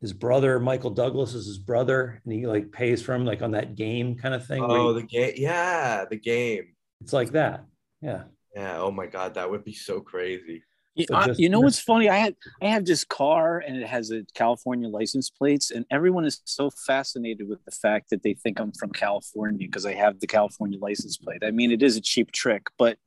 his 0.00 0.12
brother 0.12 0.58
Michael 0.58 0.90
Douglas 0.90 1.34
is 1.34 1.46
his 1.46 1.58
brother 1.58 2.20
and 2.24 2.32
he 2.32 2.46
like 2.46 2.72
pays 2.72 3.02
for 3.02 3.14
him 3.14 3.26
like 3.26 3.42
on 3.42 3.50
that 3.50 3.74
game 3.74 4.16
kind 4.16 4.34
of 4.34 4.46
thing. 4.46 4.62
Oh, 4.62 4.94
he- 4.94 5.00
the 5.02 5.06
game. 5.06 5.32
Yeah, 5.36 6.04
the 6.08 6.16
game. 6.16 6.74
it's 7.02 7.12
like 7.12 7.32
that. 7.32 7.64
Yeah. 8.00 8.24
Yeah. 8.54 8.78
Oh 8.78 8.90
my 8.90 9.06
God, 9.06 9.34
that 9.34 9.50
would 9.50 9.64
be 9.64 9.74
so 9.74 10.00
crazy. 10.00 10.62
You, 10.98 11.06
So 11.08 11.14
I- 11.14 11.34
you 11.38 11.48
know 11.48 11.60
what's 11.60 11.78
funny? 11.78 12.08
I 12.10 12.16
had 12.16 12.34
I 12.60 12.66
have 12.66 12.84
this 12.84 13.04
car 13.04 13.58
and 13.60 13.76
it 13.76 13.86
has 13.86 14.10
a 14.10 14.24
California 14.34 14.88
license 14.88 15.30
plates, 15.30 15.70
and 15.70 15.84
everyone 15.90 16.24
is 16.24 16.40
so 16.44 16.70
fascinated 16.70 17.48
with 17.48 17.64
the 17.64 17.70
fact 17.70 18.10
that 18.10 18.22
they 18.22 18.34
think 18.34 18.58
I'm 18.60 18.72
from 18.72 18.90
California 18.90 19.66
because 19.68 19.86
I 19.86 19.94
have 19.94 20.18
the 20.20 20.26
California 20.26 20.78
license 20.78 21.16
plate. 21.16 21.42
I 21.44 21.52
mean, 21.52 21.70
it 21.70 21.82
is 21.82 21.96
a 21.96 22.00
cheap 22.00 22.32
trick, 22.32 22.66
but 22.78 22.98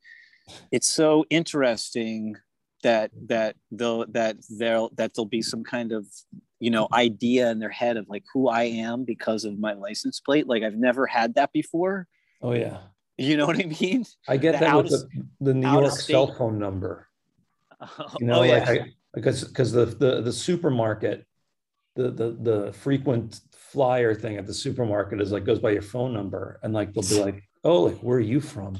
it's 0.71 0.87
so 0.89 1.25
interesting 1.29 2.35
that 2.83 3.11
that 3.27 3.55
they'll 3.71 4.05
that 4.07 4.37
there 4.49 4.87
that 4.95 5.13
there'll 5.13 5.25
be 5.27 5.41
some 5.41 5.63
kind 5.63 5.91
of 5.91 6.07
you 6.59 6.71
know 6.71 6.87
idea 6.93 7.51
in 7.51 7.59
their 7.59 7.69
head 7.69 7.97
of 7.97 8.07
like 8.09 8.23
who 8.33 8.47
I 8.47 8.63
am 8.63 9.03
because 9.03 9.43
of 9.45 9.59
my 9.59 9.73
license 9.73 10.19
plate. 10.21 10.47
Like 10.47 10.63
I've 10.63 10.75
never 10.77 11.05
had 11.07 11.35
that 11.35 11.51
before. 11.51 12.07
Oh 12.41 12.53
yeah. 12.53 12.77
You 13.17 13.37
know 13.37 13.45
what 13.45 13.59
I 13.59 13.65
mean? 13.81 14.05
I 14.27 14.37
get 14.37 14.59
that 14.61 14.75
with 14.77 14.91
of- 14.93 15.01
the, 15.01 15.27
the 15.41 15.53
New 15.53 15.67
out 15.67 15.81
York 15.81 15.93
cell 15.99 16.33
phone 16.33 16.57
number. 16.57 17.07
You 18.19 18.27
know, 18.27 18.43
oh 18.43 18.47
like. 18.47 18.67
I 18.67 18.93
because 19.13 19.43
because 19.43 19.71
the, 19.71 19.85
the 19.85 20.21
the 20.21 20.31
supermarket, 20.31 21.25
the 21.95 22.11
the 22.11 22.37
the 22.39 22.73
frequent 22.73 23.39
flyer 23.53 24.13
thing 24.13 24.37
at 24.37 24.45
the 24.45 24.53
supermarket 24.53 25.21
is 25.21 25.31
like 25.31 25.45
goes 25.45 25.59
by 25.59 25.71
your 25.71 25.81
phone 25.81 26.13
number 26.13 26.59
and 26.63 26.73
like 26.73 26.93
they'll 26.93 27.07
be 27.07 27.19
like, 27.31 27.43
oh, 27.63 27.83
like 27.83 27.99
where 27.99 28.17
are 28.17 28.21
you 28.21 28.39
from? 28.39 28.77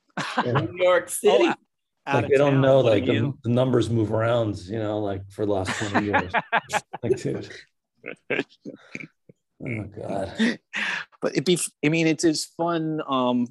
New 0.44 0.68
York 0.74 1.08
City. 1.08 1.48
Oh, 2.06 2.12
like 2.14 2.28
they 2.28 2.36
don't 2.36 2.60
know 2.60 2.76
what 2.76 2.92
like 2.92 3.06
the, 3.06 3.32
the 3.44 3.50
numbers 3.50 3.90
move 3.90 4.12
around, 4.12 4.56
you 4.60 4.78
know, 4.78 4.98
like 4.98 5.30
for 5.30 5.44
the 5.44 5.52
last 5.52 5.78
20 5.90 6.06
years. 6.06 6.32
like, 7.02 7.20
dude. 7.20 7.48
Oh 9.60 9.84
god. 10.00 10.58
but 11.20 11.32
it'd 11.32 11.44
be 11.44 11.58
i 11.84 11.88
mean 11.88 12.06
it's 12.06 12.24
it's 12.24 12.44
fun 12.44 13.02
um 13.08 13.46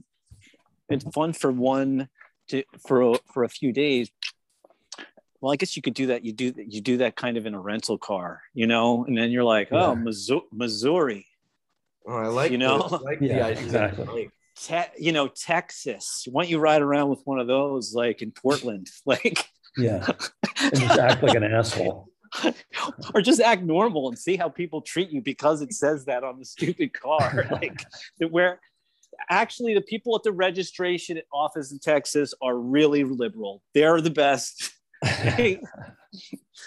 it's 0.90 1.04
fun 1.14 1.34
for 1.34 1.52
one 1.52 2.08
to 2.48 2.64
for 2.88 3.02
a, 3.02 3.16
for 3.34 3.44
a 3.44 3.50
few 3.50 3.74
days 3.74 4.10
well 5.42 5.52
i 5.54 5.56
guess 5.56 5.76
you 5.76 5.82
could 5.82 5.94
do 5.94 6.08
that 6.08 6.24
you 6.26 6.34
do 6.34 6.54
you 6.58 6.82
do 6.82 6.98
that 6.98 7.16
kind 7.16 7.38
of 7.38 7.46
in 7.46 7.54
a 7.54 7.60
rental 7.60 7.98
car 7.98 8.42
you 8.54 8.68
know 8.68 9.06
and 9.06 9.18
then 9.18 9.30
you're 9.32 9.44
like 9.44 9.70
oh 9.72 9.94
Yeah. 9.94 9.94
Missouri, 9.96 10.42
missouri 10.52 11.26
Oh, 12.10 12.14
I 12.16 12.28
like 12.28 12.52
You 12.52 12.58
know? 12.58 12.80
I 12.84 12.96
like 12.98 13.18
Yeah, 13.22 13.48
the 13.50 13.52
exactly. 13.62 14.06
Like, 14.06 14.32
te- 14.56 15.04
you 15.04 15.12
know 15.12 15.28
texas 15.28 16.26
why 16.32 16.44
don't 16.44 16.50
you 16.50 16.58
ride 16.60 16.82
around 16.82 17.10
with 17.10 17.20
one 17.26 17.40
of 17.40 17.48
those 17.48 17.94
like 17.94 18.22
in 18.22 18.32
portland 18.32 18.90
like 19.06 19.46
Yeah. 19.78 20.08
And 20.62 20.74
just 20.76 20.98
act 20.98 21.22
like 21.22 21.36
an 21.36 21.44
asshole. 21.44 22.08
or 23.14 23.22
just 23.22 23.40
act 23.40 23.62
normal 23.62 24.10
and 24.10 24.18
see 24.18 24.36
how 24.36 24.50
people 24.50 24.82
treat 24.82 25.10
you 25.12 25.22
because 25.22 25.62
it 25.62 25.72
says 25.74 26.06
that 26.06 26.24
on 26.24 26.40
the 26.40 26.46
stupid 26.46 26.94
car 26.94 27.46
like 27.52 27.86
that 28.20 28.32
where 28.32 28.60
actually 29.30 29.74
the 29.74 29.82
people 29.82 30.16
at 30.16 30.24
the 30.24 30.32
registration 30.32 31.22
office 31.32 31.72
in 31.72 31.80
texas 31.80 32.34
are 32.42 32.58
really 32.58 33.04
liberal 33.04 33.62
they're 33.74 34.02
the 34.02 34.10
best 34.10 34.72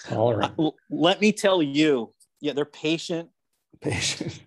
Tolerant, 0.06 0.54
let 0.90 1.20
me 1.20 1.32
tell 1.32 1.62
you. 1.62 2.12
Yeah 2.40 2.52
they're 2.54 2.64
patient. 2.64 3.28
Patient. 3.80 4.40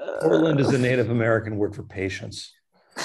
Uh, 0.00 0.20
Portland 0.22 0.58
is 0.60 0.68
a 0.68 0.78
Native 0.78 1.10
American 1.10 1.56
word 1.56 1.74
for 1.74 1.82
patience. 1.82 2.52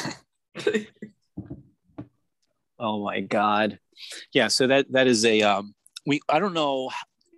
oh 2.79 3.03
my 3.03 3.21
god. 3.21 3.79
Yeah 4.33 4.47
so 4.47 4.67
that 4.67 4.91
that 4.91 5.07
is 5.07 5.25
a 5.25 5.41
um 5.41 5.73
we 6.05 6.21
i 6.29 6.39
don't 6.39 6.53
know 6.53 6.89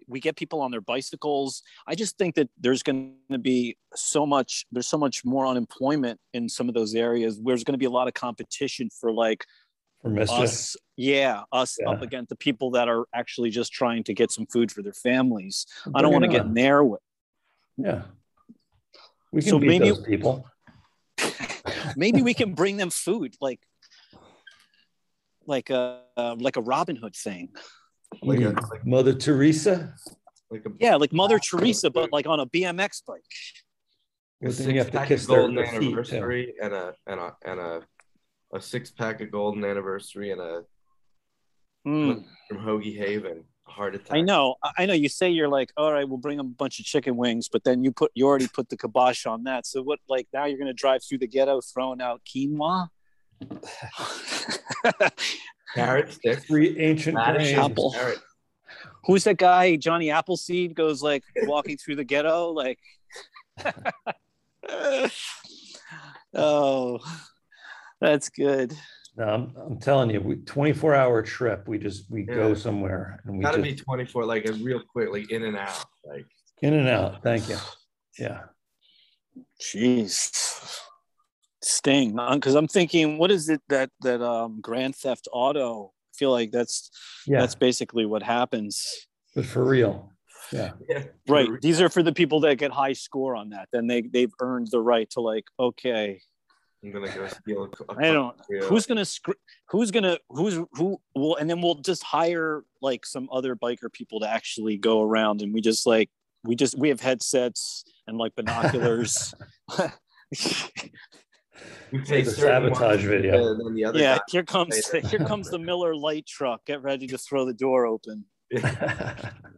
we 0.09 0.19
get 0.19 0.35
people 0.35 0.59
on 0.61 0.71
their 0.71 0.81
bicycles. 0.81 1.61
I 1.87 1.95
just 1.95 2.17
think 2.17 2.35
that 2.35 2.49
there's 2.59 2.83
going 2.83 3.13
to 3.31 3.37
be 3.37 3.77
so 3.95 4.25
much 4.25 4.65
there's 4.71 4.87
so 4.87 4.97
much 4.97 5.23
more 5.23 5.45
unemployment 5.45 6.19
in 6.33 6.49
some 6.49 6.67
of 6.67 6.73
those 6.73 6.95
areas. 6.95 7.39
Where 7.39 7.53
there's 7.53 7.63
going 7.63 7.75
to 7.75 7.79
be 7.79 7.85
a 7.85 7.91
lot 7.91 8.07
of 8.07 8.13
competition 8.15 8.89
for 8.99 9.13
like 9.13 9.45
For 10.01 10.09
mischief. 10.09 10.39
us 10.39 10.77
yeah 10.95 11.43
us 11.51 11.77
Yeah. 11.79 11.89
up 11.89 12.01
against 12.01 12.29
the 12.29 12.35
people 12.35 12.71
that 12.71 12.87
are 12.87 13.05
actually 13.13 13.49
just 13.49 13.71
trying 13.73 14.03
to 14.05 14.13
get 14.13 14.31
some 14.31 14.45
food 14.45 14.71
for 14.71 14.81
their 14.81 14.93
families 14.93 15.65
i 15.95 16.01
don't 16.01 16.13
want 16.13 16.23
to 16.25 16.29
get 16.31 16.45
in 16.45 16.53
there 16.53 16.83
with 16.83 17.01
Yeah. 17.77 18.03
We 19.31 19.41
can 19.41 19.49
So 19.51 19.59
beat 19.59 19.67
maybe- 19.67 19.89
those 19.89 20.01
people. 20.01 20.45
maybe 21.95 22.21
we 22.21 22.33
can 22.33 22.53
bring 22.55 22.77
them 22.77 22.89
food 22.89 23.35
like 23.41 23.59
like 25.45 25.69
a 25.69 26.01
uh, 26.17 26.35
like 26.39 26.55
a 26.57 26.61
robin 26.61 26.95
hood 26.95 27.15
thing 27.15 27.49
like 28.21 28.39
a, 28.41 28.49
like, 28.71 28.85
Mother 28.85 29.13
Teresa. 29.13 29.93
like 30.49 30.65
a 30.65 30.71
yeah 30.79 30.95
like 30.95 31.13
mother 31.13 31.37
teresa 31.39 31.89
but 31.89 32.11
like 32.11 32.25
on 32.27 32.39
a 32.39 32.45
bmx 32.45 33.01
bike 33.05 33.21
a 34.41 34.45
But 34.47 34.59
you 34.59 34.77
have 34.79 34.87
to 34.87 34.97
six-pack 34.97 35.07
kiss 35.09 35.23
of 35.23 35.27
their, 35.29 35.37
golden 35.39 35.55
their 35.55 35.65
feet. 35.67 35.75
anniversary 35.75 36.53
and 36.61 36.73
a 36.73 36.93
and 37.07 37.19
a 37.19 37.35
and 37.45 37.59
a 37.59 37.81
a 38.53 38.59
six 38.61 38.91
pack 38.91 39.21
of 39.21 39.31
golden 39.31 39.63
anniversary 39.65 40.31
and 40.31 40.41
a 40.41 40.63
Mm. 41.87 42.25
from 42.49 42.57
Hoagie 42.57 42.97
Haven. 42.97 43.45
Heart 43.65 43.95
attack. 43.95 44.17
I 44.17 44.21
know, 44.21 44.55
I- 44.63 44.71
I 44.79 44.85
know. 44.87 44.93
You 44.93 45.07
say 45.07 45.29
you're 45.29 45.47
like, 45.47 45.71
all 45.77 45.93
right, 45.93 46.07
we'll 46.07 46.17
bring 46.17 46.37
them 46.37 46.47
a 46.47 46.55
bunch 46.55 46.79
of 46.79 46.85
chicken 46.85 47.15
wings, 47.15 47.47
but 47.47 47.63
then 47.63 47.83
you 47.83 47.91
put 47.91 48.11
you 48.15 48.25
already 48.25 48.47
put 48.47 48.67
the 48.69 48.75
kibosh 48.75 49.25
on 49.27 49.43
that. 49.43 49.65
So 49.67 49.81
what? 49.83 49.99
Like 50.09 50.27
now 50.33 50.45
you're 50.45 50.57
gonna 50.57 50.73
drive 50.73 51.03
through 51.07 51.19
the 51.19 51.27
ghetto 51.27 51.61
throwing 51.61 52.01
out 52.01 52.21
quinoa. 52.25 52.89
Carrot 55.75 56.11
stick. 56.11 56.39
Three 56.39 56.77
ancient 56.79 57.15
radish, 57.15 57.53
grains. 57.53 57.71
Apple. 57.71 57.91
carrot. 57.93 58.19
Who's 59.05 59.23
that 59.25 59.37
guy? 59.37 59.75
Johnny 59.75 60.09
Appleseed 60.11 60.75
goes 60.75 61.01
like 61.03 61.23
walking 61.43 61.77
through 61.77 61.95
the 61.97 62.03
ghetto, 62.03 62.49
like. 62.51 62.79
oh, 66.33 66.99
that's 68.01 68.29
good. 68.29 68.73
No, 69.17 69.25
I'm, 69.27 69.53
I'm 69.57 69.79
telling 69.79 70.09
you, 70.11 70.21
we 70.21 70.35
24 70.37 70.95
hour 70.95 71.21
trip. 71.21 71.67
We 71.67 71.77
just 71.77 72.09
we 72.09 72.23
go 72.23 72.53
somewhere 72.53 73.21
and 73.25 73.37
we 73.37 73.43
Gotta 73.43 73.57
just 73.61 73.77
be 73.77 73.83
24, 73.83 74.25
like 74.25 74.47
a 74.47 74.53
real 74.53 74.81
quick, 74.81 75.09
like 75.11 75.31
in 75.31 75.43
and 75.43 75.57
out. 75.57 75.83
Like 76.05 76.25
in 76.61 76.73
and 76.73 76.87
out. 76.87 77.21
Thank 77.23 77.49
you. 77.49 77.57
Yeah. 78.17 78.43
Jeez. 79.61 80.79
Sting, 81.61 82.15
because 82.33 82.55
I'm 82.55 82.67
thinking, 82.67 83.17
what 83.17 83.31
is 83.31 83.49
it 83.49 83.61
that 83.67 83.89
that 84.01 84.21
um 84.21 84.59
Grand 84.61 84.95
Theft 84.95 85.27
Auto? 85.33 85.91
I 85.91 86.15
feel 86.17 86.31
like 86.31 86.51
that's 86.51 86.89
Yeah. 87.27 87.41
that's 87.41 87.55
basically 87.55 88.05
what 88.05 88.23
happens. 88.23 89.07
but 89.35 89.45
for 89.45 89.65
real. 89.65 90.13
Yeah. 90.51 90.71
yeah. 90.87 91.03
Right. 91.27 91.49
These 91.61 91.79
are 91.81 91.89
for 91.89 92.01
the 92.01 92.13
people 92.13 92.39
that 92.41 92.57
get 92.57 92.71
high 92.71 92.93
score 92.93 93.35
on 93.35 93.49
that. 93.49 93.67
Then 93.73 93.87
they 93.87 94.01
they've 94.01 94.33
earned 94.39 94.69
the 94.71 94.79
right 94.81 95.09
to 95.11 95.21
like, 95.21 95.45
okay, 95.59 96.21
I'm 96.83 96.91
gonna 96.91 97.13
go 97.13 97.27
steal 97.27 97.63
a, 97.63 97.93
a 97.93 97.97
I 97.97 98.11
don't. 98.13 98.35
yeah. 98.49 98.61
Who's 98.61 98.85
gonna 98.85 99.03
sc- 99.05 99.37
Who's 99.69 99.91
gonna 99.91 100.17
who's 100.29 100.59
who? 100.73 100.99
Will 101.13 101.35
and 101.35 101.49
then 101.49 101.61
we'll 101.61 101.75
just 101.75 102.03
hire 102.03 102.63
like 102.81 103.05
some 103.05 103.27
other 103.31 103.55
biker 103.55 103.91
people 103.91 104.21
to 104.21 104.29
actually 104.29 104.77
go 104.77 105.01
around, 105.01 105.41
and 105.41 105.53
we 105.53 105.59
just 105.61 105.85
like 105.85 106.09
we 106.45 106.55
just 106.55 106.77
we 106.77 106.87
have 106.89 107.01
headsets 107.01 107.83
and 108.07 108.17
like 108.17 108.33
binoculars. 108.35 109.33
we 111.91 112.01
take 112.05 112.25
It's 112.25 112.29
a 112.37 112.41
sabotage 112.41 113.03
video. 113.03 113.51
And 113.51 113.59
then 113.65 113.73
the 113.75 113.85
other 113.85 113.99
yeah, 113.99 114.17
guy- 114.17 114.23
here 114.29 114.43
comes 114.43 114.89
later. 114.93 115.07
here 115.07 115.19
comes 115.25 115.49
the 115.49 115.59
Miller 115.59 115.95
Lite 115.95 116.27
truck. 116.27 116.65
Get 116.65 116.81
ready 116.81 117.07
to 117.07 117.17
throw 117.17 117.45
the 117.45 117.53
door 117.53 117.85
open. 117.85 118.25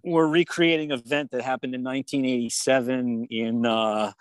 We're 0.04 0.28
recreating 0.28 0.92
an 0.92 1.00
event 1.00 1.32
that 1.32 1.44
happened 1.44 1.76
in 1.76 1.84
1987 1.84 3.28
in 3.30 3.66
uh, 3.66 4.12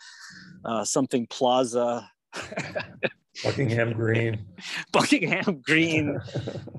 uh, 0.64 0.84
something 0.84 1.26
Plaza, 1.26 2.08
Buckingham 3.44 3.92
Green. 3.92 4.44
Buckingham 4.92 5.62
Green. 5.64 6.18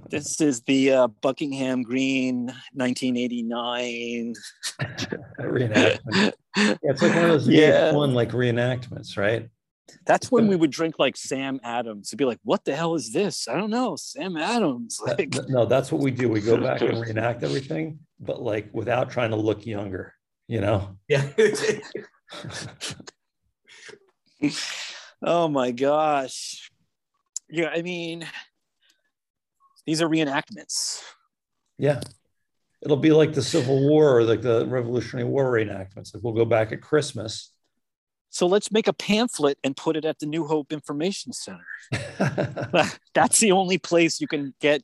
This 0.10 0.42
is 0.42 0.60
the 0.64 0.92
uh, 0.92 1.08
Buckingham 1.08 1.84
Green 1.84 2.48
1989. 2.74 4.34
reenactment. 5.40 6.34
Yeah, 6.58 6.74
it's 6.84 7.02
like 7.02 7.16
one 7.16 7.24
of 7.24 7.30
those 7.32 7.48
Yeah. 7.48 7.94
one 7.94 8.14
like 8.14 8.32
reenactments, 8.32 9.18
right? 9.18 9.48
That's 10.06 10.30
when 10.30 10.50
we 10.50 10.58
would 10.58 10.70
drink 10.72 11.00
like 11.00 11.16
Sam 11.16 11.62
Adams. 11.64 12.10
It'd 12.10 12.18
be 12.20 12.26
like, 12.26 12.40
what 12.44 12.66
the 12.66 12.76
hell 12.76 12.96
is 12.96 13.14
this? 13.14 13.48
I 13.48 13.56
don't 13.56 13.70
know. 13.70 13.96
Sam 13.96 14.36
Adams. 14.36 15.00
Like, 15.02 15.32
th- 15.32 15.48
no, 15.48 15.66
that's 15.66 15.94
what 15.94 16.02
we 16.02 16.12
do. 16.12 16.28
We 16.28 16.42
go 16.42 16.58
back 16.58 16.82
and 16.82 17.00
reenact 17.00 17.42
everything, 17.44 18.00
but 18.20 18.42
like 18.42 18.68
without 18.74 19.10
trying 19.10 19.30
to 19.30 19.38
look 19.38 19.66
younger, 19.66 20.14
you 20.50 20.60
know? 20.60 20.98
Yeah. 21.08 21.26
Oh 25.22 25.48
my 25.48 25.72
gosh. 25.72 26.70
Yeah, 27.50 27.68
I 27.68 27.82
mean, 27.82 28.26
these 29.86 30.02
are 30.02 30.08
reenactments. 30.10 31.02
Yeah. 31.78 32.02
It'll 32.82 32.98
be 32.98 33.12
like 33.12 33.34
the 33.34 33.44
Civil 33.44 33.88
War 33.88 34.18
or 34.18 34.24
like 34.24 34.42
the 34.42 34.66
Revolutionary 34.66 35.28
War 35.28 35.52
reenactments. 35.52 36.14
Like 36.14 36.24
we'll 36.24 36.34
go 36.34 36.46
back 36.46 36.72
at 36.72 36.82
Christmas 36.82 37.52
So 38.30 38.48
let's 38.48 38.72
make 38.72 38.88
a 38.88 38.94
pamphlet 38.94 39.58
and 39.64 39.76
put 39.76 39.98
it 39.98 40.06
at 40.06 40.20
the 40.20 40.26
New 40.26 40.46
Hope 40.46 40.72
Information 40.72 41.34
Center. 41.34 41.68
That's 43.14 43.40
the 43.40 43.52
only 43.52 43.78
place 43.78 44.22
you 44.22 44.28
can 44.28 44.54
get 44.62 44.84